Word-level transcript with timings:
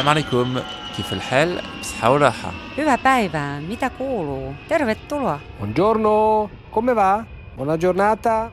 السلام 0.00 0.08
عليكم 0.08 0.60
كيف 0.96 1.12
الحال 1.12 1.60
بصحة 1.80 2.10
وراحة 2.12 2.52
Hyvää 2.76 2.98
päivää, 2.98 3.60
mitä 3.60 3.90
kuuluu? 3.90 4.54
Tervetuloa. 4.68 5.40
Buongiorno, 5.58 6.50
come 6.74 6.94
va? 6.96 7.24
Buona 7.56 7.78
giornata. 7.78 8.50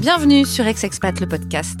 Bienvenue 0.00 0.44
sur 0.44 0.66
Ex-Expat 0.66 1.20
le 1.20 1.26
podcast. 1.26 1.80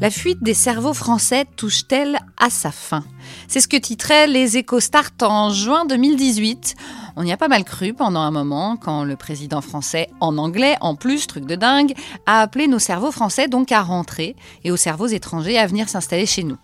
La 0.00 0.10
fuite 0.10 0.42
des 0.42 0.54
cerveaux 0.54 0.94
français 0.94 1.44
touche-t-elle 1.56 2.18
à 2.36 2.50
sa 2.50 2.70
fin 2.70 3.04
C'est 3.48 3.60
ce 3.60 3.68
que 3.68 3.76
titraient 3.78 4.26
les 4.26 4.56
EcoStart 4.58 5.12
en 5.22 5.50
juin 5.50 5.84
2018. 5.86 6.74
on 7.15 7.23
y 7.23 7.31
a 7.31 7.37
pas 7.37 7.47
mal 7.47 7.63
cru 7.63 7.93
pendant 7.93 8.21
un 8.21 8.31
moment 8.31 8.77
quand 8.77 9.03
le 9.03 9.15
président 9.15 9.61
français, 9.61 10.09
en 10.19 10.37
anglais 10.37 10.77
en 10.81 10.95
plus, 10.95 11.27
truc 11.27 11.45
de 11.45 11.55
dingue, 11.55 11.93
a 12.25 12.41
appelé 12.41 12.67
nos 12.67 12.79
cerveaux 12.79 13.11
français 13.11 13.47
donc 13.47 13.71
à 13.71 13.81
rentrer 13.81 14.35
et 14.63 14.71
aux 14.71 14.77
cerveaux 14.77 15.07
étrangers 15.07 15.57
à 15.57 15.67
venir 15.67 15.89
s'installer 15.89 16.25
chez 16.25 16.43
nous. 16.43 16.57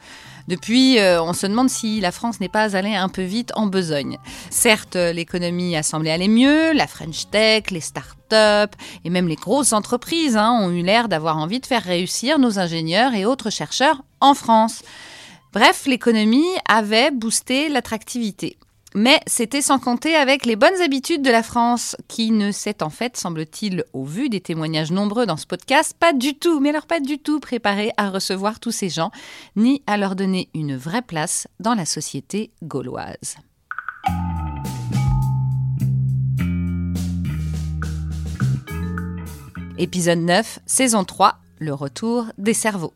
Depuis, 0.48 0.98
euh, 0.98 1.22
on 1.22 1.34
se 1.34 1.46
demande 1.46 1.70
si 1.70 2.00
la 2.00 2.14
France 2.14 2.40
n'est 2.40 2.48
pas 2.48 2.78
allée 2.78 2.96
un 2.96 3.10
peu 3.10 3.24
vite 3.24 3.52
en 3.56 3.66
besogne. 3.66 4.18
Certes, 4.50 4.96
l'économie 4.96 5.76
a 5.76 5.84
semblé 5.84 6.10
aller 6.10 6.30
mieux, 6.30 6.72
la 6.72 6.88
French 6.88 7.30
Tech, 7.30 7.64
les 7.70 7.82
start-up 7.82 8.74
et 9.04 9.10
même 9.10 9.28
les 9.28 9.36
grosses 9.36 9.74
entreprises 9.74 10.38
hein, 10.38 10.58
ont 10.62 10.72
eu 10.72 10.84
l'air 10.84 11.10
d'avoir 11.10 11.38
envie 11.38 11.60
de 11.60 11.66
faire 11.66 11.84
réussir 11.84 12.40
nos 12.40 12.60
ingénieurs 12.60 13.14
et 13.14 13.26
autres 13.26 13.50
chercheurs 13.50 14.04
en 14.22 14.34
France. 14.34 14.84
Bref, 15.52 15.86
l'économie 15.86 16.46
avait 16.70 17.12
boosté 17.12 17.68
l'attractivité. 17.68 18.58
Mais 18.98 19.20
c'était 19.28 19.62
sans 19.62 19.78
compter 19.78 20.16
avec 20.16 20.44
les 20.48 20.56
bonnes 20.56 20.82
habitudes 20.82 21.22
de 21.22 21.30
la 21.30 21.44
France, 21.44 21.96
qui 22.08 22.32
ne 22.32 22.52
s'est 22.52 22.82
en 22.82 22.90
fait, 22.90 23.16
semble-t-il, 23.16 23.84
au 23.94 24.04
vu 24.04 24.28
des 24.28 24.42
témoignages 24.42 24.92
nombreux 24.92 25.28
dans 25.28 25.38
ce 25.38 25.46
podcast, 25.46 25.96
pas 26.00 26.14
du 26.14 26.34
tout, 26.34 26.60
mais 26.60 26.70
alors 26.70 26.88
pas 26.88 27.00
du 27.00 27.20
tout 27.20 27.40
préparée 27.40 27.92
à 27.98 28.10
recevoir 28.10 28.60
tous 28.60 28.72
ces 28.72 28.90
gens, 28.90 29.12
ni 29.56 29.84
à 29.86 29.98
leur 29.98 30.16
donner 30.16 30.50
une 30.56 30.76
vraie 30.76 31.04
place 31.04 31.48
dans 31.60 31.76
la 31.76 31.86
société 31.86 32.50
gauloise. 32.64 33.36
Épisode 39.78 40.22
9, 40.22 40.58
saison 40.66 41.04
3, 41.04 41.38
le 41.60 41.76
retour 41.76 42.26
des 42.40 42.56
cerveaux. 42.56 42.96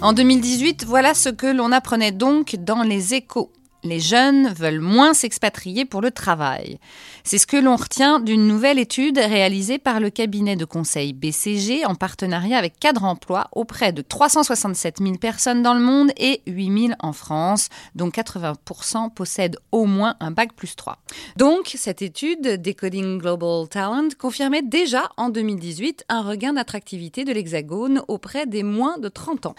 En 0.00 0.12
2018, 0.12 0.84
voilà 0.84 1.14
ce 1.14 1.28
que 1.28 1.46
l'on 1.46 1.72
apprenait 1.72 2.12
donc 2.12 2.56
dans 2.56 2.82
les 2.82 3.14
échos. 3.14 3.50
Les 3.84 4.00
jeunes 4.00 4.48
veulent 4.48 4.80
moins 4.80 5.12
s'expatrier 5.12 5.84
pour 5.84 6.00
le 6.00 6.10
travail. 6.10 6.78
C'est 7.22 7.36
ce 7.36 7.46
que 7.46 7.58
l'on 7.58 7.76
retient 7.76 8.18
d'une 8.18 8.48
nouvelle 8.48 8.78
étude 8.78 9.18
réalisée 9.18 9.78
par 9.78 10.00
le 10.00 10.08
cabinet 10.08 10.56
de 10.56 10.64
conseil 10.64 11.12
BCG 11.12 11.84
en 11.84 11.94
partenariat 11.94 12.56
avec 12.56 12.78
Cadre 12.80 13.04
Emploi 13.04 13.48
auprès 13.52 13.92
de 13.92 14.00
367 14.00 15.00
000 15.02 15.18
personnes 15.18 15.62
dans 15.62 15.74
le 15.74 15.82
monde 15.82 16.12
et 16.16 16.40
8 16.46 16.86
000 16.86 16.94
en 17.00 17.12
France, 17.12 17.68
dont 17.94 18.08
80% 18.08 19.12
possèdent 19.12 19.58
au 19.70 19.84
moins 19.84 20.16
un 20.18 20.30
bac 20.30 20.54
plus 20.54 20.76
3. 20.76 20.96
Donc, 21.36 21.74
cette 21.76 22.00
étude, 22.00 22.62
Decoding 22.62 23.18
Global 23.18 23.68
Talent, 23.68 24.08
confirmait 24.18 24.62
déjà 24.62 25.10
en 25.18 25.28
2018 25.28 26.06
un 26.08 26.22
regain 26.22 26.54
d'attractivité 26.54 27.24
de 27.24 27.34
l'Hexagone 27.34 28.00
auprès 28.08 28.46
des 28.46 28.62
moins 28.62 28.96
de 28.96 29.10
30 29.10 29.44
ans. 29.44 29.54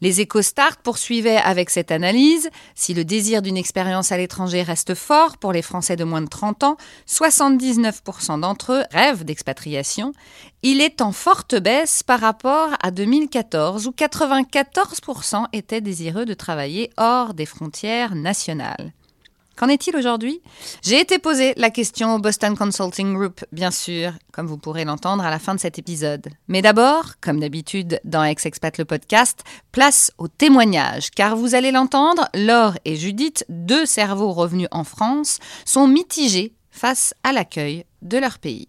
Les 0.00 0.22
EcoStart 0.22 0.78
poursuivaient 0.78 1.36
avec 1.36 1.68
cette 1.68 1.90
analyse. 1.90 2.48
Si 2.74 2.94
le 2.94 3.04
désir 3.04 3.42
d'une 3.42 3.65
expérience 3.66 4.12
à 4.12 4.16
l'étranger 4.16 4.62
reste 4.62 4.94
fort 4.94 5.38
pour 5.38 5.52
les 5.52 5.60
Français 5.60 5.96
de 5.96 6.04
moins 6.04 6.22
de 6.22 6.28
30 6.28 6.62
ans, 6.62 6.76
79% 7.08 8.38
d'entre 8.38 8.72
eux 8.74 8.84
rêvent 8.92 9.24
d'expatriation. 9.24 10.12
Il 10.62 10.80
est 10.80 11.00
en 11.00 11.10
forte 11.10 11.56
baisse 11.56 12.04
par 12.04 12.20
rapport 12.20 12.68
à 12.80 12.92
2014 12.92 13.88
où 13.88 13.90
94% 13.90 15.46
étaient 15.52 15.80
désireux 15.80 16.26
de 16.26 16.34
travailler 16.34 16.90
hors 16.96 17.34
des 17.34 17.44
frontières 17.44 18.14
nationales. 18.14 18.92
Qu'en 19.56 19.68
est-il 19.68 19.96
aujourd'hui? 19.96 20.42
J'ai 20.82 21.00
été 21.00 21.18
posé 21.18 21.54
la 21.56 21.70
question 21.70 22.14
au 22.14 22.18
Boston 22.18 22.54
Consulting 22.54 23.14
Group, 23.14 23.42
bien 23.52 23.70
sûr, 23.70 24.12
comme 24.30 24.46
vous 24.46 24.58
pourrez 24.58 24.84
l'entendre 24.84 25.24
à 25.24 25.30
la 25.30 25.38
fin 25.38 25.54
de 25.54 25.60
cet 25.60 25.78
épisode. 25.78 26.28
Mais 26.46 26.60
d'abord, 26.60 27.14
comme 27.22 27.40
d'habitude 27.40 27.98
dans 28.04 28.22
Ex-Expat 28.22 28.76
le 28.76 28.84
podcast, 28.84 29.44
place 29.72 30.12
au 30.18 30.28
témoignage, 30.28 31.10
car 31.10 31.36
vous 31.36 31.54
allez 31.54 31.70
l'entendre, 31.70 32.28
Laure 32.34 32.74
et 32.84 32.96
Judith, 32.96 33.46
deux 33.48 33.86
cerveaux 33.86 34.32
revenus 34.32 34.68
en 34.72 34.84
France, 34.84 35.38
sont 35.64 35.88
mitigés 35.88 36.52
face 36.70 37.14
à 37.24 37.32
l'accueil 37.32 37.86
de 38.02 38.18
leur 38.18 38.38
pays. 38.38 38.68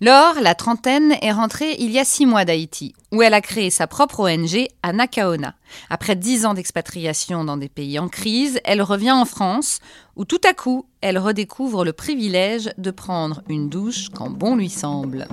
Laure, 0.00 0.40
la 0.40 0.54
trentaine, 0.54 1.14
est 1.22 1.32
rentrée 1.32 1.76
il 1.78 1.90
y 1.90 1.98
a 1.98 2.04
six 2.04 2.26
mois 2.26 2.44
d'Haïti, 2.44 2.94
où 3.12 3.22
elle 3.22 3.34
a 3.34 3.40
créé 3.40 3.70
sa 3.70 3.86
propre 3.86 4.20
ONG 4.20 4.66
à 4.82 4.92
Nakaona. 4.92 5.54
Après 5.90 6.16
dix 6.16 6.46
ans 6.46 6.54
d'expatriation 6.54 7.44
dans 7.44 7.56
des 7.56 7.68
pays 7.68 7.98
en 7.98 8.08
crise, 8.08 8.60
elle 8.64 8.82
revient 8.82 9.12
en 9.12 9.24
France, 9.24 9.80
où 10.16 10.24
tout 10.24 10.40
à 10.48 10.54
coup, 10.54 10.86
elle 11.00 11.18
redécouvre 11.18 11.84
le 11.84 11.92
privilège 11.92 12.70
de 12.78 12.90
prendre 12.90 13.42
une 13.48 13.68
douche 13.68 14.08
quand 14.14 14.30
bon 14.30 14.56
lui 14.56 14.70
semble. 14.70 15.28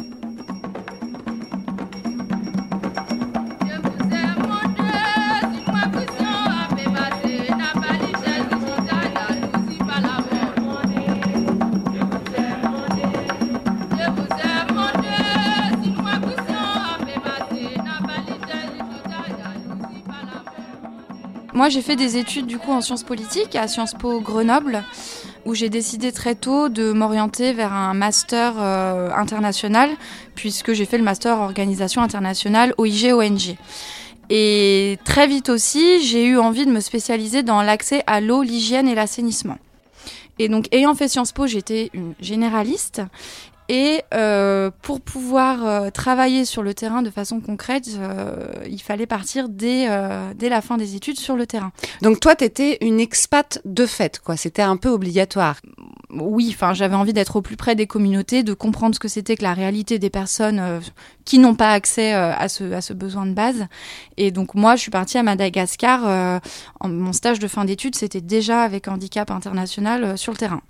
Moi, 21.61 21.69
j'ai 21.69 21.83
fait 21.83 21.95
des 21.95 22.17
études 22.17 22.47
du 22.47 22.57
coup 22.57 22.72
en 22.72 22.81
sciences 22.81 23.03
politiques 23.03 23.55
à 23.55 23.67
Sciences 23.67 23.94
Po 23.94 24.19
Grenoble, 24.19 24.83
où 25.45 25.53
j'ai 25.53 25.69
décidé 25.69 26.11
très 26.11 26.33
tôt 26.33 26.69
de 26.69 26.91
m'orienter 26.91 27.53
vers 27.53 27.72
un 27.72 27.94
master 27.94 28.55
euh, 28.57 29.11
international, 29.16 29.91
puisque 30.33 30.73
j'ai 30.73 30.85
fait 30.85 30.97
le 30.97 31.03
master 31.03 31.38
organisation 31.38 32.01
internationale 32.01 32.73
OIG-ONG. 32.79 33.57
Et 34.31 34.97
très 35.05 35.27
vite 35.27 35.49
aussi, 35.49 36.03
j'ai 36.03 36.25
eu 36.25 36.39
envie 36.39 36.66
de 36.66 36.72
me 36.72 36.79
spécialiser 36.79 37.44
dans 37.44 37.61
l'accès 37.61 38.01
à 38.07 38.22
l'eau, 38.22 38.41
l'hygiène 38.41 38.88
et 38.88 38.95
l'assainissement. 38.95 39.59
Et 40.39 40.49
donc, 40.49 40.66
ayant 40.72 40.95
fait 40.95 41.09
Sciences 41.09 41.31
Po, 41.31 41.45
j'étais 41.45 41.91
une 41.93 42.16
généraliste. 42.19 43.03
Et 43.73 44.01
euh, 44.13 44.69
pour 44.81 44.99
pouvoir 44.99 45.65
euh, 45.65 45.89
travailler 45.91 46.43
sur 46.43 46.61
le 46.61 46.73
terrain 46.73 47.01
de 47.01 47.09
façon 47.09 47.39
concrète, 47.39 47.87
euh, 47.97 48.51
il 48.69 48.81
fallait 48.81 49.05
partir 49.05 49.47
dès, 49.47 49.87
dès 50.35 50.49
la 50.49 50.59
fin 50.59 50.75
des 50.75 50.95
études 50.95 51.17
sur 51.17 51.37
le 51.37 51.47
terrain. 51.47 51.71
Donc 52.01 52.19
toi, 52.19 52.35
tu 52.35 52.43
étais 52.43 52.77
une 52.81 52.99
expat 52.99 53.61
de 53.63 53.85
fait, 53.85 54.19
quoi. 54.19 54.35
C'était 54.35 54.61
un 54.61 54.75
peu 54.75 54.89
obligatoire. 54.89 55.61
Oui, 56.09 56.51
enfin, 56.53 56.73
j'avais 56.73 56.95
envie 56.95 57.13
d'être 57.13 57.37
au 57.37 57.41
plus 57.41 57.55
près 57.55 57.75
des 57.75 57.87
communautés, 57.87 58.43
de 58.43 58.53
comprendre 58.53 58.93
ce 58.93 58.99
que 58.99 59.07
c'était 59.07 59.37
que 59.37 59.43
la 59.43 59.53
réalité 59.53 59.99
des 59.99 60.09
personnes 60.09 60.81
qui 61.23 61.39
n'ont 61.39 61.55
pas 61.55 61.71
accès 61.71 62.11
à, 62.11 62.49
ce, 62.49 62.73
à 62.73 62.81
ce 62.81 62.91
besoin 62.91 63.25
de 63.25 63.33
base. 63.33 63.67
Et 64.17 64.31
donc 64.31 64.53
moi, 64.53 64.75
je 64.75 64.81
suis 64.81 64.91
partie 64.91 65.17
à 65.17 65.23
Madagascar. 65.23 66.41
en, 66.81 66.89
mon 66.89 67.13
stage 67.13 67.39
de 67.39 67.47
fin 67.47 67.63
d'études, 67.63 67.95
c'était 67.95 68.19
déjà 68.19 68.63
avec 68.63 68.89
Handicap 68.89 69.31
International 69.31 70.17
sur 70.17 70.33
le 70.33 70.37
terrain. 70.37 70.61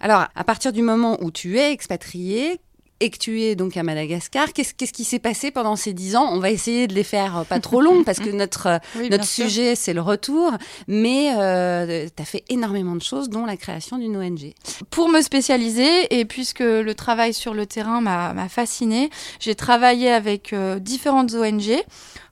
Alors, 0.00 0.26
à 0.34 0.44
partir 0.44 0.72
du 0.72 0.82
moment 0.82 1.18
où 1.22 1.30
tu 1.30 1.58
es 1.58 1.72
expatrié 1.72 2.60
et 3.00 3.10
que 3.10 3.18
tu 3.18 3.42
es 3.42 3.56
donc 3.56 3.76
à 3.76 3.82
Madagascar, 3.82 4.52
qu'est-ce 4.52 4.74
qui 4.74 5.04
s'est 5.04 5.18
passé 5.18 5.50
pendant 5.50 5.76
ces 5.76 5.92
dix 5.92 6.16
ans? 6.16 6.28
On 6.32 6.38
va 6.38 6.50
essayer 6.50 6.86
de 6.86 6.94
les 6.94 7.04
faire 7.04 7.38
euh, 7.38 7.44
pas 7.44 7.60
trop 7.60 7.80
longues 7.80 8.04
parce 8.04 8.18
que 8.18 8.30
notre, 8.40 8.66
euh, 8.66 8.78
Oui, 8.96 9.10
notre 9.10 9.24
sujet, 9.24 9.74
c'est 9.74 9.92
le 9.92 10.00
retour. 10.00 10.52
Mais 10.86 11.32
euh, 11.36 12.08
tu 12.14 12.22
as 12.22 12.26
fait 12.26 12.44
énormément 12.48 12.94
de 12.94 13.02
choses, 13.02 13.28
dont 13.28 13.46
la 13.46 13.56
création 13.56 13.98
d'une 13.98 14.16
ONG. 14.16 14.52
Pour 14.90 15.08
me 15.08 15.20
spécialiser, 15.20 16.18
et 16.18 16.24
puisque 16.24 16.60
le 16.60 16.92
travail 16.94 17.34
sur 17.34 17.54
le 17.54 17.66
terrain 17.66 18.00
m'a 18.00 18.20
m'a 18.34 18.48
fascinée, 18.48 19.10
j'ai 19.38 19.54
travaillé 19.54 20.10
avec 20.10 20.52
euh, 20.52 20.78
différentes 20.78 21.34
ONG 21.34 21.82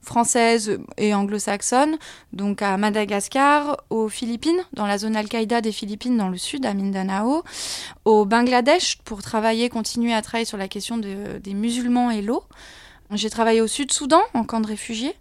françaises 0.01 0.79
et 0.97 1.13
anglo-saxonnes, 1.13 1.97
donc 2.33 2.61
à 2.61 2.77
Madagascar, 2.77 3.77
aux 3.89 4.07
Philippines, 4.07 4.59
dans 4.73 4.87
la 4.87 4.97
zone 4.97 5.15
Al-Qaïda 5.15 5.61
des 5.61 5.71
Philippines, 5.71 6.17
dans 6.17 6.29
le 6.29 6.37
sud, 6.37 6.65
à 6.65 6.73
Mindanao, 6.73 7.43
au 8.05 8.25
Bangladesh, 8.25 8.97
pour 9.03 9.21
travailler, 9.21 9.69
continuer 9.69 10.13
à 10.13 10.21
travailler 10.21 10.45
sur 10.45 10.57
la 10.59 10.67
question 10.67 10.97
de- 10.97 11.39
des 11.39 11.53
musulmans 11.53 12.11
et 12.11 12.21
l'eau. 12.21 12.43
J'ai 13.11 13.29
travaillé 13.31 13.61
au 13.61 13.67
Sud-Soudan, 13.67 14.21
en 14.35 14.43
camp 14.43 14.59
de 14.59 14.67
réfugiés. 14.67 15.15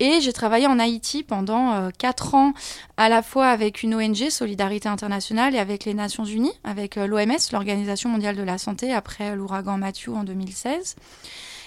Et 0.00 0.20
j'ai 0.22 0.32
travaillé 0.32 0.66
en 0.66 0.78
Haïti 0.78 1.22
pendant 1.22 1.74
euh, 1.74 1.90
quatre 1.96 2.34
ans, 2.34 2.54
à 2.96 3.08
la 3.10 3.22
fois 3.22 3.48
avec 3.48 3.82
une 3.82 3.94
ONG, 3.94 4.30
Solidarité 4.30 4.88
Internationale, 4.88 5.54
et 5.54 5.58
avec 5.58 5.84
les 5.84 5.92
Nations 5.94 6.24
Unies, 6.24 6.54
avec 6.64 6.96
euh, 6.96 7.06
l'OMS, 7.06 7.36
l'Organisation 7.52 8.08
Mondiale 8.08 8.34
de 8.34 8.42
la 8.42 8.56
Santé, 8.56 8.92
après 8.94 9.36
l'ouragan 9.36 9.76
Matthew 9.76 10.08
en 10.08 10.24
2016. 10.24 10.96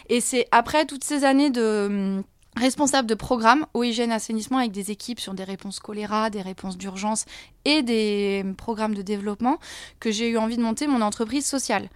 Et 0.10 0.20
c'est 0.20 0.48
après 0.52 0.86
toutes 0.86 1.04
ces 1.04 1.24
années 1.26 1.52
de 1.52 1.86
hum, 2.18 2.24
responsable 2.58 3.08
de 3.08 3.16
programme 3.16 3.68
eau, 3.76 3.84
hygiène, 3.84 4.12
assainissement 4.12 4.58
avec 4.58 4.72
des 4.72 4.90
équipes 4.90 5.20
sur 5.20 5.36
des 5.36 5.44
réponses 5.44 5.80
choléra, 5.80 6.32
des 6.32 6.42
réponses 6.42 6.78
d'urgence 6.78 7.26
et 7.66 7.84
des 7.84 8.42
hum, 8.44 8.56
programmes 8.56 8.96
de 8.96 9.04
développement 9.04 9.60
que 10.00 10.12
j'ai 10.12 10.28
eu 10.30 10.38
envie 10.38 10.58
de 10.58 10.64
monter 10.64 10.88
mon 10.88 11.02
entreprise 11.02 11.46
sociale 11.46 11.88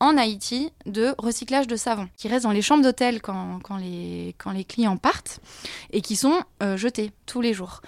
en 0.00 0.16
Haïti 0.16 0.72
de 0.86 1.14
recyclage 1.18 1.66
de 1.66 1.76
savon 1.76 2.08
qui 2.16 2.28
restent 2.28 2.44
dans 2.44 2.52
les 2.52 2.62
chambres 2.62 2.82
d'hôtel 2.82 3.22
quand, 3.22 3.60
quand, 3.62 3.76
les, 3.76 4.34
quand 4.38 4.50
les 4.50 4.64
clients 4.64 4.96
partent 4.96 5.40
et 5.92 6.00
qui 6.00 6.16
sont 6.16 6.40
euh, 6.62 6.76
jetés 6.76 7.12
tous 7.26 7.40
les 7.40 7.54
jours. 7.54 7.80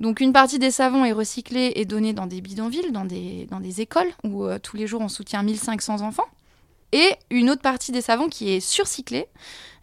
Donc 0.00 0.20
une 0.20 0.32
partie 0.32 0.58
des 0.58 0.70
savons 0.70 1.04
est 1.04 1.12
recyclée 1.12 1.72
et 1.76 1.84
donnée 1.84 2.12
dans 2.12 2.26
des 2.26 2.40
bidonvilles, 2.40 2.92
dans 2.92 3.04
des, 3.04 3.46
dans 3.50 3.60
des 3.60 3.80
écoles 3.80 4.10
où 4.24 4.44
euh, 4.44 4.58
tous 4.58 4.76
les 4.76 4.86
jours 4.86 5.00
on 5.00 5.08
soutient 5.08 5.42
1500 5.42 6.00
enfants. 6.00 6.26
Et 6.92 7.14
une 7.30 7.50
autre 7.50 7.62
partie 7.62 7.92
des 7.92 8.00
savons 8.00 8.28
qui 8.28 8.50
est 8.50 8.60
surcyclée 8.60 9.26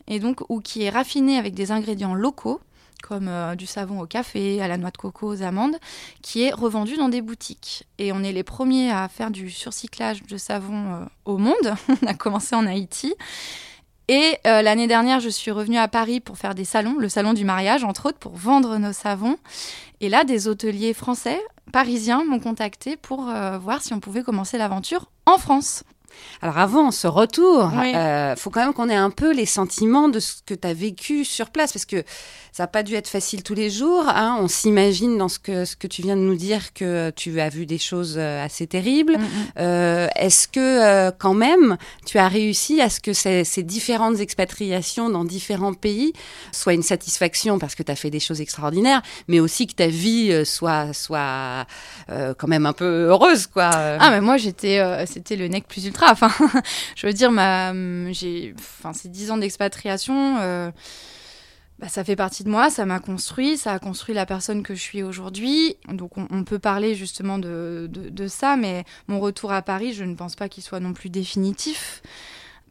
et 0.08 0.20
donc 0.20 0.42
ou 0.50 0.60
qui 0.60 0.84
est 0.84 0.90
raffinée 0.90 1.38
avec 1.38 1.54
des 1.54 1.72
ingrédients 1.72 2.16
locaux 2.16 2.60
comme 3.08 3.28
euh, 3.30 3.56
du 3.56 3.66
savon 3.66 4.02
au 4.02 4.06
café, 4.06 4.62
à 4.62 4.68
la 4.68 4.78
noix 4.78 4.92
de 4.92 4.98
coco, 4.98 5.28
aux 5.28 5.42
amandes, 5.42 5.78
qui 6.22 6.44
est 6.44 6.52
revendu 6.52 6.98
dans 6.98 7.08
des 7.08 7.22
boutiques. 7.22 7.88
Et 8.00 8.12
on 8.12 8.22
est 8.22 8.34
les 8.34 8.44
premiers 8.44 8.92
à 8.92 9.08
faire 9.08 9.32
du 9.32 9.50
surcyclage 9.50 10.24
de 10.24 10.38
savon 10.38 10.94
euh, 10.94 11.06
au 11.26 11.38
monde. 11.38 11.76
on 12.02 12.08
a 12.08 12.14
commencé 12.14 12.56
en 12.56 12.68
Haïti. 12.68 13.16
Et 14.10 14.38
euh, 14.46 14.62
l'année 14.62 14.88
dernière, 14.88 15.20
je 15.20 15.30
suis 15.30 15.52
revenue 15.52 15.78
à 15.78 15.88
Paris 15.88 16.20
pour 16.20 16.38
faire 16.38 16.54
des 16.54 16.66
salons, 16.66 16.96
le 16.98 17.10
salon 17.10 17.34
du 17.34 17.46
mariage, 17.46 17.84
entre 17.84 18.08
autres, 18.10 18.20
pour 18.20 18.36
vendre 18.36 18.78
nos 18.78 18.94
savons. 18.94 19.38
Et 20.02 20.10
là, 20.10 20.24
des 20.24 20.48
hôteliers 20.48 20.94
français, 20.94 21.40
parisiens, 21.72 22.24
m'ont 22.26 22.40
contacté 22.40 22.98
pour 22.98 23.26
voir 23.60 23.82
si 23.82 23.94
on 23.94 24.00
pouvait 24.00 24.24
commencer 24.24 24.58
l'aventure 24.58 25.10
en 25.26 25.38
France. 25.38 25.84
Alors 26.42 26.58
avant 26.58 26.92
ce 26.92 27.08
retour, 27.08 27.72
il 27.74 27.80
Oui. 27.80 28.34
faut 28.38 28.50
quand 28.50 28.62
même 28.64 28.74
qu'on 28.74 28.90
ait 28.90 28.96
un 28.96 29.10
peu 29.10 29.34
les 29.34 29.46
sentiments 29.46 30.10
de 30.10 30.20
ce 30.20 30.34
que 30.46 30.54
tu 30.54 30.68
as 30.68 30.74
vécu 30.74 31.26
sur 31.26 31.50
place, 31.50 31.74
parce 31.74 31.86
que 31.86 32.04
ça 32.52 32.64
n'a 32.64 32.68
pas 32.68 32.82
dû 32.84 32.96
être 32.96 33.08
facile 33.08 33.44
tous 33.44 33.54
les 33.54 33.70
jours. 33.70 34.06
hein. 34.08 34.38
On 34.42 34.48
s'imagine 34.48 35.18
dans 35.18 35.28
ce 35.30 35.38
que, 35.40 35.66
ce 35.66 35.76
que 35.76 35.88
tu 35.88 36.02
viens 36.02 36.16
de 36.16 36.22
nous 36.22 36.36
dire 36.36 36.74
que 36.74 37.12
tu 37.12 37.40
as 37.40 37.50
vu 37.50 37.66
des 37.66 37.78
choses 37.78 38.16
euh, 38.18 38.44
assez 38.44 38.66
terribles. 38.68 39.18
Euh, 39.60 40.08
Est-ce 40.16 40.48
que 40.48 40.60
euh, 40.60 41.12
quand 41.18 41.34
même 41.36 41.78
tu 42.06 42.18
as 42.18 42.28
réussi 42.28 42.82
à 42.82 42.90
ce 42.90 43.00
que 43.00 43.14
ces, 43.14 43.44
ces 43.44 43.64
différentes 43.64 44.20
expatriations 44.20 45.10
dans 45.10 45.24
différents 45.26 45.74
pays 45.74 46.14
soient 46.52 46.74
une 46.74 46.84
satisfaction 46.84 47.60
parce 47.60 47.76
que 47.76 47.84
tu 47.84 47.92
as 47.92 47.96
fait 47.96 48.10
des 48.10 48.20
choses 48.20 48.42
extraordinaires, 48.42 49.02
mais 49.28 49.40
aussi 49.40 49.68
que 49.68 49.74
ta 49.74 49.88
vie 49.88 50.32
euh, 50.32 50.46
soit, 50.46 50.94
soit 50.94 51.66
euh, 52.10 52.34
quand 52.38 52.48
même 52.48 52.66
un 52.66 52.74
peu 52.74 53.08
heureuse, 53.10 53.46
quoi? 53.48 53.70
Ah 53.74 54.10
mais 54.12 54.22
moi 54.22 54.38
j'étais 54.38 54.80
euh, 54.80 55.06
c'était 55.06 55.36
le 55.36 55.48
nec 55.48 55.68
plus 55.68 55.86
ultra 55.86 55.97
enfin 56.04 56.32
je 56.96 57.08
veux 57.08 57.14
dire 57.14 57.32
j'ai 58.14 58.54
enfin 58.58 58.94
ces 58.94 59.10
dix 59.10 59.32
ans 59.32 59.38
d'expatriation 59.38 60.38
euh, 60.40 60.72
bah, 61.80 61.90
ça 61.90 62.04
fait 62.04 62.16
partie 62.16 62.44
de 62.44 62.50
moi, 62.50 62.72
ça 62.72 62.86
m'a 62.86 63.00
construit, 63.00 63.56
ça 63.56 63.74
a 63.74 63.80
construit 63.80 64.16
la 64.16 64.26
personne 64.26 64.64
que 64.64 64.74
je 64.74 64.82
suis 64.82 65.04
aujourd'hui. 65.04 65.78
Donc 65.90 66.14
on, 66.18 66.44
peut 66.44 66.58
parler 66.58 66.96
justement 66.96 67.38
de, 67.38 67.88
ça, 68.28 68.56
mais 68.56 68.84
mon 69.08 69.20
retour 69.20 69.52
à 69.52 69.62
Paris, 69.62 69.94
je 69.94 70.04
ne 70.04 70.16
pense 70.16 70.36
pas 70.36 70.50
qu'il 70.50 70.64
soit 70.64 70.80
non 70.80 70.94
plus 70.94 71.10
définitif. 71.10 72.02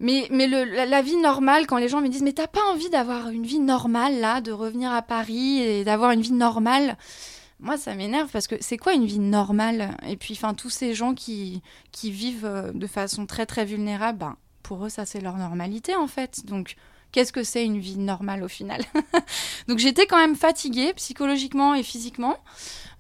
Mais, 0.01 0.27
mais 0.31 0.49
la, 0.49 0.87
la 0.87 1.03
vie 1.03 1.17
normale, 1.17 1.67
quand 1.67 1.79
les 1.79 1.89
gens 1.89 2.01
me 2.01 2.09
disent 2.09 2.23
Mais 2.23 2.33
t'as 2.33 2.49
pas 2.49 2.65
envie 2.73 2.91
d'avoir 2.91 3.29
une 3.29 3.47
vie 3.47 3.61
normale 3.61 4.21
là, 4.21 4.41
de 4.41 4.53
revenir 4.53 4.93
à 4.93 5.03
Paris 5.03 5.61
et 5.61 5.85
d'avoir 5.85 6.11
une 6.11 6.21
vie 6.21 6.33
normale 6.33 6.99
moi, 7.59 7.79
ça 7.79 7.95
m'énerve 7.95 8.31
parce 8.31 8.47
que 8.47 8.57
c'est 8.61 8.77
quoi 8.77 8.93
une 8.93 9.07
vie 9.07 9.19
normale? 9.19 9.97
Et 10.07 10.17
puis, 10.17 10.35
enfin, 10.35 10.55
tous 10.55 10.71
ces 10.71 10.95
gens 10.95 11.15
qui, 11.15 11.63
qui 11.91 12.11
vivent 12.11 12.45
euh, 12.45 12.73
de 12.73 12.87
façon 12.87 13.27
très 13.27 13.47
très 13.47 13.65
vulnérable, 13.65 14.19
ben, 14.19 14.37
pour 14.63 14.85
eux, 14.85 14.89
ça 14.89 15.07
c'est 15.07 15.21
leur 15.21 15.37
normalité 15.37 15.95
en 15.97 16.07
fait. 16.07 16.45
Donc, 16.45 16.77
qu'est-ce 17.13 17.33
que 17.33 17.43
c'est 17.43 17.65
une 17.65 17.79
vie 17.79 17.99
normale 17.99 18.43
au 18.43 18.49
final? 18.49 18.83
Donc, 19.69 19.79
j'étais 19.79 20.07
quand 20.07 20.19
même 20.19 20.37
fatiguée 20.37 20.93
psychologiquement 20.95 21.75
et 21.75 21.83
physiquement. 21.83 22.37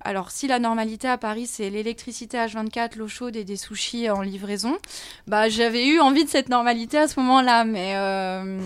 Alors, 0.00 0.30
si 0.30 0.46
la 0.46 0.58
normalité 0.60 1.08
à 1.08 1.18
Paris, 1.18 1.46
c'est 1.46 1.68
l'électricité 1.68 2.38
H24, 2.38 2.96
l'eau 2.96 3.08
chaude 3.08 3.34
et 3.34 3.44
des 3.44 3.56
sushis 3.56 4.08
en 4.08 4.20
livraison, 4.22 4.78
bah, 5.26 5.48
j'avais 5.48 5.86
eu 5.86 5.98
envie 6.00 6.24
de 6.24 6.30
cette 6.30 6.48
normalité 6.48 6.96
à 6.96 7.08
ce 7.08 7.18
moment-là. 7.20 7.64
Mais 7.64 7.96
euh, 7.96 8.60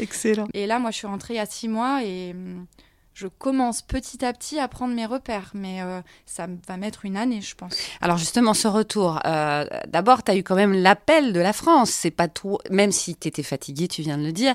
Excellent. 0.00 0.48
et 0.52 0.66
là, 0.66 0.80
moi, 0.80 0.90
je 0.90 0.96
suis 0.96 1.06
rentrée 1.06 1.34
il 1.34 1.36
y 1.36 1.40
a 1.40 1.46
six 1.46 1.68
mois 1.68 2.02
et 2.02 2.32
hum, 2.32 2.66
je 3.14 3.26
commence 3.26 3.82
petit 3.82 4.24
à 4.24 4.32
petit 4.32 4.58
à 4.58 4.68
prendre 4.68 4.94
mes 4.94 5.06
repères. 5.06 5.50
Mais 5.54 5.82
euh, 5.82 6.00
ça 6.26 6.46
va 6.66 6.76
mettre 6.76 7.04
une 7.04 7.16
année, 7.16 7.40
je 7.40 7.54
pense. 7.54 7.76
Alors 8.00 8.16
justement, 8.16 8.54
ce 8.54 8.68
retour, 8.68 9.18
euh, 9.26 9.66
d'abord, 9.88 10.22
tu 10.22 10.30
as 10.30 10.36
eu 10.36 10.42
quand 10.42 10.54
même 10.54 10.72
l'appel 10.72 11.32
de 11.32 11.40
la 11.40 11.52
France. 11.52 11.90
C'est 11.90 12.10
pas 12.10 12.28
trop, 12.28 12.60
même 12.70 12.92
si 12.92 13.14
tu 13.16 13.28
étais 13.28 13.42
fatigué, 13.42 13.88
tu 13.88 14.02
viens 14.02 14.16
de 14.18 14.24
le 14.24 14.32
dire, 14.32 14.54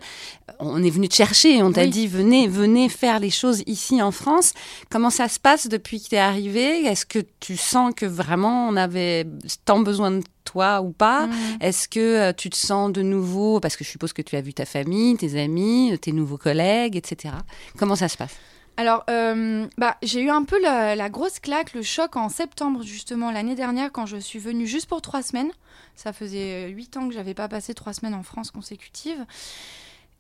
on 0.59 0.83
est 0.83 0.89
venu 0.89 1.07
te 1.09 1.15
chercher, 1.15 1.61
on 1.61 1.71
t'a 1.71 1.81
Oui. 1.81 1.89
dit 1.89 2.07
venez, 2.07 2.47
venez 2.47 2.89
faire 2.89 3.19
les 3.19 3.29
choses 3.29 3.61
ici 3.67 4.01
en 4.01 4.11
France. 4.11 4.53
Comment 4.89 5.09
ça 5.09 5.27
se 5.29 5.39
passe 5.39 5.67
depuis 5.67 6.01
que 6.01 6.09
tu 6.09 6.15
es 6.15 6.19
arrivé 6.19 6.85
Est-ce 6.85 7.05
que 7.05 7.19
tu 7.39 7.57
sens 7.57 7.93
que 7.95 8.05
vraiment 8.05 8.67
on 8.69 8.75
avait 8.75 9.27
tant 9.65 9.79
besoin 9.79 10.11
de 10.11 10.23
toi 10.45 10.81
ou 10.81 10.91
pas 10.91 11.27
Mhm. 11.27 11.33
Est-ce 11.59 11.87
que 11.89 11.99
euh, 11.99 12.33
tu 12.33 12.49
te 12.49 12.55
sens 12.55 12.91
de 12.91 13.01
nouveau, 13.01 13.59
parce 13.59 13.75
que 13.75 13.83
je 13.83 13.89
suppose 13.89 14.13
que 14.13 14.21
tu 14.21 14.35
as 14.37 14.41
vu 14.41 14.53
ta 14.53 14.65
famille, 14.65 15.17
tes 15.17 15.37
amis, 15.41 15.97
tes 16.01 16.11
nouveaux 16.13 16.37
collègues, 16.37 16.95
etc. 16.95 17.33
Comment 17.77 17.95
ça 17.97 18.07
se 18.07 18.15
passe? 18.15 18.35
Alors, 18.77 19.03
euh, 19.09 19.67
bah, 19.77 19.95
j'ai 20.03 20.21
eu 20.21 20.29
un 20.29 20.43
peu 20.43 20.61
la, 20.61 20.95
la 20.95 21.09
grosse 21.09 21.39
claque, 21.39 21.73
le 21.73 21.81
choc 21.81 22.17
en 22.17 22.27
septembre, 22.29 22.83
justement, 22.83 23.31
l'année 23.31 23.55
dernière, 23.55 23.89
quand 23.91 24.05
je 24.05 24.17
suis 24.17 24.37
venue 24.39 24.67
juste 24.67 24.87
pour 24.87 25.01
trois 25.01 25.21
semaines. 25.23 25.51
Ça 25.95 26.11
faisait 26.11 26.65
euh, 26.65 26.67
huit 26.67 26.97
ans 26.97 27.07
que 27.07 27.13
j'avais 27.13 27.33
pas 27.33 27.47
passé 27.47 27.73
trois 27.73 27.93
semaines 27.93 28.13
en 28.13 28.23
France 28.23 28.51
consécutives. 28.51 29.25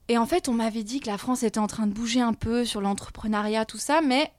Et 0.07 0.17
en 0.17 0.25
fait, 0.25 0.47
on 0.47 0.53
m'avait 0.53 0.83
dit 0.83 0.99
que 1.01 1.07
la 1.07 1.17
France 1.17 1.43
était 1.43 1.59
en 1.59 1.67
train 1.67 1.85
de 1.87 1.91
bouger 1.93 2.21
un 2.21 2.33
peu 2.33 2.63
sur 2.63 2.79
l'entrepreneuriat, 2.79 3.65
tout 3.65 3.77
ça, 3.79 3.99
mais 4.01 4.31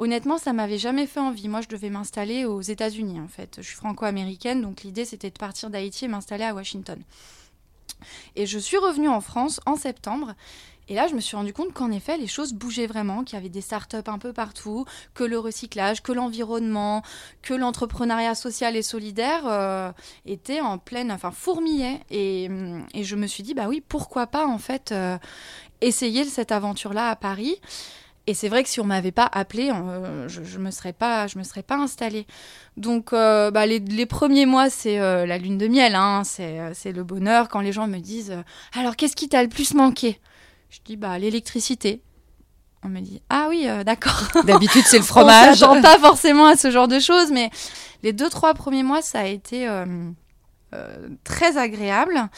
honnêtement, 0.00 0.38
ça 0.38 0.52
m'avait 0.52 0.78
jamais 0.78 1.06
fait 1.06 1.20
envie. 1.20 1.48
Moi, 1.48 1.60
je 1.60 1.68
devais 1.68 1.90
m'installer 1.90 2.44
aux 2.44 2.62
États-Unis, 2.62 3.20
en 3.20 3.28
fait. 3.28 3.56
Je 3.58 3.66
suis 3.66 3.76
franco-américaine, 3.76 4.62
donc 4.62 4.82
l'idée, 4.82 5.04
c'était 5.04 5.30
de 5.30 5.38
partir 5.38 5.70
d'Haïti 5.70 6.06
et 6.06 6.08
m'installer 6.08 6.44
à 6.44 6.54
Washington. 6.54 7.00
Et 8.34 8.46
je 8.46 8.58
suis 8.58 8.78
revenue 8.78 9.08
en 9.08 9.20
France 9.20 9.60
en 9.66 9.76
septembre. 9.76 10.34
Et 10.88 10.94
là, 10.94 11.06
je 11.06 11.14
me 11.14 11.20
suis 11.20 11.36
rendu 11.36 11.52
compte 11.52 11.72
qu'en 11.72 11.92
effet, 11.92 12.16
les 12.16 12.26
choses 12.26 12.52
bougeaient 12.52 12.88
vraiment, 12.88 13.22
qu'il 13.22 13.36
y 13.36 13.38
avait 13.38 13.50
des 13.50 13.60
startups 13.60 14.08
un 14.08 14.18
peu 14.18 14.32
partout, 14.32 14.86
que 15.14 15.22
le 15.22 15.38
recyclage, 15.38 16.02
que 16.02 16.10
l'environnement, 16.10 17.02
que 17.42 17.54
l'entrepreneuriat 17.54 18.34
social 18.34 18.74
et 18.74 18.82
solidaire 18.82 19.42
euh, 19.46 19.92
étaient 20.24 20.60
en 20.60 20.78
pleine, 20.78 21.12
enfin, 21.12 21.32
hum, 21.46 22.86
et 22.92 23.04
je 23.04 23.16
me 23.16 23.26
suis 23.28 23.44
dit, 23.44 23.54
bah 23.54 23.68
oui, 23.68 23.84
pourquoi 23.86 24.26
pas, 24.26 24.46
en 24.46 24.58
fait, 24.58 24.90
euh, 24.90 25.16
essayer 25.80 26.24
cette 26.24 26.50
aventure-là 26.52 27.10
à 27.10 27.16
Paris. 27.16 27.60
Et 28.30 28.34
c'est 28.34 28.48
vrai 28.48 28.62
que 28.62 28.68
si 28.68 28.78
on 28.78 28.84
m'avait 28.84 29.10
pas 29.10 29.28
appelé, 29.32 29.72
euh, 29.72 30.28
je, 30.28 30.44
je 30.44 30.58
me 30.58 30.70
serais 30.70 30.92
pas, 30.92 31.26
je 31.26 31.36
me 31.36 31.42
serais 31.42 31.64
pas 31.64 31.74
installée. 31.76 32.28
Donc, 32.76 33.12
euh, 33.12 33.50
bah, 33.50 33.66
les, 33.66 33.80
les 33.80 34.06
premiers 34.06 34.46
mois, 34.46 34.70
c'est 34.70 35.00
euh, 35.00 35.26
la 35.26 35.36
lune 35.36 35.58
de 35.58 35.66
miel, 35.66 35.96
hein, 35.96 36.22
c'est 36.22 36.92
le 36.92 37.02
bonheur 37.02 37.48
quand 37.48 37.58
les 37.58 37.72
gens 37.72 37.88
me 37.88 37.98
disent, 37.98 38.32
alors 38.72 38.94
qu'est-ce 38.94 39.16
qui 39.16 39.28
t'a 39.28 39.42
le 39.42 39.48
plus 39.48 39.74
manqué? 39.74 40.20
Je 40.68 40.78
dis 40.84 40.96
bah 40.96 41.18
l'électricité. 41.18 42.02
On 42.84 42.88
me 42.88 43.00
dit 43.00 43.20
ah 43.30 43.46
oui, 43.48 43.66
d'accord. 43.84 44.28
D'habitude, 44.44 44.84
c'est 44.86 44.98
le 44.98 45.02
On 45.02 45.06
fromage. 45.06 45.58
s'attend 45.58 45.82
pas 45.82 45.98
forcément 45.98 46.46
à 46.46 46.56
ce 46.56 46.70
genre 46.70 46.86
de 46.86 47.00
choses, 47.00 47.32
mais 47.32 47.50
les 48.04 48.12
deux 48.12 48.30
trois 48.30 48.54
premiers 48.54 48.84
mois, 48.84 49.02
ça 49.02 49.18
a 49.22 49.26
été 49.26 49.66
euh, 50.72 51.08
très 51.24 51.56
agréable. 51.58 52.28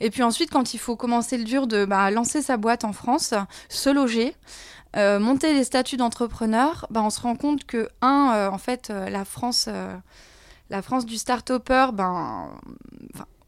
Et 0.00 0.08
puis 0.08 0.22
ensuite, 0.22 0.50
quand 0.50 0.72
il 0.72 0.78
faut 0.78 0.96
commencer 0.96 1.36
le 1.36 1.44
dur 1.44 1.66
de 1.66 1.84
bah, 1.84 2.10
lancer 2.10 2.40
sa 2.40 2.56
boîte 2.56 2.84
en 2.84 2.94
France, 2.94 3.34
se 3.68 3.90
loger. 3.90 4.34
Euh, 4.96 5.18
monter 5.18 5.54
les 5.54 5.64
statuts 5.64 5.96
d'entrepreneur, 5.96 6.86
bah, 6.90 7.02
on 7.02 7.10
se 7.10 7.20
rend 7.20 7.34
compte 7.36 7.64
que 7.64 7.88
un, 8.02 8.32
euh, 8.34 8.50
en 8.50 8.58
fait, 8.58 8.90
euh, 8.90 9.08
la 9.08 9.24
France, 9.24 9.68
la 10.70 10.82
France 10.82 11.06
du 11.06 11.16
start-upper, 11.16 11.88
ben, 11.92 12.50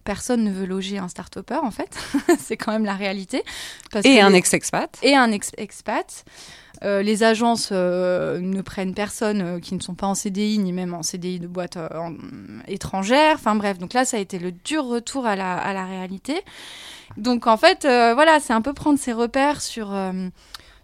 personne 0.04 0.44
ne 0.44 0.50
veut 0.50 0.66
loger 0.66 0.98
un 0.98 1.08
start-upper 1.08 1.60
en 1.62 1.70
fait, 1.70 1.96
c'est 2.38 2.56
quand 2.58 2.72
même 2.72 2.84
la 2.84 2.94
réalité. 2.94 3.42
Parce 3.90 4.04
Et 4.04 4.16
que 4.16 4.22
un 4.22 4.30
les- 4.30 4.36
ex-expat. 4.36 4.98
et 5.02 5.14
un 5.16 5.30
ex- 5.32 5.52
expat. 5.56 6.24
Euh, 6.82 7.02
les 7.02 7.22
agences 7.22 7.70
ne 7.70 8.60
prennent 8.60 8.92
personne 8.94 9.60
qui 9.60 9.74
ne 9.74 9.80
sont 9.80 9.94
pas 9.94 10.06
en 10.08 10.14
CDI 10.14 10.58
ni 10.58 10.72
même 10.72 10.92
en 10.92 11.02
CDI 11.02 11.38
de 11.40 11.46
boîte 11.46 11.76
en- 11.78 12.14
étrangère. 12.68 13.36
Enfin 13.36 13.54
bref, 13.54 13.78
donc 13.78 13.94
là 13.94 14.04
ça 14.04 14.18
a 14.18 14.20
été 14.20 14.38
le 14.38 14.52
dur 14.52 14.84
retour 14.84 15.24
à 15.24 15.36
la, 15.36 15.56
à 15.56 15.72
la 15.72 15.86
réalité. 15.86 16.42
Donc 17.16 17.46
en 17.46 17.56
fait, 17.56 17.82
voilà, 17.84 18.40
c'est 18.40 18.52
un 18.52 18.60
peu 18.60 18.74
prendre 18.74 18.98
ses 18.98 19.12
repères 19.14 19.62
sur, 19.62 19.94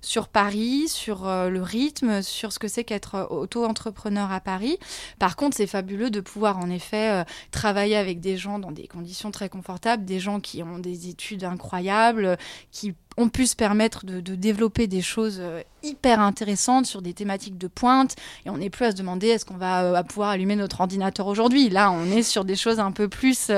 sur 0.03 0.29
Paris, 0.29 0.89
sur 0.89 1.27
euh, 1.27 1.49
le 1.49 1.63
rythme, 1.63 2.23
sur 2.23 2.53
ce 2.53 2.59
que 2.59 2.69
c'est 2.69 2.85
qu'être 2.85 3.17
euh, 3.17 3.27
auto-entrepreneur 3.27 4.31
à 4.33 4.41
Paris. 4.41 4.79
Par 5.19 5.37
contre, 5.37 5.57
c'est 5.57 5.67
fabuleux 5.67 6.11
de 6.11 6.21
pouvoir 6.21 6.59
en 6.59 6.71
effet 6.71 7.11
euh, 7.11 7.25
travailler 7.51 7.97
avec 7.97 8.21
des 8.21 8.37
gens 8.37 8.59
dans 8.59 8.73
des 8.73 8.87
conditions 8.87 9.31
très 9.31 9.49
confortables, 9.49 10.05
des 10.05 10.21
gens 10.21 10.41
qui 10.41 10.63
ont 10.63 10.79
des 10.79 11.09
études 11.09 11.45
incroyables, 11.45 12.39
qui 12.71 12.95
ont 13.17 13.29
pu 13.29 13.47
se 13.47 13.57
permettre 13.57 14.07
de, 14.07 14.21
développer 14.35 14.87
des 14.87 15.03
choses 15.03 15.43
hyper 15.83 16.21
intéressantes 16.21 16.87
sur 16.87 17.03
des 17.03 17.13
thématiques 17.13 17.59
de 17.59 17.67
pointe. 17.67 18.17
Et 18.47 18.51
on 18.51 18.57
n'est 18.57 18.71
plus 18.71 18.87
à 18.87 18.93
se 18.93 18.97
demander 18.97 19.29
est-ce 19.29 19.45
qu'on 19.45 19.57
va 19.57 20.03
pouvoir 20.05 20.31
allumer 20.31 20.57
notre 20.57 20.81
ordinateur 20.81 21.27
aujourd'hui? 21.27 21.69
Là, 21.69 21.91
on 21.91 22.07
est 22.07 22.23
sur 22.23 22.45
des 22.45 22.57
choses 22.57 22.81
un 22.81 22.93
peu 22.93 23.09
plus 23.09 23.51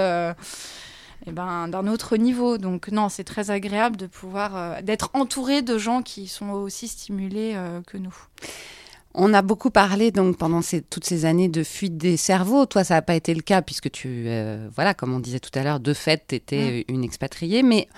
eh 1.27 1.33
ben, 1.33 1.69
d'un 1.69 1.87
autre 1.87 2.17
niveau. 2.17 2.59
Donc 2.59 2.89
non, 2.89 3.09
c'est 3.09 3.25
très 3.25 3.51
agréable 3.51 3.97
de 3.97 4.07
pouvoir 4.07 4.57
euh, 4.57 4.83
d'être 4.83 5.11
entouré 5.15 5.63
de 5.63 5.79
gens 5.79 6.03
qui 6.03 6.27
sont 6.27 6.51
aussi 6.51 6.89
stimulés 6.89 7.53
euh, 7.55 7.81
que 7.87 7.97
nous. 7.97 8.15
On 9.15 9.35
a 9.35 9.43
beaucoup 9.43 9.71
parlé 9.71 10.11
donc 10.11 10.39
pendant 10.39 10.63
ces, 10.63 10.81
toutes 10.81 11.05
ces 11.05 11.27
années 11.27 11.49
de 11.49 11.63
fuite 11.63 11.99
des 11.99 12.17
cerveaux. 12.17 12.65
Toi, 12.65 12.83
ça 12.83 12.95
n'a 12.95 13.03
pas 13.03 13.15
été 13.15 13.35
le 13.35 13.43
cas 13.43 13.61
puisque 13.61 13.91
tu, 13.91 14.25
euh, 14.27 14.69
voilà, 14.75 14.95
comme 14.95 15.13
on 15.13 15.21
disait 15.21 15.41
tout 15.41 15.57
à 15.59 15.63
l'heure, 15.63 15.81
de 15.81 15.93
fait, 15.93 16.25
tu 16.29 16.35
étais 16.35 16.85
mm. 16.89 16.93
une 16.93 17.05
expatriée. 17.05 17.63
Mais 17.63 17.89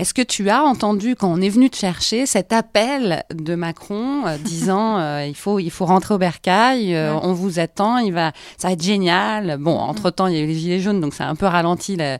est-ce 0.00 0.14
que 0.14 0.22
tu 0.22 0.48
as 0.48 0.62
entendu, 0.62 1.16
quand 1.16 1.28
on 1.28 1.40
est 1.40 1.48
venu 1.48 1.70
te 1.70 1.76
chercher, 1.76 2.24
cet 2.24 2.52
appel 2.52 3.24
de 3.34 3.56
Macron 3.56 4.26
euh, 4.26 4.38
disant 4.44 4.98
euh, 4.98 5.26
il, 5.26 5.34
faut, 5.34 5.58
il 5.58 5.70
faut 5.70 5.86
rentrer 5.86 6.14
au 6.14 6.18
bercail, 6.18 6.94
euh, 6.94 7.18
on 7.20 7.32
vous 7.32 7.58
attend, 7.58 7.98
il 7.98 8.12
va, 8.12 8.30
ça 8.58 8.68
va 8.68 8.74
être 8.74 8.82
génial 8.82 9.56
Bon, 9.58 9.74
mm. 9.74 9.90
entre-temps, 9.90 10.28
il 10.28 10.36
y 10.36 10.38
a 10.38 10.42
eu 10.42 10.46
les 10.46 10.54
Gilets 10.54 10.78
jaunes, 10.78 11.00
donc 11.00 11.14
ça 11.14 11.26
a 11.26 11.28
un 11.28 11.34
peu 11.34 11.46
ralenti 11.46 11.96
le, 11.96 12.18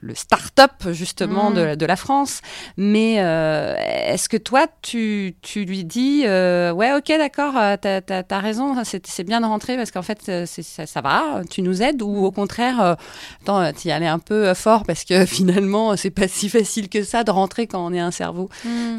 le 0.00 0.14
start-up, 0.14 0.92
justement, 0.92 1.50
de, 1.50 1.72
mm. 1.72 1.76
de, 1.76 1.86
la 1.86 1.96
France. 1.96 2.42
Mais 2.76 3.14
est-ce 3.14 4.28
que 4.28 4.36
toi, 4.36 4.66
tu, 4.82 5.34
tu 5.42 5.64
lui 5.64 5.84
dis 5.84 6.22
ouais, 6.22 6.92
ok, 6.96 7.08
d'accord, 7.08 7.54
t'as 7.80 8.00
as, 8.08 8.38
raison, 8.38 8.76
c'est 8.84 9.24
bien 9.24 9.40
de 9.40 9.46
rentrer 9.46 9.76
parce 9.76 9.90
qu'en 9.90 10.02
fait, 10.02 10.46
ça, 10.46 10.86
ça, 10.86 11.00
va, 11.00 11.42
tu 11.50 11.62
nous 11.62 11.82
aides 11.82 12.02
Ou 12.02 12.24
au 12.24 12.30
contraire, 12.30 12.96
tu 13.44 13.88
y 13.88 13.90
allais 13.90 14.06
un 14.06 14.20
peu 14.20 14.54
fort 14.54 14.84
parce 14.84 15.04
que 15.04 15.26
finalement, 15.40 15.96
c'est 15.96 16.10
pas 16.10 16.28
si 16.28 16.48
facile 16.48 16.88
que 16.88 16.99
ça 17.02 17.24
de 17.24 17.30
rentrer 17.30 17.66
quand 17.66 17.84
on 17.84 17.92
est 17.92 18.00
un 18.00 18.10
cerveau. 18.10 18.48
Hmm. 18.64 18.98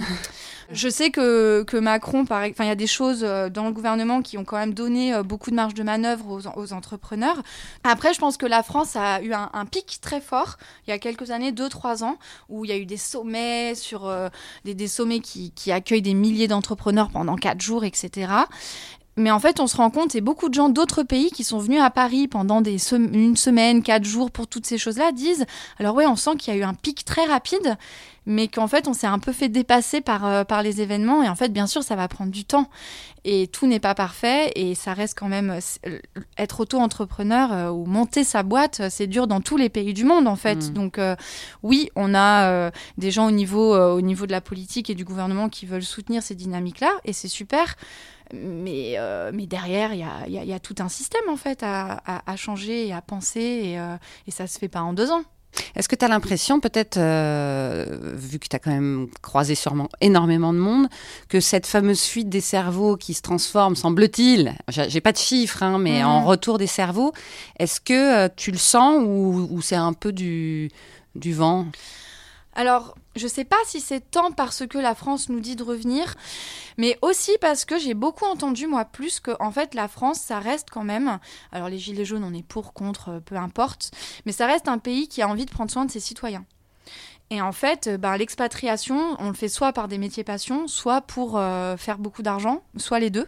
Je 0.73 0.87
sais 0.87 1.11
que, 1.11 1.63
que 1.63 1.75
Macron, 1.75 2.23
il 2.23 2.65
y 2.65 2.69
a 2.69 2.75
des 2.75 2.87
choses 2.87 3.23
euh, 3.23 3.49
dans 3.49 3.65
le 3.65 3.71
gouvernement 3.71 4.21
qui 4.21 4.37
ont 4.37 4.45
quand 4.45 4.57
même 4.57 4.73
donné 4.73 5.13
euh, 5.13 5.21
beaucoup 5.21 5.49
de 5.49 5.55
marge 5.55 5.73
de 5.73 5.83
manœuvre 5.83 6.41
aux, 6.55 6.73
entrepreneurs. 6.73 7.41
Après, 7.83 8.13
je 8.13 8.19
pense 8.19 8.37
que 8.37 8.45
la 8.45 8.63
France 8.63 8.95
a 8.95 9.21
eu 9.21 9.33
un, 9.33 9.65
pic 9.65 9.99
très 10.01 10.21
fort 10.21 10.57
il 10.87 10.91
y 10.91 10.93
a 10.93 10.99
quelques 10.99 11.31
années, 11.31 11.51
deux, 11.51 11.67
trois 11.67 12.03
ans, 12.03 12.17
où 12.47 12.63
il 12.63 12.69
y 12.69 12.73
a 12.73 12.77
eu 12.77 12.85
des 12.85 12.97
sommets 12.97 13.75
sur 13.75 14.07
euh, 14.07 14.29
des, 14.63 14.73
des, 14.73 14.87
sommets 14.87 15.19
qui, 15.19 15.51
qui 15.51 15.73
accueillent 15.73 16.01
des 16.01 16.13
milliers 16.13 16.47
d'entrepreneurs 16.47 17.09
pendant 17.09 17.35
quatre 17.35 17.61
jours, 17.61 17.83
etc. 17.83 18.27
Mais 19.17 19.31
en 19.31 19.39
fait, 19.39 19.59
on 19.59 19.67
se 19.67 19.75
rend 19.75 19.89
compte, 19.89 20.15
et 20.15 20.21
beaucoup 20.21 20.47
de 20.47 20.53
gens 20.53 20.69
d'autres 20.69 21.03
pays 21.03 21.31
qui 21.31 21.43
sont 21.43 21.59
venus 21.59 21.81
à 21.81 21.89
Paris 21.89 22.27
pendant 22.27 22.63
une 22.63 23.35
semaine, 23.35 23.83
quatre 23.83 24.05
jours 24.05 24.31
pour 24.31 24.47
toutes 24.47 24.65
ces 24.65 24.77
choses-là, 24.77 25.11
disent 25.11 25.45
alors 25.79 25.95
oui, 25.95 26.05
on 26.07 26.15
sent 26.15 26.37
qu'il 26.37 26.53
y 26.53 26.57
a 26.57 26.59
eu 26.59 26.63
un 26.63 26.73
pic 26.73 27.03
très 27.03 27.25
rapide, 27.25 27.77
mais 28.25 28.47
qu'en 28.47 28.67
fait, 28.67 28.87
on 28.87 28.93
s'est 28.93 29.07
un 29.07 29.19
peu 29.19 29.31
fait 29.31 29.49
dépasser 29.49 30.01
par, 30.01 30.25
euh, 30.25 30.43
par 30.43 30.63
les 30.63 30.81
événements. 30.81 31.23
Et 31.23 31.29
en 31.29 31.35
fait, 31.35 31.49
bien 31.49 31.67
sûr, 31.67 31.83
ça 31.83 31.95
va 31.95 32.07
prendre 32.07 32.31
du 32.31 32.45
temps. 32.45 32.69
Et 33.23 33.47
tout 33.47 33.67
n'est 33.67 33.79
pas 33.79 33.95
parfait. 33.95 34.51
Et 34.55 34.75
ça 34.75 34.93
reste 34.93 35.17
quand 35.17 35.27
même. 35.27 35.59
Euh, 35.87 35.99
être 36.37 36.61
auto-entrepreneur 36.61 37.51
euh, 37.51 37.69
ou 37.69 37.85
monter 37.85 38.23
sa 38.23 38.43
boîte, 38.43 38.89
c'est 38.89 39.07
dur 39.07 39.27
dans 39.27 39.41
tous 39.41 39.57
les 39.57 39.69
pays 39.69 39.93
du 39.93 40.03
monde, 40.03 40.27
en 40.27 40.35
fait. 40.35 40.69
Mm. 40.69 40.73
Donc, 40.73 40.99
oui, 41.63 41.89
on 41.95 42.13
a 42.13 42.71
des 42.97 43.11
gens 43.11 43.27
au 43.27 43.31
niveau, 43.31 43.75
au 43.75 44.01
niveau 44.01 44.25
de 44.25 44.31
la 44.31 44.41
politique 44.41 44.89
et 44.89 44.95
du 44.95 45.05
gouvernement 45.05 45.49
qui 45.49 45.65
veulent 45.65 45.83
soutenir 45.83 46.23
ces 46.23 46.35
dynamiques-là. 46.35 46.91
Et 47.05 47.13
c'est 47.13 47.27
super. 47.27 47.75
Mais, 48.33 48.93
euh, 48.97 49.31
mais 49.33 49.45
derrière, 49.45 49.93
il 49.93 49.99
y 49.99 50.03
a, 50.03 50.43
y 50.43 50.53
a, 50.53 50.59
tout 50.59 50.75
un 50.79 50.89
système 50.89 51.27
en 51.29 51.35
fait 51.35 51.63
à, 51.63 52.01
à, 52.25 52.35
changer 52.35 52.87
et 52.87 52.93
à 52.93 53.01
penser 53.01 53.39
et, 53.41 53.79
euh, 53.79 53.97
et 54.27 54.31
ça 54.31 54.47
se 54.47 54.57
fait 54.57 54.69
pas 54.69 54.81
en 54.81 54.93
deux 54.93 55.11
ans. 55.11 55.23
Est-ce 55.75 55.89
que 55.89 55.95
tu 55.95 56.05
as 56.05 56.07
l'impression, 56.07 56.59
peut-être, 56.59 56.97
euh, 56.97 57.85
vu 58.15 58.39
que 58.39 58.47
tu 58.47 58.55
as 58.55 58.59
quand 58.59 58.71
même 58.71 59.07
croisé 59.21 59.55
sûrement 59.55 59.89
énormément 59.99 60.53
de 60.53 60.59
monde, 60.59 60.87
que 61.29 61.39
cette 61.39 61.65
fameuse 61.65 62.01
fuite 62.01 62.29
des 62.29 62.41
cerveaux 62.41 62.97
qui 62.97 63.13
se 63.13 63.21
transforme, 63.21 63.75
semble-t-il, 63.75 64.55
j'ai 64.67 65.01
pas 65.01 65.11
de 65.11 65.17
chiffres, 65.17 65.63
hein, 65.63 65.77
mais 65.77 66.03
en 66.03 66.25
retour 66.25 66.57
des 66.57 66.67
cerveaux, 66.67 67.13
est-ce 67.59 67.81
que 67.81 68.27
tu 68.29 68.51
le 68.51 68.57
sens 68.57 69.03
ou, 69.05 69.47
ou 69.51 69.61
c'est 69.61 69.75
un 69.75 69.93
peu 69.93 70.11
du, 70.11 70.69
du 71.15 71.33
vent? 71.33 71.67
Alors, 72.53 72.95
je 73.15 73.23
ne 73.23 73.29
sais 73.29 73.45
pas 73.45 73.57
si 73.65 73.79
c'est 73.79 74.11
tant 74.11 74.31
parce 74.31 74.65
que 74.67 74.77
la 74.77 74.95
France 74.95 75.29
nous 75.29 75.39
dit 75.39 75.55
de 75.55 75.63
revenir, 75.63 76.15
mais 76.77 76.97
aussi 77.01 77.31
parce 77.39 77.65
que 77.65 77.77
j'ai 77.79 77.93
beaucoup 77.93 78.25
entendu, 78.25 78.67
moi, 78.67 78.85
plus 78.85 79.19
que, 79.19 79.31
en 79.39 79.51
fait, 79.51 79.73
la 79.73 79.87
France, 79.87 80.19
ça 80.19 80.39
reste 80.39 80.69
quand 80.69 80.83
même. 80.83 81.19
Alors, 81.51 81.69
les 81.69 81.79
Gilets 81.79 82.05
jaunes, 82.05 82.23
on 82.23 82.33
est 82.33 82.45
pour, 82.45 82.73
contre, 82.73 83.09
euh, 83.09 83.19
peu 83.19 83.35
importe, 83.35 83.91
mais 84.25 84.31
ça 84.31 84.47
reste 84.47 84.67
un 84.67 84.79
pays 84.79 85.07
qui 85.07 85.21
a 85.21 85.27
envie 85.27 85.45
de 85.45 85.51
prendre 85.51 85.71
soin 85.71 85.85
de 85.85 85.91
ses 85.91 85.99
citoyens. 85.99 86.45
Et 87.33 87.41
en 87.41 87.53
fait, 87.53 87.89
bah, 87.97 88.17
l'expatriation, 88.17 89.15
on 89.19 89.29
le 89.29 89.33
fait 89.33 89.47
soit 89.47 89.71
par 89.71 89.87
des 89.87 89.97
métiers 89.97 90.25
passion, 90.25 90.67
soit 90.67 90.99
pour 90.99 91.37
euh, 91.37 91.77
faire 91.77 91.97
beaucoup 91.97 92.23
d'argent, 92.23 92.61
soit 92.75 92.99
les 92.99 93.09
deux. 93.09 93.25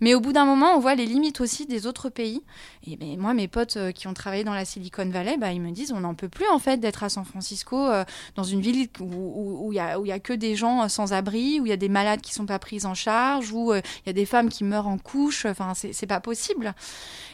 Mais 0.00 0.14
au 0.14 0.20
bout 0.20 0.32
d'un 0.32 0.44
moment, 0.44 0.76
on 0.76 0.78
voit 0.78 0.94
les 0.94 1.04
limites 1.04 1.40
aussi 1.40 1.66
des 1.66 1.88
autres 1.88 2.10
pays. 2.10 2.44
Et 2.86 2.96
ben, 2.96 3.18
moi, 3.18 3.34
mes 3.34 3.48
potes 3.48 3.76
euh, 3.76 3.90
qui 3.90 4.06
ont 4.06 4.14
travaillé 4.14 4.44
dans 4.44 4.54
la 4.54 4.64
Silicon 4.64 5.10
Valley, 5.10 5.36
bah, 5.36 5.50
ils 5.50 5.60
me 5.60 5.72
disent 5.72 5.90
on 5.90 5.98
n'en 5.98 6.14
peut 6.14 6.28
plus 6.28 6.46
en 6.46 6.60
fait 6.60 6.76
d'être 6.76 7.02
à 7.02 7.08
San 7.08 7.24
Francisco, 7.24 7.88
dans 8.36 8.44
une 8.44 8.60
ville 8.60 8.88
où 9.00 9.72
il 9.72 9.74
n'y 9.74 9.80
a, 9.80 9.96
a, 9.96 10.18
que 10.20 10.32
des 10.32 10.54
gens 10.54 10.88
sans 10.88 11.12
abri, 11.12 11.58
où 11.58 11.66
il 11.66 11.70
y 11.70 11.72
a 11.72 11.76
des 11.76 11.88
malades 11.88 12.20
qui 12.20 12.32
sont 12.32 12.46
pas 12.46 12.60
pris 12.60 12.86
en 12.86 12.94
charge, 12.94 13.50
où 13.50 13.74
il 13.74 13.82
y 14.06 14.10
a 14.10 14.12
des 14.12 14.26
femmes 14.26 14.48
qui 14.48 14.62
meurent 14.62 14.86
en 14.86 14.98
couche. 14.98 15.44
Enfin, 15.44 15.72
c'est 15.74 16.06
pas 16.06 16.20
possible. 16.20 16.72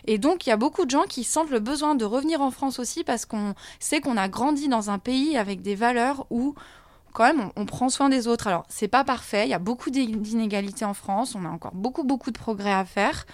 Et 0.06 0.16
donc, 0.16 0.46
il 0.46 0.50
y 0.50 0.52
a 0.52 0.56
beaucoup 0.56 0.86
de 0.86 0.90
gens 0.90 1.04
qui 1.04 1.24
sentent 1.24 1.50
le 1.50 1.60
besoin 1.60 1.94
de 1.94 2.06
revenir 2.06 2.40
en 2.40 2.50
France 2.50 2.78
aussi 2.78 3.04
parce 3.04 3.26
qu'on 3.26 3.54
sait 3.80 4.00
qu'on 4.00 4.16
a 4.16 4.28
grandi 4.28 4.68
dans 4.68 4.88
un 4.88 4.98
pays 4.98 5.36
avec 5.36 5.60
des 5.60 5.74
valeurs 5.74 6.05
où 6.30 6.54
quand 7.12 7.24
même 7.24 7.50
on, 7.56 7.64
prend 7.64 7.88
soin 7.88 8.08
des 8.10 8.28
autres. 8.28 8.46
Alors, 8.46 8.66
c'est 8.68 8.88
pas 8.88 9.02
parfait, 9.02 9.46
il 9.46 9.50
y 9.50 9.54
a 9.54 9.58
beaucoup 9.58 9.90
d'inégalités 9.90 10.84
en 10.84 10.92
France, 10.92 11.34
on 11.34 11.44
a 11.46 11.48
encore 11.48 11.74
beaucoup, 11.74 12.04
beaucoup 12.04 12.30
de 12.30 12.38
progrès 12.38 12.72
à 12.72 12.84
faire. 12.84 13.24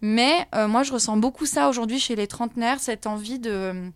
Mais 0.00 0.48
euh, 0.56 0.66
moi, 0.66 0.82
je 0.82 0.92
ressens 0.92 1.16
beaucoup 1.16 1.46
ça 1.46 1.68
aujourd'hui 1.68 2.00
chez 2.00 2.16
les 2.16 2.26
trentenaires, 2.26 2.80
cette 2.80 3.06
envie 3.06 3.38
de 3.38 3.92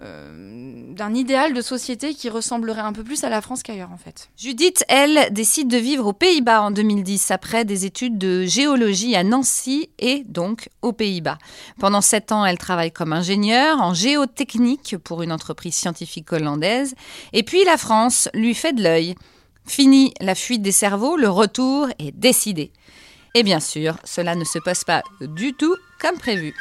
d'un 0.00 1.14
idéal 1.14 1.54
de 1.54 1.62
société 1.62 2.14
qui 2.14 2.28
ressemblerait 2.28 2.80
un 2.80 2.92
peu 2.92 3.04
plus 3.04 3.22
à 3.22 3.28
la 3.28 3.40
France 3.40 3.62
qu'ailleurs 3.62 3.92
en 3.92 3.96
fait. 3.96 4.28
Judith, 4.36 4.84
elle, 4.88 5.32
décide 5.32 5.68
de 5.68 5.76
vivre 5.76 6.06
aux 6.06 6.12
Pays-Bas 6.12 6.62
en 6.62 6.72
2010 6.72 7.30
après 7.30 7.64
des 7.64 7.84
études 7.84 8.18
de 8.18 8.44
géologie 8.44 9.14
à 9.14 9.22
Nancy 9.22 9.90
et 10.00 10.24
donc 10.26 10.68
aux 10.82 10.92
Pays-Bas. 10.92 11.38
Pendant 11.78 12.00
sept 12.00 12.32
ans, 12.32 12.44
elle 12.44 12.58
travaille 12.58 12.90
comme 12.90 13.12
ingénieure 13.12 13.80
en 13.80 13.94
géotechnique 13.94 14.96
pour 15.04 15.22
une 15.22 15.30
entreprise 15.30 15.76
scientifique 15.76 16.32
hollandaise. 16.32 16.94
Et 17.32 17.44
puis 17.44 17.64
la 17.64 17.76
France 17.76 18.28
lui 18.34 18.54
fait 18.54 18.72
de 18.72 18.82
l'œil. 18.82 19.14
Fini 19.64 20.12
la 20.20 20.34
fuite 20.34 20.62
des 20.62 20.72
cerveaux, 20.72 21.16
le 21.16 21.28
retour 21.28 21.88
est 21.98 22.12
décidé. 22.12 22.72
Et 23.34 23.42
bien 23.42 23.60
sûr, 23.60 23.96
cela 24.04 24.34
ne 24.34 24.44
se 24.44 24.58
passe 24.58 24.84
pas 24.84 25.02
du 25.20 25.54
tout 25.54 25.76
comme 26.00 26.18
prévu. 26.18 26.54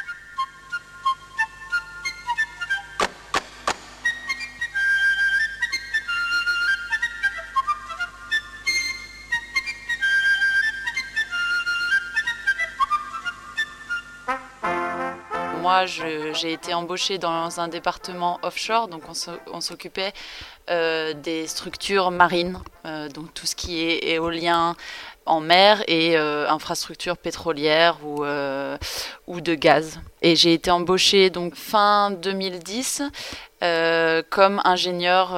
J'ai 15.86 16.54
été 16.54 16.74
embauchée 16.74 17.18
dans 17.18 17.60
un 17.60 17.68
département 17.68 18.40
offshore, 18.44 18.88
donc 18.88 19.04
on 19.52 19.62
s'occupait 19.62 20.14
euh, 20.70 21.14
des 21.14 21.48
structures 21.48 22.10
marines, 22.10 22.58
euh, 22.86 23.10
donc 23.10 23.34
tout 23.34 23.46
ce 23.46 23.56
qui 23.56 23.82
est 23.82 24.12
éolien 24.14 24.76
en 25.26 25.40
mer 25.42 25.84
et 25.88 26.18
euh, 26.18 26.50
infrastructures 26.50 27.18
pétrolières 27.18 27.98
ou, 28.04 28.24
ou 29.28 29.42
de 29.42 29.56
gaz. 29.56 30.00
Et 30.22 30.36
j'ai 30.36 30.54
été 30.54 30.72
embauchée 30.72 31.30
donc 31.30 31.56
fin 31.56 32.12
2010 32.12 33.04
comme 34.30 34.62
ingénieur 34.66 35.32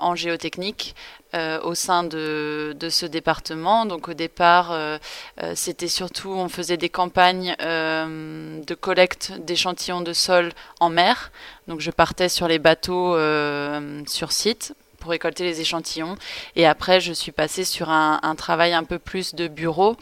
en 0.00 0.14
géotechnique 0.14 0.94
euh, 1.36 1.60
au 1.62 1.74
sein 1.74 2.02
de, 2.02 2.74
de, 2.80 2.88
ce 2.88 3.04
département. 3.04 3.84
Donc 3.84 4.08
au 4.08 4.14
départ, 4.14 4.72
euh, 4.72 4.96
euh, 5.42 5.52
c'était 5.54 5.88
surtout, 5.88 6.30
on 6.30 6.48
faisait 6.48 6.78
des 6.78 6.88
campagnes 6.88 7.54
de 7.58 8.74
collecte 8.74 9.32
d'échantillons 9.40 10.00
de 10.00 10.14
sol 10.14 10.52
en 10.80 10.88
mer. 10.88 11.30
Donc 11.68 11.80
je 11.80 11.90
partais 11.90 12.30
sur 12.30 12.48
les 12.48 12.58
bateaux 12.58 13.16
sur 14.06 14.32
site 14.32 14.74
pour 14.98 15.10
récolter 15.10 15.44
les 15.44 15.60
échantillons. 15.60 16.16
Et 16.54 16.66
après, 16.66 17.00
je 17.00 17.12
suis 17.12 17.32
passée 17.32 17.64
sur 17.64 17.90
un, 17.90 18.18
un 18.22 18.34
travail 18.34 18.72
un 18.72 18.84
peu 18.84 18.98
plus 18.98 19.34
de 19.34 19.46
bureau 19.46 19.96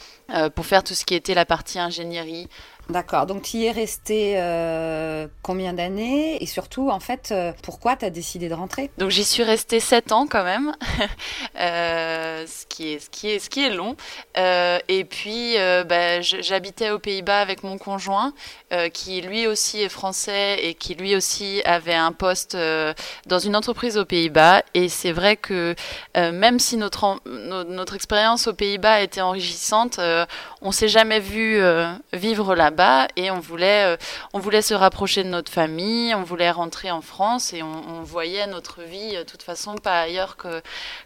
pour 0.54 0.66
faire 0.66 0.84
tout 0.84 0.94
ce 0.94 1.04
qui 1.04 1.14
était 1.14 1.34
la 1.34 1.46
partie 1.46 1.78
ingénierie, 1.78 2.48
D'accord. 2.90 3.24
Donc, 3.24 3.42
tu 3.42 3.56
y 3.58 3.66
es 3.66 3.70
resté 3.70 4.34
euh, 4.36 5.26
combien 5.42 5.72
d'années? 5.72 6.42
Et 6.42 6.46
surtout, 6.46 6.90
en 6.90 7.00
fait, 7.00 7.30
euh, 7.32 7.52
pourquoi 7.62 7.96
tu 7.96 8.04
as 8.04 8.10
décidé 8.10 8.50
de 8.50 8.54
rentrer? 8.54 8.90
Donc, 8.98 9.10
j'y 9.10 9.24
suis 9.24 9.42
restée 9.42 9.80
sept 9.80 10.12
ans 10.12 10.26
quand 10.26 10.44
même, 10.44 10.74
euh, 11.58 12.44
ce, 12.46 12.66
qui 12.66 12.92
est, 12.92 13.70
long. 13.70 13.96
et 14.36 15.04
puis, 15.04 15.56
bah, 15.88 16.20
j'habitais 16.20 16.90
aux 16.90 16.98
Pays-Bas 16.98 17.40
avec 17.40 17.62
mon 17.62 17.78
conjoint, 17.78 18.34
qui 18.92 19.20
lui 19.22 19.46
aussi 19.46 19.80
est 19.80 19.88
français 19.88 20.58
et 20.60 20.74
qui 20.74 20.94
lui 20.94 21.16
aussi 21.16 21.62
avait 21.64 21.94
un 21.94 22.12
poste 22.12 22.56
dans 23.26 23.38
une 23.38 23.56
entreprise 23.56 23.96
aux 23.96 24.04
Pays-Bas. 24.04 24.62
Et 24.74 24.88
c'est 24.88 25.12
vrai 25.12 25.36
que 25.36 25.74
même 26.14 26.58
si 26.58 26.76
notre, 26.76 27.20
notre 27.26 27.94
expérience 27.94 28.46
aux 28.46 28.54
Pays-Bas 28.54 29.00
était 29.00 29.20
enrichissante, 29.22 29.98
on 30.60 30.72
s'est 30.72 30.88
jamais 30.88 31.20
vu 31.20 31.62
vivre 32.12 32.54
là 32.54 32.70
là-bas 32.74 33.08
et 33.16 33.30
on 33.30 33.40
voulait, 33.40 33.96
on 34.32 34.38
voulait 34.38 34.62
se 34.62 34.74
rapprocher 34.74 35.22
de 35.22 35.28
notre 35.28 35.50
famille, 35.50 36.14
on 36.14 36.22
voulait 36.22 36.50
rentrer 36.50 36.90
en 36.90 37.00
France 37.00 37.52
et 37.52 37.62
on, 37.62 38.02
voyait 38.02 38.46
notre 38.46 38.82
vie 38.82 39.16
de 39.16 39.22
toute 39.22 39.42
façon 39.42 39.76
pas 39.76 40.00
ailleurs 40.02 40.36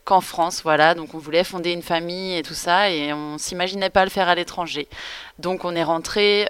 qu'en 0.05 0.21
France. 0.21 0.63
Voilà, 0.63 0.95
donc 0.95 1.15
on 1.15 1.19
voulait 1.19 1.45
fonder 1.45 1.73
une 1.73 1.83
famille 1.83 2.37
et 2.37 2.43
tout 2.43 2.55
ça 2.55 2.91
et 2.91 3.13
on 3.13 3.39
s'imaginait 3.39 3.91
pas 3.91 4.05
le 4.05 4.11
faire 4.11 4.29
à 4.29 4.35
l'étranger. 4.35 4.89
Donc 5.39 5.65
on 5.65 5.75
est 5.77 5.85
rentré 5.85 6.47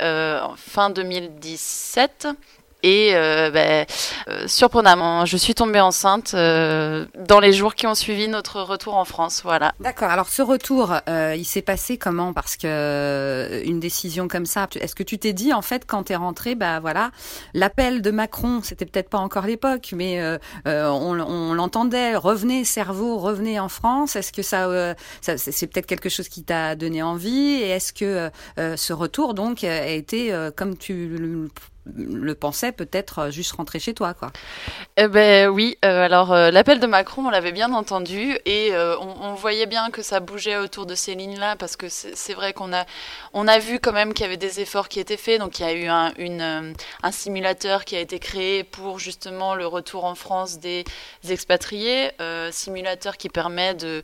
fin 0.57 0.91
2017 0.91 2.29
et 2.83 3.11
euh, 3.15 3.51
ben, 3.51 3.87
euh, 4.29 4.47
surprenamment, 4.47 5.27
je 5.27 5.37
suis 5.37 5.55
tombée 5.55 5.81
enceinte 5.81 6.33
euh, 6.35 7.07
dans 7.27 7.41
les 7.41 7.53
jours 7.53 7.75
qui 7.75 7.89
ont 7.89 7.95
suivi 7.97 8.29
notre 8.29 8.63
retour 8.63 8.97
en 8.97 9.05
France. 9.05 9.41
Voilà. 9.43 9.75
D'accord. 9.81 10.11
Alors 10.11 10.29
ce 10.29 10.43
retour, 10.43 10.95
il 11.09 11.45
s'est 11.45 11.63
passé 11.63 11.99
comment? 11.99 12.33
Parce 12.33 12.57
que 12.57 13.63
une 13.65 13.81
décision 13.81 14.29
comme 14.29 14.47
ça, 14.47 14.69
est-ce 14.81 14.95
que 14.95 15.03
tu 15.03 15.19
t'es 15.19 15.33
dit 15.33 15.53
en 15.53 15.63
fait 15.63 15.85
quand 15.87 16.05
tu 16.05 16.13
es 16.13 16.17
rentrée, 16.17 16.55
bah 16.55 16.79
voilà, 16.81 17.11
l'appel 17.55 18.01
de 18.03 18.11
Macron, 18.11 18.61
c'était 18.63 18.87
peut-être 18.87 19.09
pas 19.09 19.19
encore 19.19 19.47
l'époque, 19.47 19.93
mais 19.95 20.21
on, 20.65 21.19
on 21.21 21.55
l'entendait, 21.55 22.17
revenez 22.17 22.65
cerveau, 22.65 23.19
revenez 23.19 23.59
en 23.59 23.69
France. 23.69 24.15
Est-ce 24.17 24.33
que 24.33 24.43
ça, 24.43 24.95
ça 25.21 25.37
c'est 25.37 25.67
peut-être 25.67 25.87
quelque 25.87 26.09
chose 26.09 26.29
qui 26.29 26.45
t'a 26.45 26.77
donné 26.77 27.03
envie? 27.03 27.55
Et 27.55 27.71
est-ce 27.71 27.93
que 27.93 28.31
ce 28.57 28.93
retour 28.93 29.35
donc 29.35 29.65
a 29.65 29.87
été 29.89 30.33
comme 30.57 30.77
tu 30.77 31.09
le 31.09 31.49
le 31.97 32.35
pensais 32.35 32.73
peut-être 32.73 33.19
euh, 33.19 33.31
juste 33.31 33.53
rentrer 33.53 33.79
chez 33.79 33.95
toi, 33.95 34.15
quoi. 34.15 34.31
Eh 34.97 35.09
ben 35.09 35.49
oui. 35.49 35.79
Euh, 35.85 36.05
alors 36.05 36.33
euh, 36.33 36.51
l'appel 36.51 36.81
de 36.81 36.87
Macron, 36.87 37.27
on 37.27 37.31
l'avait 37.31 37.53
bien 37.53 37.73
entendu 37.73 38.39
et 38.45 38.73
on, 39.01 39.35
voyait 39.35 39.67
bien 39.67 39.91
que 39.91 40.03
ça 40.03 40.19
bougeait 40.19 40.57
autour 40.57 40.85
de 40.85 40.95
ces 40.95 41.15
lignes-là 41.15 41.55
parce 41.57 41.77
que 41.77 41.87
c'est 41.89 42.35
vrai 42.35 42.53
qu'on 42.53 42.73
a 42.73 42.85
on 43.33 43.47
a 43.47 43.59
vu 43.61 43.79
quand 43.79 43.93
même 43.93 44.13
qu'il 44.13 44.25
y 44.25 44.27
avait 44.27 44.37
des 44.37 44.61
efforts 44.61 44.89
qui 44.89 44.99
étaient 44.99 45.17
faits. 45.17 45.39
Donc 45.39 45.61
il 45.61 45.63
y 45.63 45.65
a 45.65 45.75
eu 45.75 45.87
un 45.87 47.13
simulateur 47.13 47.85
qui 47.85 47.95
a 47.95 48.01
été 48.01 48.19
créé 48.19 48.65
pour 48.65 48.99
justement 48.99 49.55
le 49.55 49.67
retour 49.67 50.05
en 50.05 50.17
France 50.17 50.59
des, 50.59 50.85
expatriés, 51.29 52.11
simulateur 52.51 53.17
qui 53.17 53.29
permet 53.29 53.75
de 53.75 54.03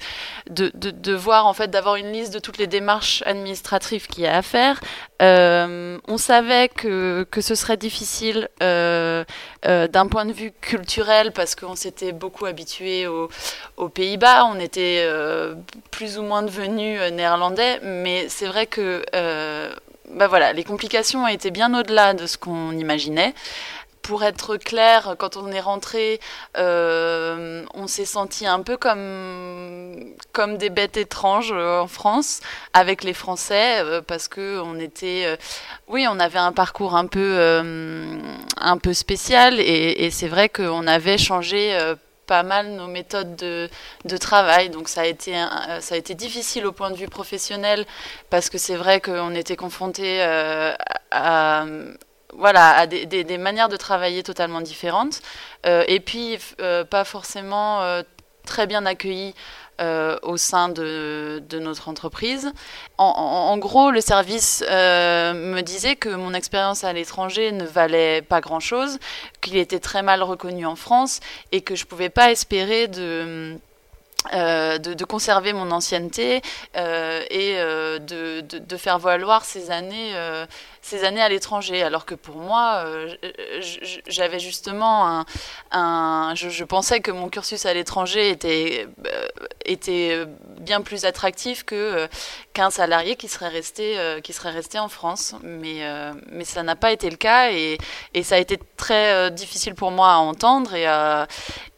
de, 0.51 0.71
de, 0.75 1.15
voir 1.15 1.47
en 1.47 1.55
fait 1.55 1.69
d'avoir 1.69 1.97
une 1.97 2.13
liste 2.13 2.33
de 2.33 2.39
toutes 2.39 2.59
les 2.59 2.67
démarches 2.67 3.23
administratives 3.27 4.07
qu'il 4.07 4.25
y 4.25 4.27
a 4.27 4.37
à 4.37 4.43
faire. 4.43 4.81
on 5.21 6.19
savait 6.19 6.69
que 6.69 7.27
que 7.31 7.41
ce 7.41 7.55
serait 7.55 7.74
difficile 7.77 8.49
euh, 8.63 9.25
euh, 9.67 9.89
d'un 9.89 10.07
point 10.07 10.25
de 10.25 10.33
vue 10.33 10.53
culturel 10.61 11.33
parce 11.33 11.55
qu'on 11.55 11.75
s'était 11.75 12.13
beaucoup 12.13 12.47
habitué 12.47 13.07
aux, 13.07 13.29
Pays-Bas, 13.89 14.47
on 14.47 14.59
était 14.59 15.03
euh, 15.07 15.55
plus 15.91 16.19
ou 16.19 16.23
moins 16.23 16.43
devenus 16.43 17.01
néerlandais, 17.13 17.81
mais 17.83 18.29
c'est 18.29 18.47
vrai 18.47 18.67
que 18.67 19.05
bah 20.11 20.29
voilà, 20.29 20.53
les 20.53 20.65
complications 20.65 21.27
étaient 21.27 21.51
bien 21.51 21.77
au-delà 21.77 22.15
de 22.15 22.27
ce 22.27 22.37
qu'on 22.37 22.73
imaginait 22.73 23.35
pour 24.05 24.23
être 24.23 24.59
clair, 24.59 25.17
quand 25.19 25.39
on 25.39 25.51
est 25.51 25.61
rentré, 25.61 26.21
euh, 26.59 27.65
on 27.73 27.87
s'est 27.87 28.05
senti 28.05 28.47
un 28.47 28.61
peu 28.61 28.77
comme, 28.77 29.97
comme 30.33 30.59
des 30.59 30.69
bêtes 30.69 30.99
étranges 30.99 31.53
euh, 31.53 31.81
en 31.81 31.89
France, 31.89 32.41
avec 32.75 33.03
les 33.03 33.15
Français, 33.15 33.81
euh, 33.81 34.03
parce 34.03 34.29
que 34.29 34.61
on 34.61 34.79
était, 34.79 35.39
oui, 35.89 36.07
on 36.09 36.21
avait 36.21 36.39
un 36.39 36.53
parcours 36.53 36.95
un 36.97 37.07
peu, 37.07 37.63
un 38.59 38.79
peu 38.79 38.93
spécial, 38.93 39.59
et, 39.59 40.11
c'est 40.11 40.29
vrai 40.29 40.51
qu'on 40.51 40.87
avait 40.87 41.19
changé 41.19 41.77
pas 42.27 42.43
mal 42.43 42.73
nos 42.73 42.87
méthodes 42.87 43.37
de, 43.37 43.71
de, 44.05 44.17
travail. 44.19 44.69
Donc 44.69 44.89
ça 44.89 45.03
a, 45.03 45.07
été 45.07 45.33
ça 45.81 45.95
a 45.95 45.99
été 45.99 46.15
difficile 46.15 46.67
au 46.67 46.73
point 46.73 46.91
de 46.91 46.97
vue 46.97 47.09
professionnel 47.09 47.87
parce 48.31 48.51
que 48.51 48.59
c'est 48.59 48.77
vrai 48.77 49.01
qu'on 49.01 49.35
était 49.35 49.57
confronté 49.57 50.23
à, 51.11 51.67
voilà, 52.39 52.77
à 52.77 52.87
des, 52.87 53.39
manières 53.39 53.69
de 53.69 53.77
travailler 53.77 54.23
totalement 54.23 54.61
différentes, 54.61 55.21
euh, 55.67 55.85
et 55.89 56.01
puis 56.01 56.39
euh, 56.61 56.85
pas 56.85 57.05
forcément 57.05 57.83
euh, 57.83 58.03
très 58.47 58.67
bien 58.67 58.87
accueillis 58.87 59.35
au 60.23 60.37
sein 60.37 60.69
de, 60.69 61.43
notre 61.55 61.89
entreprise. 61.89 62.53
En, 62.97 63.59
gros, 63.59 63.91
le 63.91 64.01
service 64.01 64.63
me 64.71 65.61
disait 65.63 65.97
que 65.97 66.11
mon 66.11 66.33
expérience 66.33 66.85
à 66.85 66.93
l'étranger 66.93 67.51
ne 67.51 67.65
valait 67.65 68.23
pas 68.23 68.41
grand-chose, 68.41 69.01
qu'il 69.41 69.57
était 69.57 69.81
très 69.81 70.03
mal 70.03 70.23
reconnu 70.23 70.65
en 70.65 70.77
France, 70.77 71.19
et 71.51 71.61
que 71.61 71.75
je 71.75 71.83
ne 71.83 71.89
pouvais 71.89 72.09
pas 72.09 72.31
espérer 72.31 72.87
de... 72.87 73.59
conserver 75.09 75.53
mon 75.53 75.73
ancienneté 75.73 76.41
et 76.77 77.57
de, 77.57 78.77
faire 78.77 79.01
valoir 79.01 79.45
ces 79.45 79.73
années 79.73 80.13
ces 80.85 81.05
années 81.05 81.23
à 81.23 81.31
l'étranger, 81.31 81.83
alors 81.83 82.05
que 82.05 82.15
pour 82.15 82.37
moi, 82.37 82.85
euh, 82.85 83.09
j'avais 84.07 84.39
justement 84.39 85.25
un, 85.71 86.35
je, 86.35 86.65
pensais 86.65 87.01
que 87.01 87.11
mon 87.11 87.31
cursus 87.31 87.65
à 87.65 87.73
l'étranger 87.73 88.29
était 88.29 88.87
euh, 89.07 89.27
était 89.65 90.27
bien 90.61 90.83
plus 90.83 91.07
attractif 91.07 91.65
que 91.65 91.75
euh, 91.75 92.07
qu'un 92.53 92.69
salarié 92.69 93.17
qui 93.17 93.29
serait 93.29 93.49
resté 93.49 93.97
qui 94.23 94.35
serait 94.35 94.51
resté 94.51 94.79
en 94.79 94.91
France, 94.91 95.35
mais 95.43 95.81
mais 96.31 96.45
ça 96.45 96.63
n'a 96.63 96.77
pas 96.77 96.93
été 96.93 97.09
le 97.09 97.17
cas 97.17 97.51
et, 97.51 97.79
et 98.13 98.23
ça 98.23 98.35
a 98.35 98.39
été 98.39 98.59
très 98.77 99.31
difficile 99.31 99.75
pour 99.75 99.91
moi 99.91 100.13
à 100.13 100.17
entendre 100.17 100.75
et 100.75 100.87
à, 100.87 101.27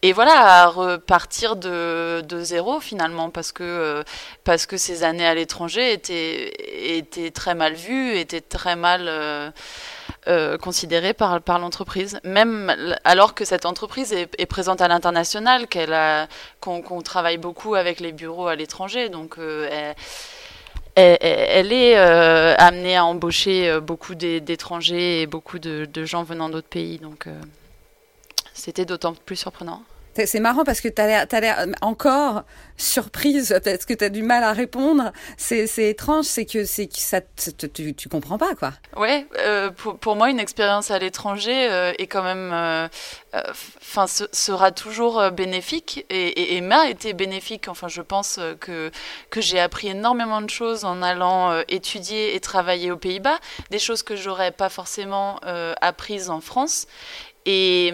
et 0.02 0.12
voilà 0.12 0.62
à 0.62 0.66
repartir 0.66 1.54
de, 1.54 2.22
de 2.28 2.40
zéro 2.40 2.80
finalement 2.80 3.30
parce 3.30 3.52
que 3.52 4.02
parce 4.42 4.66
que 4.66 4.76
ces 4.76 5.04
années 5.04 5.26
à 5.26 5.34
l'étranger 5.34 5.92
étaient 5.92 6.52
étaient 6.98 7.30
très 7.30 7.54
mal 7.54 7.74
vues, 7.74 8.16
étaient 8.18 8.40
très 8.40 8.74
mal 8.76 8.95
euh, 9.06 9.50
euh, 10.28 10.58
considérée 10.58 11.12
par, 11.14 11.58
l'entreprise, 11.58 12.18
même 12.24 12.74
alors 13.04 13.34
que 13.34 13.44
cette 13.44 13.66
entreprise 13.66 14.12
est, 14.12 14.46
présente 14.46 14.80
à 14.80 14.88
l'international, 14.88 15.66
qu'elle 15.66 15.96
qu'on, 16.60 17.02
travaille 17.02 17.38
beaucoup 17.38 17.74
avec 17.74 18.00
les 18.00 18.12
bureaux 18.12 18.46
à 18.46 18.56
l'étranger, 18.56 19.08
donc 19.08 19.38
euh, 19.38 19.92
elle, 20.94 21.72
est 21.72 21.96
amenée 21.96 22.96
à 22.96 23.04
embaucher 23.04 23.80
beaucoup 23.80 24.14
d'étrangers 24.14 25.22
et 25.22 25.26
beaucoup 25.26 25.58
de, 25.58 26.04
gens 26.04 26.22
venant 26.22 26.48
d'autres 26.48 26.68
pays, 26.68 26.98
donc 26.98 27.26
c'était 28.54 28.84
d'autant 28.84 29.14
plus 29.14 29.36
surprenant. 29.36 29.82
C'est 30.24 30.40
marrant 30.40 30.64
parce 30.64 30.80
que 30.80 30.88
tu 30.88 31.02
as 31.02 31.40
l'air 31.40 31.66
encore 31.82 32.44
surprise, 32.76 33.48
peut-être 33.62 33.86
que 33.86 33.94
tu 33.94 34.04
as 34.04 34.08
du 34.08 34.22
mal 34.22 34.44
à 34.44 34.52
répondre. 34.52 35.12
C'est 35.36 35.66
étrange, 35.78 36.24
c'est 36.24 36.44
que, 36.44 37.66
tu, 37.66 37.94
tu 37.94 38.08
comprends 38.08 38.38
pas, 38.38 38.54
quoi. 38.54 38.72
Ouais, 38.96 39.26
euh, 39.38 39.70
pour, 39.70 40.16
moi, 40.16 40.30
une 40.30 40.40
expérience 40.40 40.90
à 40.90 40.98
l'étranger 40.98 41.68
euh, 41.70 41.92
est 41.98 42.06
quand 42.06 42.22
même. 42.22 42.50
Euh, 42.52 42.88
enfin, 43.80 44.06
sera 44.06 44.70
toujours 44.70 45.30
bénéfique 45.30 46.06
et, 46.10 46.60
m'a 46.60 46.88
été 46.88 47.12
bénéfique. 47.12 47.68
Enfin, 47.68 47.88
je 47.88 48.00
pense 48.00 48.40
que, 48.60 48.90
que 49.30 49.40
j'ai 49.40 49.60
appris 49.60 49.88
énormément 49.88 50.40
de 50.40 50.50
choses 50.50 50.84
en 50.84 51.02
allant 51.02 51.60
étudier 51.68 52.34
et 52.34 52.40
travailler 52.40 52.90
aux 52.90 52.96
Pays-Bas, 52.96 53.38
des 53.70 53.78
choses 53.78 54.02
que 54.02 54.16
j'aurais 54.16 54.52
pas 54.52 54.70
forcément 54.70 55.38
apprises 55.80 56.30
en 56.30 56.40
France. 56.40 56.86
Et 57.44 57.92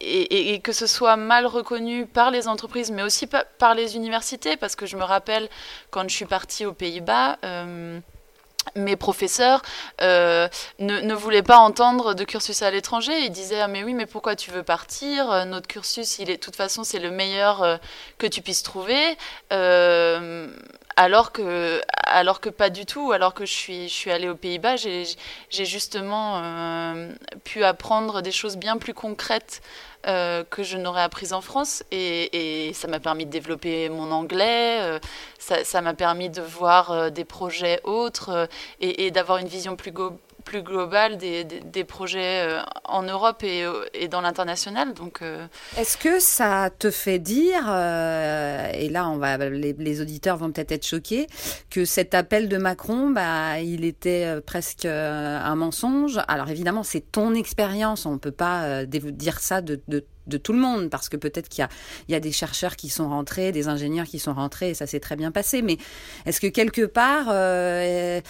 et, 0.00 0.60
que 0.60 0.72
ce 0.72 0.86
soit 0.86 1.16
mal 1.16 1.46
reconnu 1.46 2.06
par 2.06 2.30
les 2.30 2.48
entreprises, 2.48 2.90
mais 2.90 3.02
aussi 3.02 3.28
par 3.58 3.74
les 3.74 3.96
universités, 3.96 4.56
parce 4.56 4.76
que 4.76 4.86
je 4.86 4.96
me 4.96 5.04
rappelle 5.04 5.48
quand 5.90 6.08
je 6.08 6.14
suis 6.14 6.24
partie 6.24 6.66
aux 6.66 6.72
Pays-Bas, 6.72 7.38
euh, 7.44 8.00
mes 8.76 8.96
professeurs 8.96 9.62
euh, 10.02 10.48
ne, 10.78 11.00
ne, 11.00 11.14
voulaient 11.14 11.42
pas 11.42 11.58
entendre 11.58 12.14
de 12.14 12.24
cursus 12.24 12.62
à 12.62 12.70
l'étranger. 12.70 13.18
Ils 13.24 13.30
disaient 13.30 13.60
ah, 13.60 13.68
mais 13.68 13.82
oui 13.84 13.94
mais 13.94 14.06
pourquoi 14.06 14.36
tu 14.36 14.50
veux 14.50 14.62
partir? 14.62 15.46
Notre 15.46 15.66
cursus 15.66 16.18
il 16.18 16.30
est 16.30 16.36
de 16.36 16.40
toute 16.40 16.56
façon 16.56 16.84
c'est 16.84 16.98
le 16.98 17.10
meilleur 17.10 17.62
euh, 17.62 17.76
que 18.18 18.26
tu 18.26 18.42
puisses 18.42 18.62
trouver. 18.62 19.16
Alors 21.00 21.32
que 21.32 21.80
alors 22.04 22.40
que 22.40 22.50
pas 22.50 22.68
du 22.68 22.84
tout. 22.84 23.12
Alors 23.12 23.32
que 23.32 23.46
je 23.46 23.52
suis 23.52 23.88
je 23.88 23.94
suis 23.94 24.10
allée 24.10 24.28
aux 24.28 24.34
Pays-Bas, 24.34 24.76
j'ai 24.76 25.64
justement 25.64 26.42
pu 27.44 27.64
apprendre 27.64 28.20
des 28.20 28.32
choses 28.32 28.58
bien 28.58 28.76
plus 28.76 28.92
concrètes 28.92 29.62
euh, 30.06 30.44
que 30.48 30.62
je 30.62 30.76
n'aurais 30.76 31.02
appris 31.02 31.32
en 31.32 31.40
France. 31.40 31.82
Et, 31.90 32.72
ça 32.74 32.86
m'a 32.88 33.00
permis 33.00 33.24
de 33.24 33.30
développer 33.30 33.88
mon 33.88 34.10
anglais, 34.12 34.78
euh, 34.80 34.98
ça 35.38 35.80
m'a 35.80 35.94
permis 35.94 36.28
de 36.30 36.42
voir 36.42 36.90
euh, 36.90 37.10
des 37.10 37.24
projets 37.24 37.80
autres 37.84 38.48
et, 38.80 39.10
d'avoir 39.10 39.38
une 39.38 39.48
vision 39.48 39.76
plus, 39.76 39.92
plus 40.40 40.62
globale 40.62 41.16
des, 41.16 41.44
des, 41.44 41.84
projets 41.84 42.46
en 42.84 43.02
Europe 43.02 43.42
et, 43.42 43.64
et 43.94 44.08
dans 44.08 44.20
l'international. 44.20 44.94
Donc, 44.94 45.20
est-ce 45.76 45.96
que 45.96 46.20
ça 46.20 46.70
te 46.78 46.90
fait 46.90 47.18
dire, 47.18 47.62
et 47.68 48.88
là 48.88 49.08
on 49.08 49.16
va, 49.16 49.36
les, 49.36 50.00
auditeurs 50.00 50.36
vont 50.36 50.50
peut-être 50.52 50.72
être 50.72 50.86
choqués, 50.86 51.26
que 51.70 51.84
cet 51.84 52.14
appel 52.14 52.48
de 52.48 52.56
Macron, 52.56 53.10
bah, 53.10 53.60
il 53.60 53.84
était 53.84 54.40
presque 54.44 54.84
un 54.84 55.54
mensonge? 55.56 56.20
Alors 56.28 56.48
évidemment, 56.50 56.82
c'est 56.82 57.12
ton 57.12 57.34
expérience, 57.34 58.06
on 58.06 58.12
ne 58.12 58.18
peut 58.18 58.30
pas 58.30 58.84
dire 58.84 59.40
ça 59.40 59.60
de, 59.60 59.80
de 60.30 60.38
tout 60.38 60.54
le 60.54 60.58
monde, 60.58 60.88
parce 60.88 61.10
que 61.10 61.18
peut-être 61.18 61.50
qu'il 61.50 61.66
y 62.08 62.12
y 62.12 62.14
a 62.14 62.20
des 62.20 62.32
chercheurs 62.32 62.76
qui 62.76 62.88
sont 62.88 63.10
rentrés, 63.10 63.52
des 63.52 63.68
ingénieurs 63.68 64.06
qui 64.06 64.18
sont 64.18 64.32
rentrés, 64.32 64.70
et 64.70 64.74
ça 64.74 64.86
s'est 64.86 65.00
très 65.00 65.16
bien 65.16 65.30
passé. 65.30 65.60
Mais 65.60 65.76
est-ce 66.24 66.40
que 66.40 66.46
quelque 66.46 66.86
part, 66.86 67.26
euh, 67.28 68.20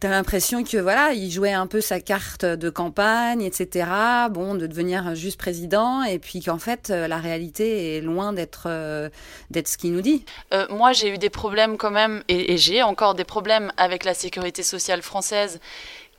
tu 0.00 0.06
as 0.06 0.10
l'impression 0.10 0.64
que 0.64 0.78
voilà, 0.78 1.12
il 1.12 1.30
jouait 1.30 1.52
un 1.52 1.66
peu 1.66 1.82
sa 1.82 2.00
carte 2.00 2.46
de 2.46 2.70
campagne, 2.70 3.42
etc. 3.42 3.90
Bon, 4.30 4.54
de 4.54 4.66
devenir 4.66 5.14
juste 5.14 5.38
président, 5.38 6.02
et 6.02 6.18
puis 6.18 6.40
qu'en 6.40 6.58
fait, 6.58 6.88
euh, 6.90 7.06
la 7.06 7.18
réalité 7.18 7.96
est 7.96 8.00
loin 8.00 8.32
d'être 8.32 8.64
euh, 8.66 9.10
d'être 9.50 9.68
ce 9.68 9.76
qu'il 9.76 9.92
nous 9.92 10.00
dit. 10.00 10.24
Euh, 10.54 10.66
moi, 10.70 10.92
j'ai 10.92 11.14
eu 11.14 11.18
des 11.18 11.28
problèmes 11.28 11.76
quand 11.76 11.90
même, 11.90 12.22
et 12.28 12.56
j'ai 12.56 12.82
encore 12.82 13.14
des 13.14 13.24
problèmes 13.24 13.72
avec 13.76 14.04
la 14.04 14.14
sécurité 14.14 14.62
sociale 14.62 15.02
française 15.02 15.60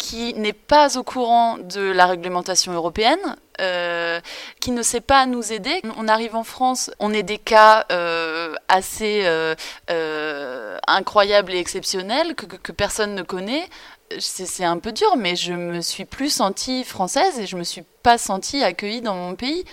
qui 0.02 0.34
n'est 0.34 0.52
pas 0.52 0.98
au 0.98 1.04
courant 1.04 1.60
de 1.60 1.92
la 1.92 2.08
réglementation 2.08 2.74
européenne, 2.74 3.36
euh, 3.60 4.20
qui 4.60 4.72
ne 4.72 4.82
sait 4.82 5.00
pas 5.00 5.28
nous 5.28 5.54
aider. 5.54 5.80
On 5.96 6.08
arrive 6.08 6.36
en 6.36 6.44
France, 6.44 6.90
on 6.98 7.14
est 7.14 7.22
des 7.22 7.38
cas 7.38 7.86
euh, 7.92 8.56
assez 8.68 9.22
euh, 9.26 9.54
incroyables 10.88 11.54
et 11.54 11.60
exceptionnels 11.60 12.34
que, 12.34 12.72
personne 12.72 13.14
ne 13.14 13.22
connaît. 13.22 13.70
C'est 14.18 14.66
un 14.66 14.80
peu 14.80 14.92
dur, 14.92 15.16
mais 15.18 15.36
je 15.36 15.54
me 15.54 15.82
suis 15.82 16.06
plus 16.06 16.32
sentie 16.32 16.84
française 16.84 17.38
et 17.40 17.46
je 17.46 17.56
me 17.56 17.64
suis 17.64 17.84
pas 18.02 18.18
sentie 18.18 18.64
accueillie 18.64 19.02
dans 19.02 19.14
mon 19.14 19.36
pays 19.36 19.66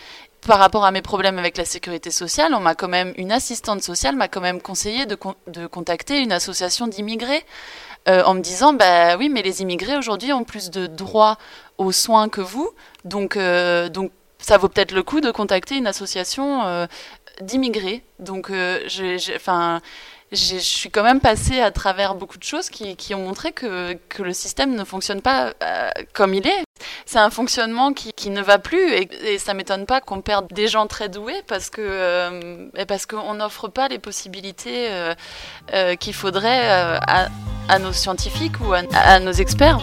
par 0.47 0.59
rapport 0.59 0.85
à 0.85 0.91
mes 0.91 1.03
problèmes 1.03 1.39
avec 1.39 1.57
la 1.57 1.65
sécurité 1.65 2.11
sociale, 2.11 2.55
on 2.55 2.61
m'a 2.61 2.75
quand 2.75 2.89
même 2.89 3.13
une 3.17 3.33
assistante 3.33 3.83
sociale 3.83 4.15
m'a 4.15 4.29
quand 4.29 4.41
même 4.41 4.61
conseillé 4.61 5.05
de, 5.05 5.17
con 5.17 5.35
de 5.49 5.67
contacter 5.67 6.21
une 6.21 6.31
association 6.31 6.87
d'immigrés 6.87 7.45
euh, 8.09 8.23
en 8.25 8.35
me 8.35 8.41
disant 8.41 8.73
bah 8.73 9.17
oui 9.17 9.29
mais 9.29 9.43
les 9.43 9.61
immigrés 9.63 9.97
aujourd'hui 9.97 10.33
ont 10.33 10.45
plus 10.45 10.71
de 10.71 10.87
droits 10.87 11.37
aux 11.77 11.93
soins 11.93 12.29
que 12.29 12.41
vous. 12.41 12.71
Donc 13.05 13.37
euh, 13.37 13.89
ça 14.39 14.57
vaut 14.57 14.69
peut-être 14.69 14.93
le 14.93 15.03
coup 15.03 15.21
de 15.21 15.31
contacter 15.31 15.77
une 15.77 15.87
association 15.87 16.65
euh, 16.65 16.87
d'immigrés. 17.41 18.03
Donc 18.19 18.51
enfin 19.37 19.81
je 20.33 20.57
suis 20.59 20.91
quand 20.91 21.03
même 21.03 21.21
passée 21.21 21.61
à 21.61 21.71
travers 21.71 22.15
beaucoup 22.15 22.39
de 22.39 22.43
choses 22.43 22.69
qui, 22.69 23.15
ont 23.15 23.25
montré 23.25 23.53
que, 23.53 23.97
le 24.19 24.33
système 24.33 24.75
ne 24.75 24.85
fonctionne 24.85 25.23
pas 25.23 25.55
euh, 25.63 25.91
comme 26.13 26.35
il 26.35 26.47
est. 26.47 26.65
C'est 27.07 27.19
un 27.19 27.31
fonctionnement 27.31 27.93
qui, 27.93 28.31
ne 28.31 28.43
va 28.43 28.59
plus 28.59 28.93
et, 28.93 29.09
et 29.25 29.39
ça 29.39 29.55
m'étonne 29.55 29.87
pas 29.87 30.01
qu'on 30.01 30.21
perde 30.21 30.53
des 30.53 30.69
gens 30.69 30.87
très 30.87 31.09
doués 31.09 31.43
parce 31.47 31.71
que 31.71 31.81
euh, 31.81 32.69
parce 32.87 33.07
qu'on 33.07 33.35
n'offre 33.35 33.69
pas 33.69 33.89
les 33.89 33.99
possibilités 33.99 34.89
euh, 35.73 35.95
qu'il 35.97 36.15
faudrait 36.15 36.69
à, 36.69 37.79
nos 37.79 37.93
scientifiques 37.93 38.61
ou 38.61 38.73
à 38.75 39.21
nos 39.21 39.33
experts. 39.33 39.81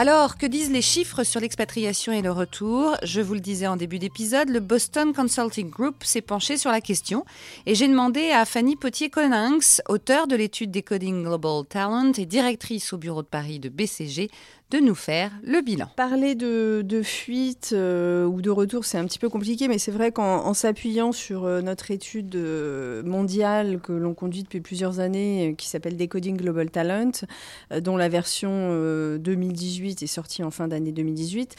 Alors, 0.00 0.38
que 0.38 0.46
disent 0.46 0.70
les 0.70 0.80
chiffres 0.80 1.24
sur 1.24 1.40
l'expatriation 1.40 2.12
et 2.12 2.22
le 2.22 2.30
retour? 2.30 2.96
Je 3.02 3.20
vous 3.20 3.34
le 3.34 3.40
disais 3.40 3.66
en 3.66 3.74
début 3.74 3.98
d'épisode, 3.98 4.48
le 4.48 4.60
Boston 4.60 5.12
Consulting 5.12 5.70
Group 5.70 6.04
s'est 6.04 6.20
penché 6.20 6.56
sur 6.56 6.70
la 6.70 6.80
question 6.80 7.24
et 7.66 7.74
j'ai 7.74 7.88
demandé 7.88 8.30
à 8.30 8.44
Fanny 8.44 8.76
Potier-Coninx, 8.76 9.82
auteure 9.88 10.28
de 10.28 10.36
l'étude 10.36 10.70
Decoding 10.70 11.24
Global 11.24 11.64
Talent 11.68 12.12
et 12.16 12.26
directrice 12.26 12.92
au 12.92 12.96
bureau 12.96 13.22
de 13.22 13.26
Paris 13.26 13.58
de 13.58 13.70
BCG, 13.70 14.30
de 14.70 14.78
nous 14.78 14.94
faire 14.94 15.30
le 15.42 15.62
bilan. 15.62 15.88
Parler 15.96 16.34
de, 16.34 17.00
fuite 17.02 17.70
euh, 17.72 18.24
ou 18.26 18.42
de 18.42 18.50
retour, 18.50 18.84
c'est 18.84 18.98
un 18.98 19.06
petit 19.06 19.18
peu 19.18 19.28
compliqué, 19.28 19.66
mais 19.66 19.78
c'est 19.78 19.90
vrai 19.90 20.12
qu'en 20.12 20.52
s'appuyant 20.52 21.12
sur 21.12 21.44
euh, 21.44 21.62
notre 21.62 21.90
étude 21.90 22.34
euh, 22.36 23.02
mondiale 23.02 23.80
que 23.80 23.92
l'on 23.92 24.12
conduit 24.12 24.42
depuis 24.42 24.60
plusieurs 24.60 25.00
années, 25.00 25.54
qui 25.56 25.68
s'appelle 25.68 25.96
Decoding 25.96 26.36
Global 26.36 26.70
Talent, 26.70 27.12
dont 27.80 27.96
la 27.96 28.08
version 28.08 28.48
2018 29.18 30.02
est 30.02 30.06
sortie 30.06 30.42
en 30.42 30.50
fin 30.50 30.68
d'année 30.68 30.92
2018, 30.92 31.56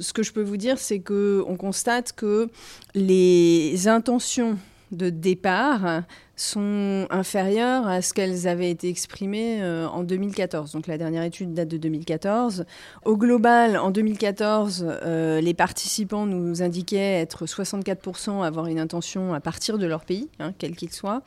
ce 0.00 0.12
que 0.12 0.22
je 0.22 0.32
peux 0.32 0.42
vous 0.42 0.56
dire, 0.56 0.78
c'est 0.78 1.00
qu'on 1.00 1.56
constate 1.56 2.12
que 2.12 2.48
les 2.94 3.88
intentions 3.88 4.58
de 4.92 5.10
départ 5.10 6.02
sont 6.40 7.06
inférieures 7.10 7.86
à 7.88 8.00
ce 8.00 8.14
qu'elles 8.14 8.46
avaient 8.46 8.70
été 8.70 8.88
exprimées 8.88 9.60
euh, 9.62 9.88
en 9.88 10.04
2014. 10.04 10.72
Donc 10.72 10.86
la 10.86 10.96
dernière 10.96 11.24
étude 11.24 11.52
date 11.52 11.68
de 11.68 11.76
2014. 11.76 12.64
Au 13.04 13.16
global, 13.16 13.76
en 13.76 13.90
2014, 13.90 14.86
euh, 14.86 15.40
les 15.40 15.54
participants 15.54 16.26
nous 16.26 16.62
indiquaient 16.62 17.20
être 17.20 17.44
64% 17.46 18.44
avoir 18.44 18.66
une 18.66 18.78
intention 18.78 19.34
à 19.34 19.40
partir 19.40 19.78
de 19.78 19.86
leur 19.86 20.04
pays, 20.04 20.28
hein, 20.38 20.52
quel 20.58 20.76
qu'il 20.76 20.92
soit. 20.92 21.22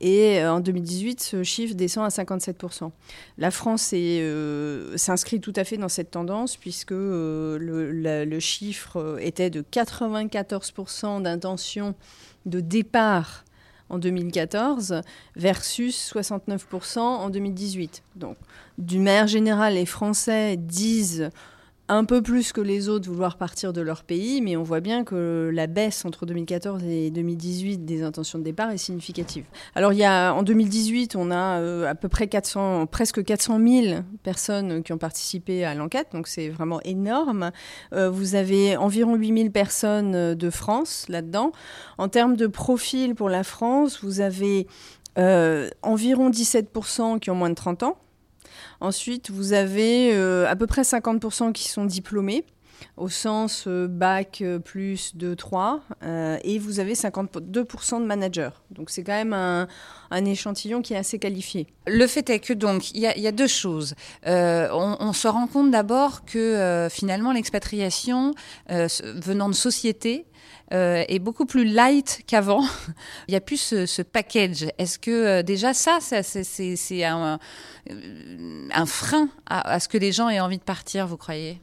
Et 0.00 0.40
euh, 0.40 0.52
en 0.52 0.60
2018, 0.60 1.20
ce 1.20 1.42
chiffre 1.42 1.74
descend 1.74 2.04
à 2.04 2.08
57%. 2.08 2.90
La 3.38 3.50
France 3.50 3.94
s'inscrit 4.96 5.40
tout 5.40 5.52
à 5.56 5.64
fait 5.64 5.76
dans 5.76 5.88
cette 5.88 6.12
tendance 6.12 6.56
puisque 6.56 6.92
le, 6.92 7.58
le 7.58 8.40
chiffre 8.40 9.18
était 9.20 9.50
de 9.50 9.62
94% 9.62 11.22
d'intention 11.22 11.94
de 12.46 12.60
départ 12.60 13.44
en 13.88 13.98
2014 13.98 15.02
versus 15.36 16.12
69% 16.14 16.98
en 16.98 17.30
2018. 17.30 18.02
Donc, 18.16 18.36
d'une 18.78 19.02
manière 19.02 19.26
générale, 19.26 19.74
les 19.74 19.86
Français 19.86 20.56
disent 20.56 21.30
un 21.88 22.04
peu 22.04 22.22
plus 22.22 22.52
que 22.52 22.60
les 22.60 22.88
autres 22.88 23.10
vouloir 23.10 23.36
partir 23.36 23.72
de 23.72 23.80
leur 23.80 24.04
pays, 24.04 24.40
mais 24.40 24.56
on 24.56 24.62
voit 24.62 24.80
bien 24.80 25.04
que 25.04 25.50
la 25.52 25.66
baisse 25.66 26.04
entre 26.04 26.26
2014 26.26 26.82
et 26.84 27.10
2018 27.10 27.84
des 27.84 28.02
intentions 28.02 28.38
de 28.38 28.44
départ 28.44 28.70
est 28.70 28.78
significative. 28.78 29.44
Alors 29.74 29.92
il 29.92 29.98
y 29.98 30.04
a 30.04 30.32
en 30.32 30.42
2018, 30.42 31.16
on 31.16 31.30
a 31.30 31.60
euh, 31.60 31.88
à 31.88 31.94
peu 31.94 32.08
près 32.08 32.28
400, 32.28 32.86
presque 32.86 33.24
400 33.24 33.58
000 33.66 34.02
personnes 34.22 34.82
qui 34.82 34.92
ont 34.92 34.98
participé 34.98 35.64
à 35.64 35.74
l'enquête, 35.74 36.08
donc 36.12 36.28
c'est 36.28 36.48
vraiment 36.48 36.80
énorme. 36.82 37.50
Euh, 37.92 38.08
vous 38.08 38.34
avez 38.34 38.76
environ 38.76 39.14
8 39.16 39.38
000 39.38 39.50
personnes 39.50 40.34
de 40.34 40.50
France 40.50 41.06
là-dedans. 41.08 41.52
En 41.98 42.08
termes 42.08 42.36
de 42.36 42.46
profil 42.46 43.14
pour 43.14 43.28
la 43.28 43.44
France, 43.44 44.02
vous 44.02 44.20
avez 44.20 44.66
euh, 45.18 45.68
environ 45.82 46.30
17% 46.30 47.18
qui 47.18 47.30
ont 47.30 47.34
moins 47.34 47.50
de 47.50 47.54
30 47.54 47.82
ans. 47.82 47.98
Ensuite, 48.80 49.30
vous 49.30 49.52
avez 49.52 50.14
euh, 50.14 50.48
à 50.48 50.56
peu 50.56 50.66
près 50.66 50.82
50% 50.82 51.52
qui 51.52 51.68
sont 51.68 51.84
diplômés 51.84 52.44
au 52.96 53.08
sens 53.08 53.64
euh, 53.66 53.86
bac 53.86 54.42
plus 54.64 55.16
2, 55.16 55.36
3, 55.36 55.80
euh, 56.02 56.38
et 56.44 56.58
vous 56.58 56.80
avez 56.80 56.94
52% 56.94 58.00
de 58.00 58.06
managers. 58.06 58.50
Donc 58.70 58.90
c'est 58.90 59.02
quand 59.02 59.12
même 59.12 59.32
un, 59.32 59.66
échantillon 60.24 60.82
qui 60.82 60.94
est 60.94 60.96
assez 60.96 61.18
qualifié. 61.18 61.66
Le 61.86 62.06
fait 62.06 62.28
est 62.30 62.38
que 62.38 62.52
donc 62.52 62.92
il 62.92 63.00
y, 63.00 63.26
a 63.26 63.32
deux 63.32 63.46
choses. 63.46 63.94
Euh, 64.26 64.68
on, 64.72 65.12
se 65.12 65.26
rend 65.26 65.46
compte 65.46 65.70
d'abord 65.70 66.24
que 66.24 66.38
euh, 66.38 66.88
finalement 66.88 67.32
l'expatriation 67.32 68.32
venant 68.68 69.48
de 69.48 69.54
sociétés 69.54 70.26
euh, 70.72 71.04
est 71.08 71.18
beaucoup 71.18 71.46
plus 71.46 71.64
light 71.64 72.22
qu'avant. 72.26 72.64
Il 73.28 73.32
n'y 73.32 73.36
a 73.36 73.40
plus 73.40 73.60
ce, 73.86 74.02
package. 74.02 74.66
Est-ce 74.78 74.98
que 74.98 75.10
euh, 75.10 75.42
déjà 75.42 75.74
ça, 75.74 75.98
c'est 76.00 77.04
un, 77.04 77.38
un, 78.72 78.86
frein 78.86 79.28
à, 79.46 79.80
ce 79.80 79.88
que 79.88 79.98
les 79.98 80.12
gens 80.12 80.28
aient 80.28 80.40
envie 80.40 80.58
de 80.58 80.62
partir, 80.62 81.06
vous 81.06 81.16
croyez? 81.16 81.60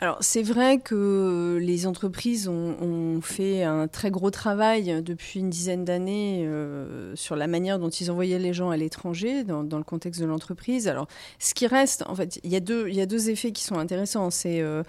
Alors 0.00 0.18
c'est 0.20 0.42
vrai 0.42 0.78
que 0.78 1.58
les 1.60 1.88
entreprises 1.88 2.46
ont, 2.46 3.20
fait 3.20 3.64
un 3.64 3.88
très 3.88 4.12
gros 4.12 4.30
travail 4.30 5.02
depuis 5.02 5.40
une 5.40 5.50
dizaine 5.50 5.84
d'années 5.84 6.46
euh, 6.46 7.16
sur 7.16 7.34
la 7.34 7.48
manière 7.48 7.80
dont 7.80 7.88
ils 7.88 8.08
envoyaient 8.08 8.38
les 8.38 8.52
gens 8.52 8.70
à 8.70 8.76
l'étranger 8.76 9.42
dans, 9.42 9.62
le 9.62 9.82
contexte 9.82 10.20
de 10.20 10.26
l'entreprise. 10.26 10.86
Alors 10.86 11.08
ce 11.40 11.52
qui 11.52 11.66
reste, 11.66 12.04
en 12.06 12.14
fait, 12.14 12.38
il 12.44 12.52
y 12.52 12.56
a 12.56 12.60
deux, 12.60 13.30
effets 13.30 13.50
qui 13.50 13.64
sont 13.64 13.76
intéressants. 13.76 14.30
C'est 14.30 14.60
euh, 14.60 14.84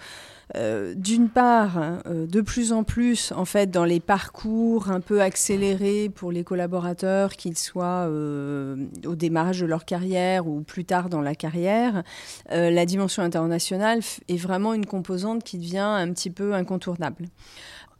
euh, 0.56 0.94
d'une 0.96 1.28
part, 1.28 1.78
euh, 2.06 2.26
de 2.26 2.40
plus 2.40 2.72
en 2.72 2.84
plus, 2.84 3.32
en 3.32 3.44
fait, 3.44 3.70
dans 3.70 3.84
les 3.84 4.00
parcours 4.00 4.90
un 4.90 5.00
peu 5.00 5.20
accélérés 5.20 6.10
pour 6.12 6.32
les 6.32 6.44
collaborateurs, 6.44 7.32
qu'ils 7.32 7.58
soient 7.58 8.06
euh, 8.08 8.76
au 9.06 9.14
démarrage 9.14 9.60
de 9.60 9.66
leur 9.66 9.84
carrière 9.84 10.46
ou 10.46 10.62
plus 10.62 10.84
tard 10.84 11.08
dans 11.08 11.20
la 11.20 11.34
carrière, 11.34 12.02
la 12.50 12.86
dimension 12.86 13.22
internationale 13.22 14.00
est 14.28 14.36
vraiment 14.36 14.74
une 14.74 14.86
composante 14.86 15.44
qui 15.44 15.58
devient 15.58 15.78
un 15.78 16.12
petit 16.12 16.30
peu 16.30 16.54
incontournable. 16.54 17.26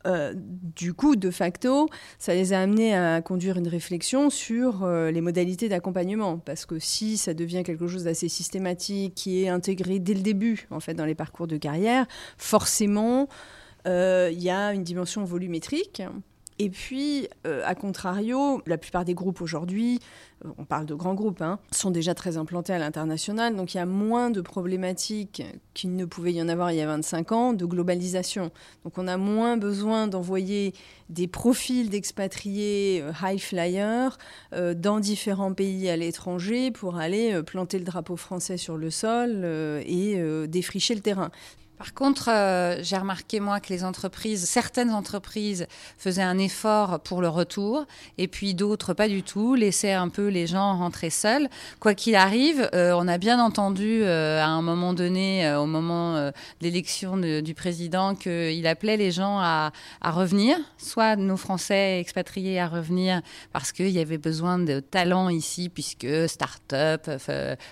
Euh, 0.06 0.32
du 0.36 0.94
coup, 0.94 1.16
de 1.16 1.30
facto, 1.30 1.88
ça 2.18 2.34
les 2.34 2.52
a 2.52 2.60
amenés 2.60 2.96
à 2.96 3.20
conduire 3.22 3.58
une 3.58 3.68
réflexion 3.68 4.30
sur 4.30 4.84
euh, 4.84 5.10
les 5.10 5.20
modalités 5.20 5.68
d'accompagnement. 5.68 6.38
Parce 6.38 6.66
que 6.66 6.78
si 6.78 7.16
ça 7.16 7.34
devient 7.34 7.62
quelque 7.64 7.86
chose 7.86 8.04
d'assez 8.04 8.28
systématique, 8.28 9.14
qui 9.14 9.44
est 9.44 9.48
intégré 9.48 9.98
dès 9.98 10.14
le 10.14 10.22
début, 10.22 10.66
en 10.70 10.80
fait, 10.80 10.94
dans 10.94 11.04
les 11.04 11.14
parcours 11.14 11.46
de 11.46 11.56
carrière, 11.56 12.06
forcément, 12.38 13.28
il 13.84 13.90
euh, 13.90 14.30
y 14.30 14.50
a 14.50 14.72
une 14.72 14.84
dimension 14.84 15.24
volumétrique 15.24 16.02
Et 16.62 16.68
puis, 16.68 17.26
euh, 17.46 17.62
à 17.64 17.74
contrario, 17.74 18.60
la 18.66 18.76
plupart 18.76 19.06
des 19.06 19.14
groupes 19.14 19.40
aujourd'hui, 19.40 19.98
euh, 20.44 20.50
on 20.58 20.66
parle 20.66 20.84
de 20.84 20.92
grands 20.92 21.14
groupes, 21.14 21.40
hein, 21.40 21.58
sont 21.72 21.90
déjà 21.90 22.12
très 22.14 22.36
implantés 22.36 22.74
à 22.74 22.78
l'international, 22.78 23.56
donc 23.56 23.72
il 23.72 23.78
y 23.78 23.80
a 23.80 23.86
moins 23.86 24.28
de 24.28 24.42
problématiques 24.42 25.42
qu'il 25.72 25.96
ne 25.96 26.04
pouvait 26.04 26.34
y 26.34 26.42
en 26.42 26.50
avoir 26.50 26.70
il 26.70 26.76
y 26.76 26.82
a 26.82 26.86
25 26.86 27.32
ans 27.32 27.52
de 27.54 27.64
globalisation. 27.64 28.50
Donc 28.84 28.98
on 28.98 29.08
a 29.08 29.16
moins 29.16 29.56
besoin 29.56 30.06
d'envoyer 30.06 30.74
des 31.08 31.28
profils 31.28 31.88
d'expatriés 31.88 33.00
euh, 33.00 33.12
high 33.22 33.40
flyers 33.40 34.18
dans 34.52 35.00
différents 35.00 35.54
pays 35.54 35.88
à 35.88 35.96
l'étranger 35.96 36.70
pour 36.70 36.96
aller 36.96 37.42
planter 37.42 37.78
le 37.78 37.84
drapeau 37.84 38.16
français 38.16 38.58
sur 38.58 38.76
le 38.76 38.90
sol 38.90 39.46
et 39.86 40.46
défricher 40.48 40.94
le 40.94 41.00
terrain. 41.00 41.30
Par 41.80 41.94
contre, 41.94 42.28
euh, 42.28 42.76
j'ai 42.82 42.98
remarqué 42.98 43.40
moi 43.40 43.58
que 43.58 43.72
les 43.72 43.84
entreprises, 43.84 44.44
certaines 44.44 44.90
entreprises 44.90 45.66
faisaient 45.96 46.20
un 46.20 46.36
effort 46.36 47.00
pour 47.00 47.22
le 47.22 47.28
retour, 47.30 47.86
et 48.18 48.28
puis 48.28 48.52
d'autres 48.52 48.92
pas 48.92 49.08
du 49.08 49.22
tout, 49.22 49.54
laissaient 49.54 49.94
un 49.94 50.10
peu 50.10 50.28
les 50.28 50.46
gens 50.46 50.76
rentrer 50.76 51.08
seuls. 51.08 51.48
Quoi 51.78 51.94
qu'il 51.94 52.16
arrive, 52.16 52.68
euh, 52.74 52.92
on 52.94 53.08
a 53.08 53.16
bien 53.16 53.42
entendu 53.42 54.02
euh, 54.02 54.42
à 54.42 54.48
un 54.48 54.60
moment 54.60 54.92
donné, 54.92 55.50
au 55.54 55.64
moment 55.64 56.16
de 56.16 56.32
l'élection 56.60 57.16
du 57.16 57.54
président, 57.54 58.14
qu'il 58.14 58.66
appelait 58.66 58.98
les 58.98 59.10
gens 59.10 59.38
à, 59.38 59.72
revenir, 60.02 60.58
soit 60.76 61.16
nos 61.16 61.38
Français 61.38 61.98
expatriés 61.98 62.60
à 62.60 62.68
revenir 62.68 63.22
parce 63.54 63.72
qu'il 63.72 63.88
y 63.88 64.00
avait 64.00 64.18
besoin 64.18 64.58
de 64.58 64.80
talents 64.80 65.30
ici, 65.30 65.70
puisque 65.70 66.28
start-up, 66.28 67.08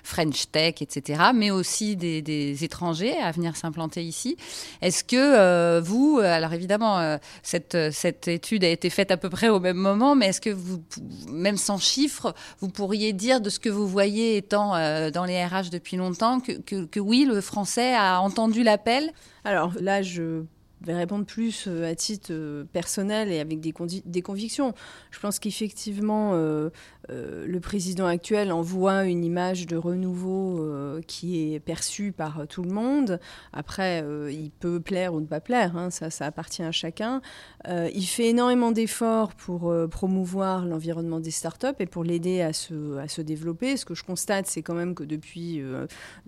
French 0.03 0.51
Tech, 0.51 0.77
etc., 0.81 1.25
mais 1.35 1.51
aussi 1.51 1.95
des, 1.95 2.23
des 2.23 2.65
étrangers 2.65 3.19
à 3.19 3.33
venir 3.33 3.55
s'implanter 3.55 3.98
ici. 4.03 4.37
Est-ce 4.83 5.05
que 5.05 5.17
euh, 5.17 5.81
vous, 5.81 6.19
euh, 6.19 6.25
alors 6.25 6.53
évidemment, 6.53 6.99
euh, 6.99 7.19
cette, 7.43 7.77
cette 7.93 8.29
étude 8.29 8.65
a 8.65 8.69
été 8.69 8.91
faite 8.91 9.11
à 9.11 9.17
peu 9.17 9.31
près 9.31 9.49
au 9.49 9.61
même 9.61 9.77
moment, 9.77 10.15
mais 10.15 10.27
est-ce 10.27 10.41
que 10.41 10.51
vous, 10.51 10.83
même 11.31 11.57
sans 11.57 11.79
chiffres, 11.79 12.35
vous 12.61 12.69
pourriez 12.69 13.13
dire 13.13 13.41
de 13.41 13.51
ce 13.51 13.59
que 13.59 13.69
vous 13.69 13.87
voyez 13.87 14.37
étant 14.37 14.73
dans 15.11 15.25
les 15.25 15.45
RH 15.45 15.71
depuis 15.71 15.97
longtemps 15.97 16.41
que, 16.41 16.53
que, 16.53 16.85
que 16.85 17.01
oui, 17.01 17.25
le 17.25 17.41
français 17.41 17.95
a 17.95 18.21
entendu 18.21 18.63
l'appel? 18.63 19.13
Alors 19.45 19.73
là, 19.81 20.03
je 20.03 20.43
vais 20.83 20.95
répondre 20.95 21.25
plus 21.25 21.67
à 21.69 21.95
titre 21.95 22.65
personnel 22.73 23.31
et 23.33 23.41
avec 23.41 23.61
des, 23.61 23.75
des 24.05 24.23
convictions. 24.23 24.75
Je 25.11 25.21
pense 25.21 25.39
qu'effectivement, 25.39 26.35
euh, 27.11 27.47
le 27.47 27.61
président 27.61 28.07
actuel 28.07 28.53
envoie 28.53 29.05
une 29.05 29.25
image 29.25 29.67
de 29.67 29.77
renouveau 29.77 30.61
euh, 30.61 31.01
qui 31.07 31.55
est 31.55 31.61
perçue 31.61 32.13
par 32.13 32.47
tout 32.49 32.63
le 32.63 32.71
monde. 32.71 33.19
Après, 33.53 34.03
euh, 34.03 34.31
il 34.31 34.51
peut 34.51 34.81
plaire 34.81 35.15
ou 35.15 35.21
ne 35.21 35.27
pas 35.27 35.41
plaire, 35.41 35.77
hein, 35.77 35.91
ça, 35.91 36.11
ça 36.11 36.27
appartient 36.27 36.63
à 36.63 36.73
chacun. 36.73 37.21
il 37.69 38.07
fait 38.07 38.29
énormément 38.29 38.73
d'efforts 38.73 39.35
pour 39.35 39.73
promouvoir 39.91 40.65
l'environnement 40.65 41.21
des 41.21 41.31
startups 41.31 41.67
et 41.79 41.87
pour 41.87 42.05
l'aider 42.05 42.41
à 42.41 42.53
se, 42.53 42.97
à 42.99 43.09
se 43.09 43.23
développer. 43.23 43.77
Ce 43.77 43.85
que 43.85 43.95
je 43.95 44.05
constate, 44.05 44.47
c'est 44.47 44.63
quand 44.63 44.75
même 44.75 44.95
que 44.95 45.05
depuis 45.05 45.63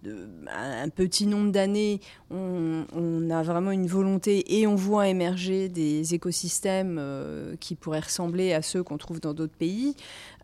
un 0.04 0.88
petit 0.88 1.26
nombre 1.26 1.50
d'années, 1.50 2.00
on, 2.30 3.30
a 3.30 3.42
vraiment 3.42 3.70
une 3.70 3.86
volonté 3.86 4.39
et 4.46 4.66
on 4.66 4.74
voit 4.74 5.08
émerger 5.08 5.68
des 5.68 6.14
écosystèmes 6.14 7.00
qui 7.60 7.74
pourraient 7.74 8.00
ressembler 8.00 8.52
à 8.52 8.62
ceux 8.62 8.82
qu'on 8.82 8.98
trouve 8.98 9.20
dans 9.20 9.34
d'autres 9.34 9.56
pays. 9.56 9.96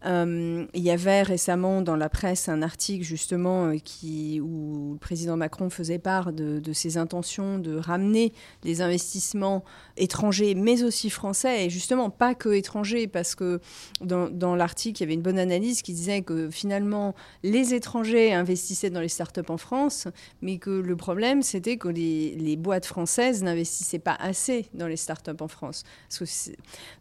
Euh, 0.04 0.66
il 0.74 0.82
y 0.82 0.90
avait 0.90 1.22
récemment 1.22 1.80
dans 1.80 1.96
la 1.96 2.08
presse 2.08 2.48
un 2.48 2.62
article 2.62 3.04
justement 3.04 3.66
euh, 3.66 4.40
où 4.40 4.92
le 4.92 4.98
président 4.98 5.36
Macron 5.36 5.70
faisait 5.70 5.98
part 5.98 6.32
de, 6.32 6.60
ses 6.72 6.98
intentions 6.98 7.58
de 7.58 7.76
ramener 7.76 8.32
les 8.62 8.82
investissements 8.82 9.64
étrangers, 9.96 10.54
mais 10.54 10.82
aussi 10.82 11.08
français, 11.08 11.66
et 11.66 11.70
justement 11.70 12.10
pas 12.10 12.34
que 12.34 12.50
étrangers, 12.50 13.06
parce 13.06 13.34
que 13.34 13.60
dans, 14.00 14.54
l'article, 14.54 15.00
il 15.00 15.04
y 15.04 15.04
avait 15.04 15.14
une 15.14 15.22
bonne 15.22 15.38
analyse 15.38 15.82
qui 15.82 15.92
disait 15.92 16.22
que 16.22 16.50
finalement, 16.50 17.14
les 17.42 17.74
étrangers 17.74 18.32
investissaient 18.32 18.90
dans 18.90 19.00
les 19.00 19.08
startups 19.08 19.40
en 19.48 19.56
France, 19.56 20.08
mais 20.42 20.58
que 20.58 20.70
le 20.70 20.96
problème, 20.96 21.42
c'était 21.42 21.76
que 21.76 21.88
les, 21.88 22.56
boîtes 22.56 22.86
françaises 22.86 23.42
n'investissaient 23.42 23.98
pas 23.98 24.16
assez 24.18 24.66
dans 24.74 24.86
les 24.86 24.96
startups 24.96 25.40
en 25.40 25.48
France. 25.48 25.84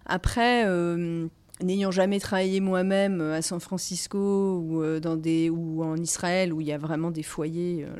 après... 0.06 0.66
Euh, 0.66 1.28
n'ayant 1.62 1.92
jamais 1.92 2.20
travaillé 2.20 2.60
moi-même 2.60 3.22
euh, 3.22 3.38
à 3.38 3.42
San 3.42 3.60
Francisco 3.60 4.60
ou, 4.60 4.82
euh, 4.82 5.00
dans 5.00 5.16
des, 5.16 5.50
ou 5.50 5.84
en 5.84 5.98
Israël 5.98 6.54
où 6.54 6.62
il 6.62 6.68
y 6.68 6.74
a 6.74 6.78
vraiment 6.78 7.12
des 7.12 7.24
foyers, 7.24 7.86
euh, 7.86 7.96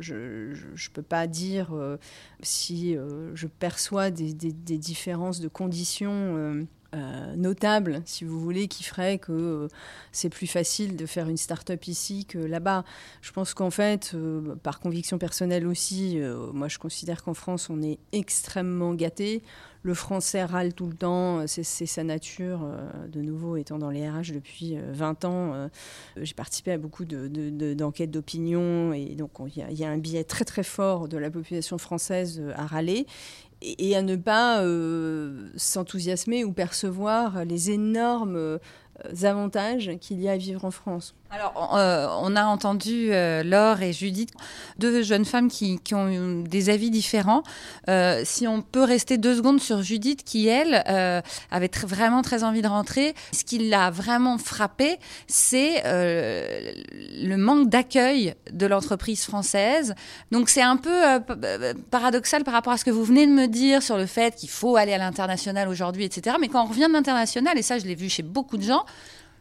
je 0.54 0.66
ne 0.66 0.94
peux 0.94 1.02
pas 1.02 1.28
dire 1.28 1.74
si 2.42 2.98
je 3.34 3.48
perçois 3.48 4.12
des, 4.12 4.34
différences 4.34 5.40
de 5.40 5.48
conditions. 5.48 6.68
notables, 7.36 8.02
si 8.06 8.24
vous 8.24 8.40
voulez, 8.40 8.70
qui 8.70 8.84
feraient 8.84 9.18
que 9.18 9.68
c'est 10.14 10.30
plus 10.30 10.48
facile 10.48 10.96
de 10.96 11.06
faire 11.06 11.28
une 11.28 11.36
start-up 11.38 11.88
ici 11.88 12.26
que 12.26 12.38
là-bas. 12.38 12.86
Je 13.22 13.32
pense 13.34 13.54
qu'en 13.54 13.70
fait, 13.70 14.16
par 14.64 14.80
conviction 14.80 15.18
personnelle 15.18 15.68
aussi, 15.68 16.20
moi 16.54 16.70
je 16.70 16.78
considère 16.78 17.24
qu'en 17.24 17.34
France, 17.34 17.70
on 17.70 17.82
est 17.82 18.00
extrêmement 18.14 18.94
gâté 18.94 19.44
le 19.86 19.94
français 19.94 20.44
râle 20.44 20.74
tout 20.74 20.88
le 20.88 20.96
temps, 20.96 21.46
c'est 21.46 21.64
sa 21.64 22.04
nature. 22.04 22.62
Euh, 22.64 23.08
de 23.08 23.22
nouveau, 23.22 23.56
étant 23.56 23.78
dans 23.78 23.92
les 23.92 24.10
RH 24.10 24.34
depuis 24.34 24.78
20 24.78 25.24
euh, 25.24 25.28
ans, 25.28 25.54
euh, 25.54 25.68
j'ai 26.18 26.34
participé 26.34 26.72
à 26.72 26.80
beaucoup 26.80 27.06
d'enquêtes 27.06 28.10
d'opinion 28.10 28.94
et 28.94 29.14
donc 29.14 29.34
il 29.56 29.78
y, 29.78 29.84
a 29.86 29.90
un 29.90 29.98
biais 30.00 30.24
très 30.24 30.44
très 30.44 30.64
fort 30.64 31.08
de 31.08 31.18
la 31.18 31.30
population 31.30 31.78
française 31.78 32.42
à 32.56 32.66
râler 32.66 33.06
et, 33.62 33.96
à 33.96 34.02
ne 34.02 34.16
pas 34.16 34.64
s'enthousiasmer 35.56 36.44
ou 36.44 36.52
percevoir 36.52 37.46
les 37.46 37.70
énormes 37.70 38.60
avantages 39.24 39.92
qu'il 40.00 40.22
y 40.22 40.30
a 40.30 40.34
à 40.34 40.38
vivre 40.38 40.66
en 40.66 40.72
France. 40.72 41.14
Alors, 41.32 41.76
euh, 41.76 42.08
on 42.22 42.36
a 42.38 42.46
entendu 42.46 43.10
euh, 43.12 43.44
Laure 43.44 43.82
et 43.82 43.92
Judith, 43.92 44.30
deux 44.80 45.04
jeunes 45.04 45.26
femmes 45.26 45.50
qui, 45.50 45.82
ont 45.92 46.08
eu 46.08 46.44
des 46.44 46.70
avis 46.70 46.90
différents. 46.90 47.44
Euh, 47.90 48.22
si 48.24 48.48
on 48.48 48.62
peut 48.62 48.84
rester 48.84 49.18
deux 49.18 49.36
secondes 49.36 49.60
sur 49.60 49.82
Judith, 49.82 50.24
qui, 50.24 50.48
elle, 50.48 50.76
avait 51.52 51.70
vraiment 51.86 52.22
très 52.22 52.44
envie 52.44 52.62
de 52.62 52.68
rentrer, 52.68 53.16
ce 53.34 53.44
qui 53.44 53.68
l'a 53.68 53.90
vraiment 53.90 54.38
frappé, 54.38 54.98
c'est 55.28 55.82
le 55.84 57.36
manque 57.36 57.70
d'accueil 57.70 58.36
de 58.52 58.66
l'entreprise 58.66 59.24
française. 59.26 59.94
Donc, 60.32 60.48
c'est 60.48 60.62
un 60.62 60.78
peu 60.78 61.02
paradoxal 61.92 62.44
par 62.44 62.54
rapport 62.54 62.74
à 62.74 62.78
ce 62.78 62.86
que 62.86 62.92
vous 62.92 63.04
venez 63.04 63.28
de 63.28 63.32
me 63.32 63.48
dire 63.48 63.84
sur 63.84 63.98
le 63.98 64.06
fait 64.06 64.36
qu'il 64.36 64.50
faut 64.50 64.78
aller 64.78 64.94
à 64.94 64.98
l'international 64.98 65.68
aujourd'hui, 65.68 66.06
etc. 66.06 66.38
Mais 66.40 66.48
quand 66.48 66.64
on 66.64 66.68
revient 66.68 66.88
de 66.88 66.94
l'international, 66.94 67.58
et 67.58 67.62
ça, 67.62 67.78
je 67.78 67.86
l'ai 67.86 67.96
vu 67.96 68.10
chez 68.10 68.24
beaucoup 68.24 68.58
de 68.58 68.64
gens, 68.64 68.85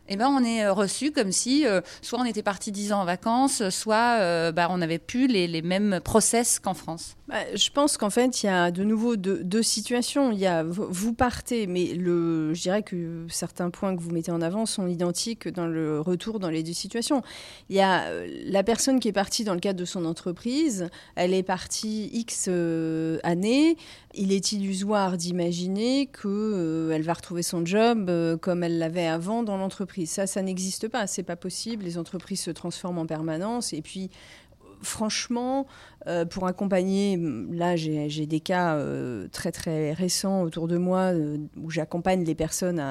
eh 0.08 0.16
ben, 0.16 0.28
on 0.28 0.44
est 0.44 0.64
euh, 0.64 0.72
reçu 0.72 1.12
comme 1.12 1.32
si 1.32 1.66
euh, 1.66 1.80
soit 2.02 2.18
on 2.18 2.24
était 2.24 2.42
parti 2.42 2.70
dix 2.72 2.92
ans 2.92 3.00
en 3.00 3.04
vacances, 3.04 3.68
soit 3.70 4.18
euh, 4.20 4.52
bah, 4.52 4.68
on 4.70 4.78
n'avait 4.78 4.98
plus 4.98 5.26
les, 5.26 5.62
mêmes 5.62 6.00
process 6.04 6.58
qu'en 6.58 6.74
France. 6.74 7.16
Bah, 7.26 7.36
je 7.54 7.70
pense 7.70 7.96
qu'en 7.96 8.10
fait, 8.10 8.42
il 8.42 8.46
y 8.46 8.48
a 8.50 8.70
de 8.70 8.84
nouveau 8.84 9.16
deux, 9.16 9.62
situations. 9.62 10.30
Il 10.30 10.38
y 10.38 10.46
a 10.46 10.62
vous 10.62 11.14
partez, 11.14 11.66
mais 11.66 11.94
je 11.94 12.60
dirais 12.60 12.82
que 12.82 13.24
certains 13.30 13.70
points 13.70 13.96
que 13.96 14.02
vous 14.02 14.10
mettez 14.10 14.30
en 14.30 14.42
avant 14.42 14.66
sont 14.66 14.86
identiques 14.86 15.48
dans 15.48 15.66
le 15.66 16.00
retour 16.00 16.38
dans 16.38 16.50
les 16.50 16.62
deux 16.62 16.74
situations. 16.74 17.22
Il 17.70 17.76
y 17.76 17.80
a 17.80 18.10
la 18.44 18.62
personne 18.62 19.00
qui 19.00 19.08
est 19.08 19.12
partie 19.12 19.44
dans 19.44 19.54
le 19.54 19.60
cadre 19.60 19.78
de 19.80 19.86
son 19.86 20.04
entreprise, 20.04 20.90
elle 21.14 21.32
est 21.32 21.42
partie 21.42 22.10
X 22.12 22.48
années. 23.22 23.78
Il 24.12 24.30
est 24.30 24.52
illusoire 24.52 25.16
d'imaginer 25.16 26.06
qu'elle 26.06 26.90
elle 26.92 27.02
va 27.02 27.14
retrouver 27.14 27.42
son 27.42 27.64
job 27.64 28.10
comme 28.42 28.62
elle 28.62 28.78
l'avait 28.78 29.06
avant 29.06 29.42
dans 29.42 29.56
l'entreprise. 29.56 30.10
Ça, 30.10 30.26
ça 30.26 30.42
n'existe 30.42 30.88
pas, 30.88 31.06
c'est 31.06 31.22
pas 31.22 31.36
possible. 31.36 31.84
Les 31.84 31.96
entreprises 31.96 32.42
se 32.42 32.50
transforment 32.50 32.98
en 32.98 33.06
permanence 33.06 33.72
et 33.72 33.80
puis 33.80 34.10
franchement, 34.84 35.66
euh, 36.06 36.24
pour 36.26 36.46
accompagner, 36.46 37.18
là 37.50 37.76
j'ai 37.76 38.26
des 38.26 38.40
cas 38.40 38.74
euh, 38.74 39.26
très 39.32 39.52
très 39.52 39.92
récents 39.92 40.42
autour 40.42 40.68
de 40.68 40.76
moi 40.76 41.14
euh, 41.14 41.38
où 41.56 41.70
j'accompagne 41.70 42.24
les 42.24 42.34
personnes 42.34 42.82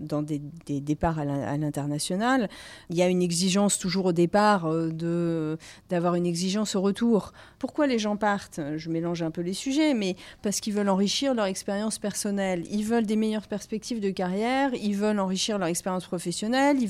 dans 0.00 0.22
des, 0.22 0.40
départs 0.80 1.18
à 1.18 1.56
l'international. 1.56 2.48
Il 2.90 2.96
y 2.96 3.02
a 3.02 3.08
une 3.08 3.22
exigence 3.22 3.78
toujours 3.78 4.06
au 4.06 4.12
départ 4.12 4.72
de 4.72 5.58
d'avoir 5.90 6.14
une 6.14 6.26
exigence 6.26 6.76
au 6.76 6.80
retour. 6.80 7.32
Pourquoi 7.58 7.86
les 7.86 7.98
gens 7.98 8.16
partent? 8.16 8.60
Je 8.76 8.90
mélange 8.90 9.22
un 9.22 9.30
peu 9.30 9.40
les 9.40 9.52
sujets, 9.52 9.94
mais 9.94 10.16
parce 10.42 10.60
qu'ils 10.60 10.74
veulent 10.74 10.88
enrichir 10.88 11.34
leur 11.34 11.46
expérience 11.46 11.98
personnelle. 11.98 12.64
Ils 12.70 12.84
veulent 12.84 13.06
des 13.06 13.16
meilleures 13.16 13.48
perspectives 13.48 14.00
de 14.00 14.10
carrière, 14.10 14.70
ils 14.74 14.96
veulent 14.96 15.18
enrichir 15.18 15.58
leur 15.58 15.68
expérience 15.68 16.06
professionnelle, 16.06 16.76
ils 16.80 16.88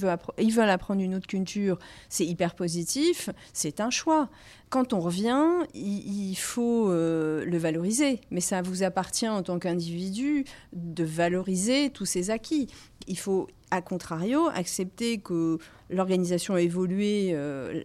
veulent 0.52 0.70
apprendre 0.70 1.00
une 1.00 1.14
autre 1.14 1.26
culture. 1.26 1.78
C'est 2.08 2.26
hyper 2.26 2.54
positif, 2.54 3.30
c'est 3.52 3.80
un 3.80 3.90
choix 3.90 4.28
quand 4.74 4.92
on 4.92 4.98
revient, 4.98 5.46
il, 5.72 6.34
faut 6.34 6.90
euh, 6.90 7.44
le 7.44 7.58
valoriser. 7.58 8.20
Mais 8.32 8.40
ça 8.40 8.60
vous 8.60 8.82
appartient 8.82 9.28
en 9.28 9.44
tant 9.44 9.60
qu'individu 9.60 10.46
de 10.72 11.04
valoriser 11.04 11.90
tous 11.90 12.06
ces 12.06 12.30
acquis. 12.30 12.66
Il 13.06 13.16
faut, 13.16 13.46
à 13.70 13.82
contrario, 13.82 14.48
accepter 14.52 15.18
que 15.18 15.58
l'organisation 15.90 16.54
a 16.54 16.60
évolué. 16.60 17.30
Euh, 17.34 17.84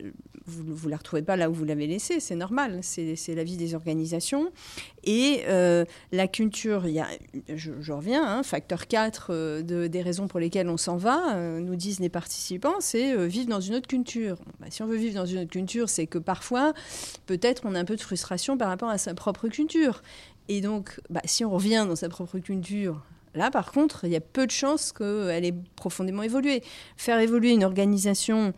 vous 0.49 0.85
ne 0.87 0.91
la 0.91 0.97
retrouvez 0.97 1.21
pas 1.21 1.35
là 1.35 1.49
où 1.49 1.53
vous 1.53 1.65
l'avez 1.65 1.87
laissée, 1.87 2.19
c'est 2.19 2.35
normal, 2.35 2.79
c'est 2.81 3.35
la 3.35 3.43
vie 3.43 3.57
des 3.57 3.75
organisations. 3.75 4.51
Et 5.03 5.43
euh, 5.47 5.85
la 6.11 6.27
culture, 6.27 6.85
il 6.85 6.93
y 6.93 6.99
a, 6.99 7.07
je, 7.55 7.91
reviens, 7.91 8.25
hein, 8.25 8.43
facteur 8.43 8.87
4 8.87 9.27
euh, 9.29 9.61
de, 9.61 9.87
des 9.87 10.01
raisons 10.01 10.27
pour 10.27 10.39
lesquelles 10.39 10.69
on 10.69 10.77
s'en 10.77 10.97
va, 10.97 11.35
euh, 11.35 11.59
nous 11.59 11.75
disent 11.75 11.99
les 11.99 12.09
participants, 12.09 12.75
c'est 12.79 13.27
vivre 13.27 13.49
dans 13.49 13.61
une 13.61 13.75
autre 13.75 13.87
culture. 13.87 14.37
Bah, 14.59 14.67
si 14.69 14.81
on 14.83 14.87
veut 14.87 14.97
vivre 14.97 15.15
dans 15.15 15.25
une 15.25 15.39
autre 15.39 15.51
culture, 15.51 15.89
c'est 15.89 16.07
que 16.07 16.17
parfois, 16.17 16.73
peut-être, 17.25 17.63
on 17.65 17.75
a 17.75 17.79
un 17.79 17.85
peu 17.85 17.95
de 17.95 18.01
frustration 18.01 18.57
par 18.57 18.67
rapport 18.67 18.89
à 18.89 18.97
sa 18.97 19.13
propre 19.13 19.47
culture. 19.47 20.01
Et 20.47 20.61
donc, 20.61 20.99
bah, 21.09 21.21
si 21.25 21.45
on 21.45 21.51
revient 21.51 21.85
dans 21.87 21.95
sa 21.95 22.09
propre 22.09 22.39
culture, 22.39 23.01
Là, 23.35 23.51
par 23.51 23.71
contre, 23.71 24.05
il 24.05 24.11
y 24.11 24.15
a 24.15 24.21
peu 24.21 24.47
de 24.47 24.51
chances 24.51 24.91
qu'elle 24.91 25.45
ait 25.45 25.53
profondément 25.75 26.23
évolué. 26.23 26.63
Faire 26.97 27.19
évoluer 27.19 27.51
une 27.51 27.63
organisation 27.63 28.53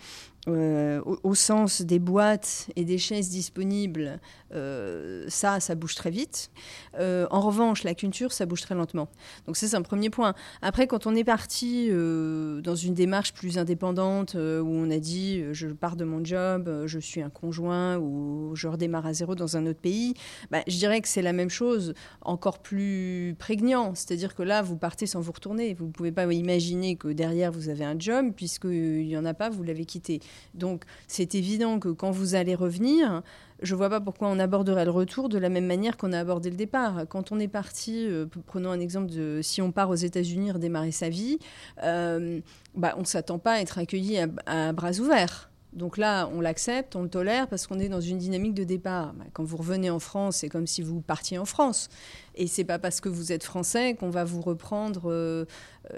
euh, 0.48 1.02
au, 1.24 1.36
sens 1.36 1.84
des 1.84 2.00
boîtes 2.00 2.68
et 2.76 2.84
des 2.84 2.98
chaises 2.98 3.30
disponibles, 3.30 4.20
euh, 4.54 5.26
ça, 5.28 5.60
ça 5.60 5.76
bouge 5.76 5.94
très 5.94 6.10
vite. 6.10 6.50
Euh, 6.98 7.28
en 7.30 7.42
revanche, 7.42 7.84
la 7.84 7.94
culture, 7.94 8.32
ça 8.32 8.48
bouge 8.48 8.62
très 8.62 8.74
lentement. 8.74 9.08
Donc 9.46 9.56
c'est 9.56 9.76
un 9.76 9.84
premier 9.84 10.10
point. 10.10 10.34
Après, 10.64 10.88
quand 10.88 11.06
on 11.06 11.16
est 11.16 11.24
parti 11.24 11.90
dans 11.92 12.76
une 12.76 12.94
démarche 12.94 13.34
plus 13.34 13.58
indépendante, 13.58 14.34
où 14.34 14.38
on 14.68 14.90
a 14.90 14.98
dit, 14.98 15.44
je 15.52 15.68
pars 15.68 15.96
de 15.96 16.06
mon 16.06 16.26
job, 16.26 16.86
je 16.86 17.00
suis 17.00 17.22
un 17.22 17.30
conjoint, 17.30 17.98
ou 17.98 18.56
je 18.56 18.68
redémarre 18.68 19.06
à 19.06 19.14
zéro 19.14 19.36
dans 19.36 19.58
un 19.58 19.68
autre 19.68 19.80
pays, 19.80 20.16
bah, 20.50 20.62
je 20.68 20.78
dirais 20.78 21.02
que 21.02 21.08
c'est 21.08 21.22
la 21.22 21.34
même 21.34 21.50
chose, 21.50 21.94
encore 22.22 22.60
plus 22.60 23.36
prégnant. 23.38 23.94
C'est-à-dire 23.94 24.34
que 24.34 24.44
là, 24.44 24.62
vous 24.64 24.78
partez 24.78 25.06
sans 25.06 25.22
vous 25.22 25.32
retourner. 25.32 25.76
Vous 25.76 25.86
ne 25.86 25.92
pouvez 25.92 26.12
pas 26.12 26.32
imaginer 26.34 26.96
que 26.96 27.10
derrière, 27.10 27.52
vous 27.52 27.70
avez 27.70 27.86
un 27.86 27.98
job, 28.00 28.32
puisqu'il 28.36 29.08
n'y 29.08 29.18
en 29.18 29.26
a 29.26 29.34
pas, 29.34 29.50
vous 29.50 29.64
l'avez 29.64 29.86
quitté. 29.86 30.20
Donc 30.54 30.84
c'est 31.08 31.36
évident 31.36 31.80
que 31.80 31.90
quand 31.90 32.12
vous 32.12 32.36
allez 32.36 32.56
revenir, 32.56 33.24
je 33.62 33.74
ne 33.74 33.78
vois 33.78 33.90
pas 33.90 34.02
pourquoi 34.02 34.28
on 34.28 34.40
aborderait 34.40 34.86
le 34.86 34.92
retour 34.92 35.30
de 35.30 35.38
la 35.38 35.50
même 35.50 35.66
manière 35.66 35.98
qu'on 35.98 36.14
a 36.14 36.20
abordé 36.20 36.50
le 36.50 36.56
départ. 36.56 37.06
Quand 37.10 37.32
on 37.32 37.40
est 37.40 37.48
parti, 37.48 38.08
euh, 38.08 38.26
prenons 38.48 38.72
un 38.72 38.80
exemple 38.80 39.12
de 39.12 39.40
si 39.44 39.62
on 39.62 39.72
part 39.72 39.90
aux 39.90 39.96
États-Unis 39.96 40.52
redémarrer 40.52 40.92
sa 40.92 41.10
vie, 41.10 41.38
euh, 41.84 42.42
bah, 42.76 42.96
on 42.98 43.02
ne 43.02 43.06
s'attend 43.06 43.40
pas 43.40 43.54
à 43.54 43.60
être 43.60 43.78
accueilli 43.78 44.18
à, 44.46 44.74
bras 44.74 45.00
ouverts. 45.00 45.50
Donc 45.74 45.98
là, 45.98 46.30
on 46.34 46.42
l'accepte, 46.42 46.98
on 46.98 47.04
le 47.04 47.08
tolère 47.08 47.48
parce 47.48 47.66
qu'on 47.66 47.80
est 47.80 47.88
dans 47.88 48.02
une 48.02 48.18
dynamique 48.18 48.56
de 48.56 48.66
départ. 48.66 49.14
Bah, 49.14 49.26
quand 49.32 49.44
vous 49.44 49.58
revenez 49.58 49.90
en 49.90 50.00
France, 50.00 50.38
c'est 50.38 50.50
comme 50.50 50.68
si 50.68 50.82
vous 50.82 51.00
partiez 51.00 51.38
en 51.38 51.46
France. 51.46 51.88
Et 52.36 52.48
c'est 52.48 52.66
pas 52.66 52.80
parce 52.80 53.00
que 53.00 53.10
vous 53.10 53.32
êtes 53.32 53.44
français 53.44 53.94
qu'on 53.94 54.10
va 54.10 54.24
vous 54.24 54.42
reprendre 54.42 55.04
euh, 55.06 55.46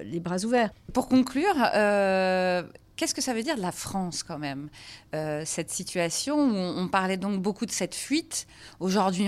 les 0.04 0.20
bras 0.20 0.44
ouverts. 0.44 0.72
Pour 0.92 1.08
conclure, 1.08 1.56
Qu'est-ce 2.96 3.16
que 3.16 3.22
ça 3.22 3.34
veut 3.34 3.42
dire 3.42 3.56
de 3.56 3.62
la 3.62 3.72
France 3.72 4.22
quand 4.22 4.38
même 4.38 4.70
euh, 5.16 5.42
Cette 5.46 5.72
situation 5.72 6.38
où 6.38 6.56
on, 6.56 6.88
parlait 6.88 7.18
donc 7.18 7.42
beaucoup 7.42 7.66
de 7.66 7.72
cette 7.72 7.96
fuite. 7.96 8.46
Aujourd'hui, 8.80 9.28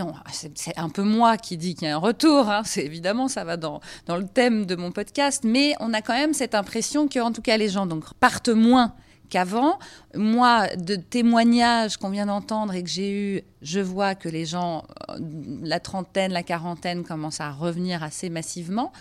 c'est 0.54 0.78
un 0.78 0.90
peu 0.90 1.02
moi 1.02 1.38
qui 1.38 1.58
dis 1.58 1.74
qu'il 1.74 1.88
y 1.88 1.92
a 1.92 1.96
un 1.96 2.00
retour. 2.00 2.50
Hein. 2.50 2.62
C'est 2.64 2.86
évidemment 2.86 3.28
ça 3.28 3.44
va 3.44 3.58
dans, 3.58 3.82
dans 4.06 4.18
le 4.18 4.28
thème 4.28 4.68
de 4.68 4.76
mon 4.76 4.92
podcast, 4.92 5.44
mais 5.44 5.74
on 5.80 5.94
a 5.94 6.02
quand 6.02 6.14
même 6.14 6.34
cette 6.34 6.54
impression 6.54 7.08
que, 7.08 7.20
en 7.20 7.32
tout 7.32 7.42
cas, 7.42 7.58
les 7.58 7.70
gens 7.70 7.88
donc 7.88 8.14
partent 8.20 8.50
moins 8.50 8.94
qu'avant. 9.30 9.80
Moi, 10.14 10.68
de 10.76 10.96
témoignages 10.96 11.98
qu'on 11.98 12.10
vient 12.10 12.28
d'entendre 12.28 12.74
et 12.74 12.84
que 12.84 12.90
j'ai 12.90 13.12
eu, 13.12 13.42
je 13.62 13.80
vois 13.80 14.14
que 14.16 14.30
les 14.30 14.46
gens, 14.46 14.84
euh, 15.10 15.18
la 15.64 15.80
trentaine, 15.80 16.32
la 16.32 16.44
quarantaine, 16.44 17.04
commencent 17.04 17.42
à 17.42 17.52
revenir 17.52 18.04
assez 18.04 18.30
massivement. 18.30 18.92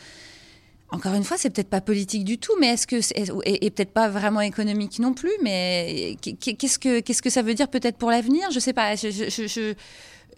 Encore 0.90 1.14
une 1.14 1.24
fois, 1.24 1.36
c'est 1.36 1.50
peut-être 1.50 1.70
pas 1.70 1.80
politique 1.80 2.24
du 2.24 2.38
tout, 2.38 2.52
mais 2.60 2.68
est-ce 2.68 2.86
que 2.86 2.96
et, 3.44 3.70
peut-être 3.70 3.92
pas 3.92 4.08
vraiment 4.08 4.40
économique 4.40 4.98
non 4.98 5.12
plus, 5.12 5.32
mais 5.42 6.16
qu'est-ce 6.22 6.78
que 6.78 7.00
qu'est-ce 7.00 7.22
que 7.22 7.30
ça 7.30 7.42
veut 7.42 7.54
dire 7.54 7.68
peut-être 7.68 7.96
pour 7.96 8.10
l'avenir? 8.10 8.50
Je 8.52 8.60
sais 8.60 8.72
pas. 8.72 8.94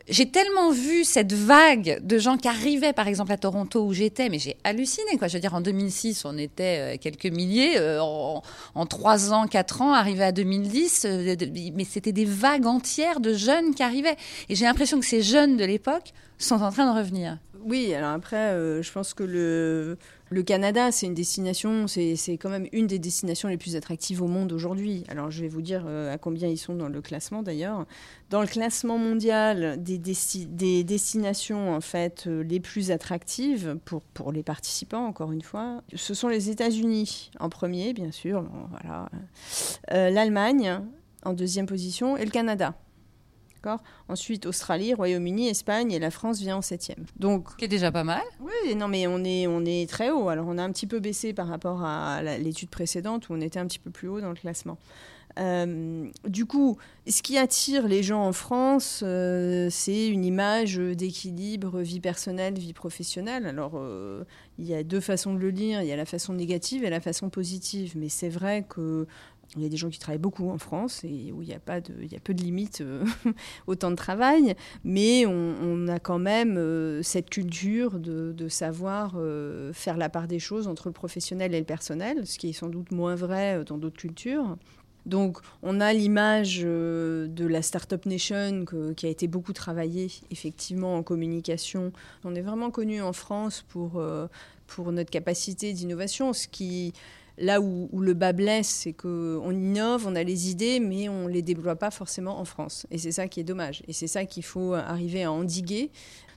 j'ai 0.09 0.31
tellement 0.31 0.71
vu 0.71 1.05
cette 1.05 1.33
vague 1.33 1.99
de 2.03 2.19
gens 2.19 2.37
qui 2.37 2.49
arrivaient, 2.49 2.93
par 2.93 3.09
exemple, 3.09 3.33
à 3.33 3.37
Toronto 3.37 3.85
où 3.85 3.93
j'étais, 3.93 4.29
mais 4.29 4.39
j'ai 4.39 4.57
halluciné. 4.65 5.19
Quoi. 5.19 5.29
Je 5.29 5.35
veux 5.35 5.41
dire, 5.41 5.53
en 5.53 5.61
2006, 5.61 6.25
on 6.25 6.39
était 6.39 6.95
euh, 6.95 6.97
quelques 6.99 7.27
milliers. 7.27 7.77
Euh, 7.77 8.01
en, 8.01 8.43
en 8.75 8.87
3 8.87 9.33
ans, 9.35 9.47
4 9.49 9.83
ans, 9.83 9.93
arrivé 9.93 10.25
à 10.25 10.33
2010, 10.33 11.07
euh, 11.07 11.37
mais 11.75 11.85
c'était 11.85 12.13
des 12.13 12.25
vagues 12.25 12.67
entières 12.67 13.21
de 13.21 13.35
jeunes 13.35 13.75
qui 13.75 13.83
arrivaient. 13.83 14.17
Et 14.49 14.55
j'ai 14.55 14.65
l'impression 14.65 15.01
que 15.01 15.07
ces 15.07 15.23
jeunes 15.23 15.57
de 15.57 15.65
l'époque 15.65 16.13
sont 16.39 16.63
en 16.63 16.71
train 16.71 16.91
de 16.91 16.97
revenir. 16.97 17.37
Oui, 17.65 17.93
alors 17.93 18.13
après, 18.13 18.53
je 18.81 18.93
pense 18.93 19.13
que 19.13 19.25
le, 19.25 19.99
le 20.29 20.43
Canada, 20.43 20.91
c'est 20.91 21.07
une 21.07 21.15
destination, 21.15 21.87
c'est 21.87 22.17
quand 22.41 22.49
même 22.49 22.67
une 22.73 22.89
des 22.89 22.99
destinations 22.99 23.49
les 23.49 23.57
plus 23.57 23.77
attractives 23.77 24.23
au 24.23 24.27
monde 24.27 24.53
aujourd'hui. 24.53 25.05
Alors 25.09 25.31
je 25.31 25.41
vais 25.41 25.49
vous 25.49 25.62
dire 25.62 25.85
euh, 25.87 26.12
à 26.12 26.19
combien 26.19 26.49
ils 26.49 26.59
sont 26.59 26.75
dans 26.75 26.89
le 26.89 27.01
classement 27.01 27.43
d'ailleurs. 27.43 27.87
Dans 28.31 28.41
le 28.41 28.49
classement 28.49 28.99
mondial 28.99 29.81
des, 29.81 29.99
des 29.99 30.85
destinations 30.85 31.73
en 31.73 31.81
fait 31.81 32.25
euh, 32.27 32.43
les 32.43 32.59
plus 32.59 32.91
attractives 32.91 33.79
pour, 33.85 34.03
pour 34.03 34.33
les 34.33 34.43
participants, 34.43 35.07
encore 35.07 35.31
une 35.31 35.43
fois, 35.43 35.83
ce 35.95 36.12
sont 36.12 36.29
les 36.29 36.51
États-Unis 36.51 37.31
en 37.39 37.49
premier, 37.49 37.93
bien 37.93 38.11
sûr, 38.11 38.45
euh, 39.93 40.11
l'Allemagne 40.11 40.81
en 41.23 41.35
deuxième 41.35 41.67
position 41.67 42.17
et 42.17 42.25
le 42.25 42.31
Canada. 42.31 42.75
Ensuite, 44.09 44.46
Australie, 44.46 44.94
Royaume-Uni, 44.94 45.48
Espagne 45.48 45.92
et 45.92 45.98
la 45.98 46.11
France 46.11 46.40
vient 46.40 46.57
en 46.57 46.62
septième. 46.62 47.05
Donc, 47.18 47.57
qui 47.57 47.64
est 47.64 47.68
déjà 47.68 47.92
pas 47.92 48.05
mal. 48.05 48.22
Oui, 48.40 48.74
non, 48.74 48.88
mais 48.88 49.07
on 49.07 49.24
est, 49.24 49.46
on 49.46 49.64
est 49.64 49.88
très 49.88 50.11
haut. 50.11 50.29
Alors, 50.29 50.46
on 50.48 50.59
a 50.59 50.62
un 50.62 50.72
petit 50.72 50.87
peu 50.87 51.00
baissé 51.00 51.33
par 51.33 51.48
rapport 51.48 51.83
à 51.85 52.22
l'étude 52.22 52.70
précédente 52.70 53.29
où 53.29 53.35
on 53.35 53.40
était 53.40 53.59
un 53.59 53.66
petit 53.66 53.79
peu 53.79 53.90
plus 53.90 54.09
haut 54.09 54.20
dans 54.20 54.31
le 54.31 54.37
classement. 54.37 54.79
Euh, 55.38 56.09
du 56.26 56.46
coup, 56.46 56.79
ce 57.07 57.20
qui 57.22 57.37
attire 57.37 57.87
les 57.87 58.02
gens 58.02 58.24
en 58.24 58.33
France, 58.33 59.02
euh, 59.05 59.68
c'est 59.70 60.09
une 60.09 60.24
image 60.24 60.76
d'équilibre 60.76 61.81
vie 61.81 62.00
personnelle, 62.00 62.59
vie 62.59 62.72
professionnelle. 62.72 63.46
Alors, 63.46 63.72
euh, 63.74 64.24
il 64.59 64.64
y 64.64 64.74
a 64.74 64.83
deux 64.83 65.00
façons 65.00 65.35
de 65.35 65.38
le 65.38 65.50
lire. 65.50 65.83
Il 65.83 65.88
y 65.88 65.92
a 65.92 65.96
la 65.96 66.07
façon 66.07 66.33
négative 66.33 66.85
et 66.85 66.90
la 66.90 67.00
façon 67.00 67.29
positive. 67.29 67.92
Mais 67.96 68.09
c'est 68.09 68.31
vrai 68.31 68.64
que 68.66 69.07
il 69.55 69.63
y 69.63 69.67
a 69.67 69.69
des 69.69 69.77
gens 69.77 69.89
qui 69.89 69.99
travaillent 69.99 70.19
beaucoup 70.19 70.51
en 70.51 70.59
France 70.59 71.03
et 71.05 71.33
où 71.33 71.43
il 71.43 71.49
y 71.49 71.55
a, 71.55 71.59
pas 71.59 71.81
de, 71.81 71.93
il 72.03 72.21
peu 72.21 72.35
de 72.35 72.43
limites 72.43 72.81
euh, 72.81 73.05
au 73.67 73.75
temps 73.75 73.91
de 73.91 73.97
travail, 73.97 74.55
mais 74.85 75.25
on, 75.27 75.89
a 75.89 75.99
quand 75.99 76.19
même 76.19 76.57
euh, 76.57 77.03
cette 77.03 77.31
culture 77.31 78.01
de, 78.01 78.33
de 78.33 78.49
savoir 78.49 79.15
euh, 79.17 79.73
faire 79.73 79.97
la 79.97 80.09
part 80.09 80.27
des 80.27 80.39
choses 80.39 80.67
entre 80.67 80.89
le 80.89 80.93
professionnel 80.93 81.55
et 81.55 81.59
le 81.59 81.65
personnel, 81.65 82.27
ce 82.27 82.39
qui 82.39 82.49
est 82.49 82.53
sans 82.53 82.69
doute 82.69 82.91
moins 82.91 83.15
vrai 83.15 83.63
dans 83.65 83.79
d'autres 83.79 83.99
cultures. 83.99 84.57
Donc, 85.05 85.39
on 85.63 85.81
a 85.81 85.93
l'image 85.93 86.63
de 86.63 87.47
la 87.47 87.63
Startup 87.63 88.05
Nation 88.07 88.65
qui 88.97 89.07
a 89.07 89.09
été 89.09 89.29
beaucoup 89.29 89.53
travaillée, 89.53 90.11
effectivement, 90.33 90.97
en 90.97 91.05
communication. 91.05 91.93
On 92.25 92.35
est 92.35 92.41
vraiment 92.41 92.73
connu 92.73 93.01
en 93.01 93.13
France 93.13 93.65
pour, 93.69 94.03
pour 94.67 94.91
notre 94.91 95.11
capacité 95.11 95.73
d'innovation, 95.73 96.33
ce 96.33 96.49
qui 96.49 96.93
Là 97.38 97.61
où, 97.61 97.88
le 98.01 98.14
bas 98.14 98.33
blesse, 98.33 98.68
c'est 98.68 98.92
qu'on 98.92 99.51
innove, 99.51 100.07
on 100.07 100.16
a 100.16 100.22
les 100.22 100.51
idées, 100.51 100.81
mais 100.81 101.09
on 101.09 101.27
ne 101.27 101.33
les 101.33 101.42
déploie 101.42 101.77
pas 101.77 101.90
forcément 101.90 102.38
en 102.38 102.44
France. 102.44 102.87
Et 102.90 102.99
c'est 102.99 103.12
ça 103.12 103.29
qui 103.29 103.40
est 103.40 103.44
dommage. 103.44 103.83
Et 103.88 103.92
c'est 103.92 104.07
ça 104.07 104.25
qu'il 104.25 104.44
faut 104.44 104.72
arriver 104.72 105.25
à 105.25 105.33
endiguer. 105.33 105.90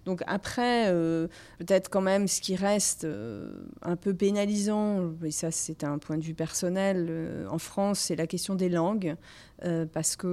Donc 0.06 0.24
après, 0.28 0.88
euh, 0.88 1.28
peut-être 1.60 1.90
quand 1.90 2.02
même 2.02 2.28
ce 2.28 2.42
qui 2.42 2.56
reste 2.56 3.04
euh, 3.04 3.52
un 3.82 3.96
peu 3.96 4.14
pénalisant, 4.14 5.12
et 5.24 5.32
ça 5.32 5.52
c'est 5.52 5.84
un 5.84 5.98
point 5.98 6.18
de 6.18 6.24
vue 6.24 6.34
personnel, 6.34 7.08
euh, 7.10 7.48
en 7.50 7.58
France, 7.58 8.00
c'est 8.00 8.16
la 8.16 8.28
question 8.28 8.56
des 8.56 8.70
langues, 8.70 9.16
parce 9.92 10.16
qu'on 10.16 10.28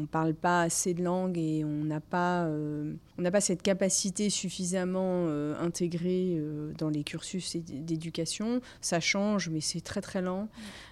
ne 0.00 0.06
parle 0.06 0.32
pas 0.32 0.62
assez 0.62 0.94
de 0.94 1.04
langues 1.04 1.36
et 1.36 1.66
on 1.66 1.84
n'a 1.84 2.00
pas, 2.00 2.48
on 2.48 3.22
pas 3.30 3.40
cette 3.42 3.60
capacité 3.60 4.30
suffisamment 4.30 5.28
intégrée 5.60 6.42
dans 6.78 6.88
les 6.88 7.04
cursus 7.04 7.56
d'éducation. 7.56 8.62
Ça 8.80 8.98
change, 8.98 9.50
mais 9.50 9.60
c'est 9.60 9.82
très 9.82 10.00
très 10.00 10.22
lent. 10.22 10.48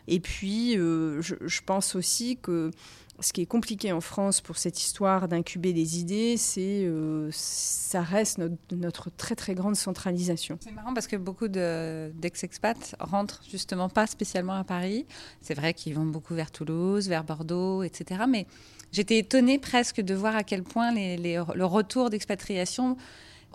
Et 0.07 0.21
puis, 0.21 0.75
je, 0.75 1.61
pense 1.65 1.95
aussi 1.95 2.37
que 2.37 2.73
ce 3.21 3.33
qui 3.33 3.43
est 3.43 3.47
compliqué 3.47 3.93
en 3.93 4.01
France 4.01 4.41
pour 4.41 4.59
cette 4.59 4.81
histoire 4.81 5.29
d'incuber 5.29 5.73
les 5.73 5.99
idées, 5.99 6.37
c'est 6.37 6.85
euh, 6.85 7.29
ça 7.33 8.01
reste 8.01 8.41
notre, 8.71 9.11
très 9.11 9.35
très 9.35 9.55
grande 9.55 9.75
centralisation. 9.75 10.59
C'est 10.61 10.73
marrant 10.73 10.95
parce 10.95 11.09
que 11.09 11.17
beaucoup 11.17 11.49
d'ex-expats 11.49 12.95
rentrent 13.01 13.43
justement 13.51 13.89
pas 13.89 14.07
spécialement 14.07 14.55
à 14.55 14.65
Paris. 14.65 15.07
C'est 15.41 15.55
vrai 15.55 15.75
qu'ils 15.75 15.95
vont 15.95 16.07
beaucoup 16.07 16.35
vers 16.35 16.51
Toulouse, 16.51 17.09
vers 17.09 17.25
Bordeaux, 17.25 17.83
etc. 17.83 18.23
Mais 18.29 18.47
j'étais 18.93 19.19
étonnée 19.19 19.59
presque 19.59 20.01
de 20.01 20.15
voir 20.15 20.37
à 20.37 20.45
quel 20.45 20.63
point 20.63 20.93
le 20.93 21.65
retour 21.65 22.11
d'expatriation, 22.11 22.97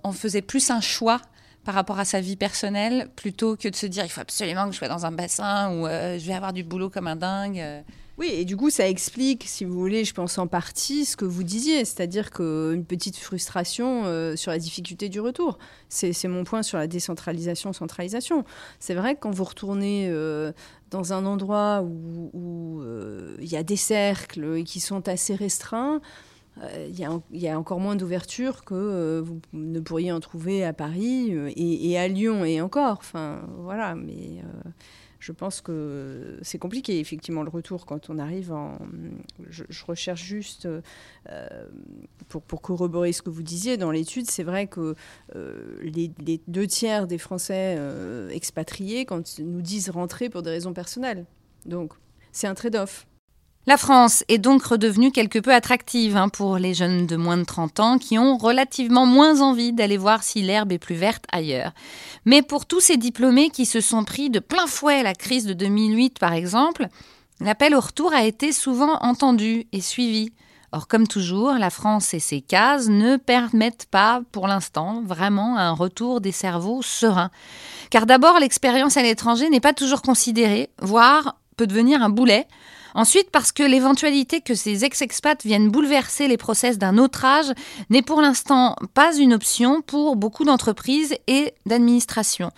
on 0.03 0.11
faisait 0.11 0.41
plus 0.41 0.71
un 0.71 0.81
choix 0.81 1.21
par 1.63 1.75
rapport 1.75 1.99
à 1.99 2.05
sa 2.05 2.19
vie 2.19 2.35
personnelle 2.35 3.07
plutôt 3.15 3.55
que 3.55 3.69
de 3.69 3.75
se 3.75 3.85
dire 3.85 4.03
il 4.03 4.09
faut 4.09 4.19
absolument 4.19 4.65
que 4.65 4.73
je 4.73 4.79
sois 4.79 4.89
dans 4.89 5.05
un 5.05 5.13
bassin 5.13 5.71
où 5.71 5.87
euh, 5.87 6.19
je 6.19 6.27
vais 6.27 6.33
avoir 6.33 6.51
du 6.51 6.63
boulot 6.63 6.89
comme 6.89 7.07
un 7.07 7.15
dingue. 7.15 7.63
Oui, 8.19 8.29
et 8.31 8.45
du 8.45 8.55
coup, 8.55 8.69
ça 8.69 8.87
explique, 8.87 9.45
si 9.47 9.65
vous 9.65 9.73
voulez, 9.73 10.05
je 10.05 10.13
pense 10.13 10.37
en 10.37 10.45
partie 10.45 11.03
ce 11.03 11.17
que 11.17 11.25
vous 11.25 11.41
disiez, 11.41 11.83
c'est-à-dire 11.83 12.29
qu'une 12.29 12.85
petite 12.85 13.17
frustration 13.17 14.05
euh, 14.05 14.35
sur 14.35 14.51
la 14.51 14.59
difficulté 14.59 15.09
du 15.09 15.19
retour. 15.19 15.57
C'est 15.89 16.27
mon 16.27 16.43
point 16.43 16.61
sur 16.61 16.77
la 16.77 16.85
décentralisation, 16.85 17.73
centralisation. 17.73 18.45
C'est 18.79 18.93
vrai 18.93 19.15
que 19.15 19.21
quand 19.21 19.31
vous 19.31 19.43
retournez 19.43 20.09
euh, 20.09 20.51
dans 20.91 21.11
un 21.11 21.25
endroit 21.25 21.81
où 21.81 22.81
euh, 22.81 23.35
il 23.41 23.51
y 23.51 23.57
a 23.57 23.63
des 23.63 23.77
cercles 23.77 24.63
qui 24.63 24.79
sont 24.79 25.07
assez 25.07 25.33
restreints, 25.33 25.99
il 26.87 26.95
y, 27.31 27.47
a 27.47 27.57
encore 27.57 27.79
moins 27.79 27.95
d'ouverture 27.95 28.63
que 28.63 29.19
vous 29.25 29.41
ne 29.53 29.79
pourriez 29.79 30.11
en 30.11 30.19
trouver 30.19 30.63
à 30.63 30.71
Paris 30.71 31.33
et, 31.55 31.97
à 31.97 32.07
Lyon 32.07 32.45
et 32.45 32.61
encore. 32.61 32.97
Enfin, 32.99 33.41
voilà, 33.57 33.95
mais 33.95 34.43
je 35.23 35.31
pense 35.31 35.61
que 35.61 36.37
c'est 36.41 36.57
compliqué, 36.59 36.99
effectivement, 36.99 37.43
le 37.43 37.49
retour 37.49 37.85
quand 37.85 38.09
on 38.09 38.19
arrive 38.19 38.51
en. 38.51 38.77
Je, 39.49 39.63
recherche 39.85 40.21
juste, 40.21 40.67
euh, 41.29 41.69
pour, 42.27 42.61
corroborer 42.61 43.13
ce 43.13 43.21
que 43.21 43.29
vous 43.29 43.41
disiez, 43.41 43.77
dans 43.77 43.91
l'étude, 43.91 44.29
c'est 44.29 44.43
vrai 44.43 44.67
que 44.67 44.95
euh, 45.37 45.77
les, 45.81 46.11
deux 46.47 46.67
tiers 46.67 47.07
des 47.07 47.17
Français 47.17 47.77
euh, 47.77 48.27
expatriés 48.31 49.05
quand 49.05 49.39
nous 49.39 49.61
disent 49.61 49.89
rentrer 49.89 50.29
pour 50.29 50.41
des 50.41 50.49
raisons 50.49 50.73
personnelles. 50.73 51.25
Donc, 51.65 51.93
c'est 52.33 52.47
un 52.47 52.53
trade-off. 52.53 53.07
La 53.65 53.77
France 53.77 54.25
est 54.27 54.39
donc 54.39 54.61
redevenue 54.63 55.11
quelque 55.11 55.39
peu 55.39 55.53
attractive 55.53 56.17
hein, 56.17 56.27
pour 56.27 56.57
les 56.57 56.73
jeunes 56.73 57.07
de 57.07 57.15
moins 57.15 57.37
de 57.37 57.45
30 57.45 57.79
ans 57.79 57.97
qui 57.97 58.19
ont 58.19 58.35
relativement 58.35 59.05
moins 59.05 59.39
envie 59.39 59.71
d'aller 59.71 59.95
voir 59.95 60.21
si 60.21 60.41
l'herbe 60.41 60.73
est 60.73 60.79
plus 60.79 60.95
verte 60.95 61.23
ailleurs. 61.31 61.71
Mais 62.25 62.41
pour 62.41 62.65
tous 62.65 62.81
ces 62.81 62.97
diplômés 62.97 63.49
qui 63.49 63.65
se 63.65 63.79
sont 63.79 64.03
pris 64.03 64.29
de 64.29 64.39
plein 64.39 64.67
fouet 64.67 65.01
la 65.01 65.13
crise 65.13 65.45
de 65.45 65.53
2008 65.53 66.19
par 66.19 66.33
exemple, 66.33 66.87
l'appel 67.39 67.73
au 67.73 67.79
retour 67.79 68.13
a 68.13 68.25
été 68.25 68.51
souvent 68.51 68.97
entendu 68.99 69.65
et 69.71 69.79
suivi. 69.79 70.33
Or, 70.73 70.87
comme 70.87 71.07
toujours, 71.07 71.53
la 71.53 71.69
France 71.69 72.13
et 72.13 72.19
ses 72.19 72.41
cases 72.41 72.89
ne 72.89 73.15
permettent 73.15 73.85
pas, 73.91 74.23
pour 74.31 74.47
l'instant, 74.47 75.03
vraiment 75.05 75.55
un 75.55 75.71
retour 75.71 76.19
des 76.19 76.31
cerveaux 76.31 76.81
sereins. 76.81 77.29
Car 77.91 78.07
d'abord, 78.07 78.39
l'expérience 78.39 78.97
à 78.97 79.03
l'étranger 79.03 79.49
n'est 79.51 79.59
pas 79.59 79.73
toujours 79.73 80.01
considérée, 80.01 80.71
voire 80.81 81.37
peut 81.57 81.67
devenir 81.67 82.01
un 82.01 82.09
boulet. 82.09 82.47
Ensuite, 82.95 83.31
parce 83.31 83.51
que 83.51 83.63
l'éventualité 83.63 84.41
que 84.41 84.53
ces 84.53 84.85
ex-expats 84.85 85.43
viennent 85.43 85.69
bouleverser 85.69 86.27
les 86.27 86.37
process 86.37 86.77
d'un 86.77 86.97
autre 86.97 87.25
âge 87.25 87.51
n'est 87.89 88.01
pour 88.01 88.21
l'instant 88.21 88.75
pas 88.93 89.15
une 89.15 89.33
option 89.33 89.81
pour 89.81 90.15
beaucoup 90.15 90.45
d'entreprises 90.45 91.15
et 91.27 91.53
d'administrations. 91.65 92.51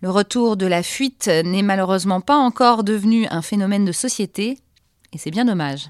Le 0.00 0.10
retour 0.10 0.56
de 0.58 0.66
la 0.66 0.82
fuite 0.82 1.28
n'est 1.28 1.62
malheureusement 1.62 2.20
pas 2.20 2.36
encore 2.36 2.84
devenu 2.84 3.26
un 3.30 3.40
phénomène 3.40 3.86
de 3.86 3.92
société, 3.92 4.58
et 5.12 5.18
c'est 5.18 5.30
bien 5.30 5.46
dommage. 5.46 5.88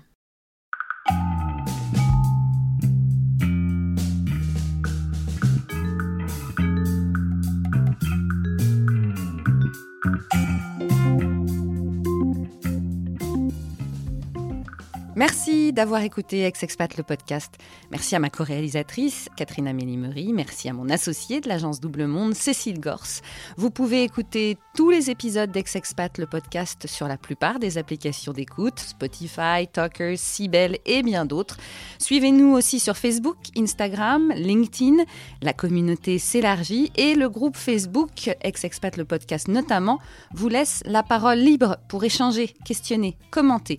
Merci 15.17 15.73
d'avoir 15.73 16.03
écouté 16.03 16.43
Ex-Expat 16.43 16.97
le 16.97 17.05
podcast. 17.05 17.55
Merci 17.93 18.17
à 18.17 18.19
ma 18.19 18.31
co-réalisatrice, 18.31 19.29
Catherine 19.37 19.69
Amélie. 19.69 20.33
Merci 20.33 20.69
à 20.69 20.73
mon 20.73 20.89
associé 20.91 21.41
de 21.41 21.49
l'agence 21.49 21.79
Double 21.79 22.07
Monde, 22.07 22.35
Cécile 22.35 22.81
Gorse. 22.81 23.23
Vous 23.57 23.71
pouvez 23.71 24.03
écouter 24.03 24.59
tous 24.75 24.91
les 24.91 25.11
épisodes 25.11 25.53
d'Ex-Expat 25.53 26.19
le 26.19 26.27
podcast 26.27 26.89
sur 26.89 27.07
la 27.07 27.17
plupart 27.17 27.61
des 27.61 27.79
applications 27.79 28.33
d'écoute, 28.33 28.81
Spotify, 28.81 29.69
Talkers, 29.73 30.19
Sibel 30.19 30.79
et 30.85 31.05
bien 31.05 31.27
d'autres. 31.27 31.59
Suivez-nous 32.01 32.53
aussi 32.53 32.81
sur 32.81 32.97
Facebook, 32.97 33.37
Instagram, 33.57 34.33
LinkedIn. 34.35 35.05
La 35.43 35.53
communauté 35.53 36.19
s'élargit 36.19 36.91
et 36.97 37.15
le 37.15 37.29
groupe 37.29 37.57
Facebook, 37.57 38.35
Ex-Expat 38.41 38.97
le 38.97 39.05
podcast 39.05 39.47
notamment, 39.47 40.01
vous 40.33 40.49
laisse 40.49 40.83
la 40.87 41.05
parole 41.05 41.39
libre 41.39 41.77
pour 41.89 42.03
échanger, 42.03 42.53
questionner, 42.65 43.17
commenter 43.31 43.79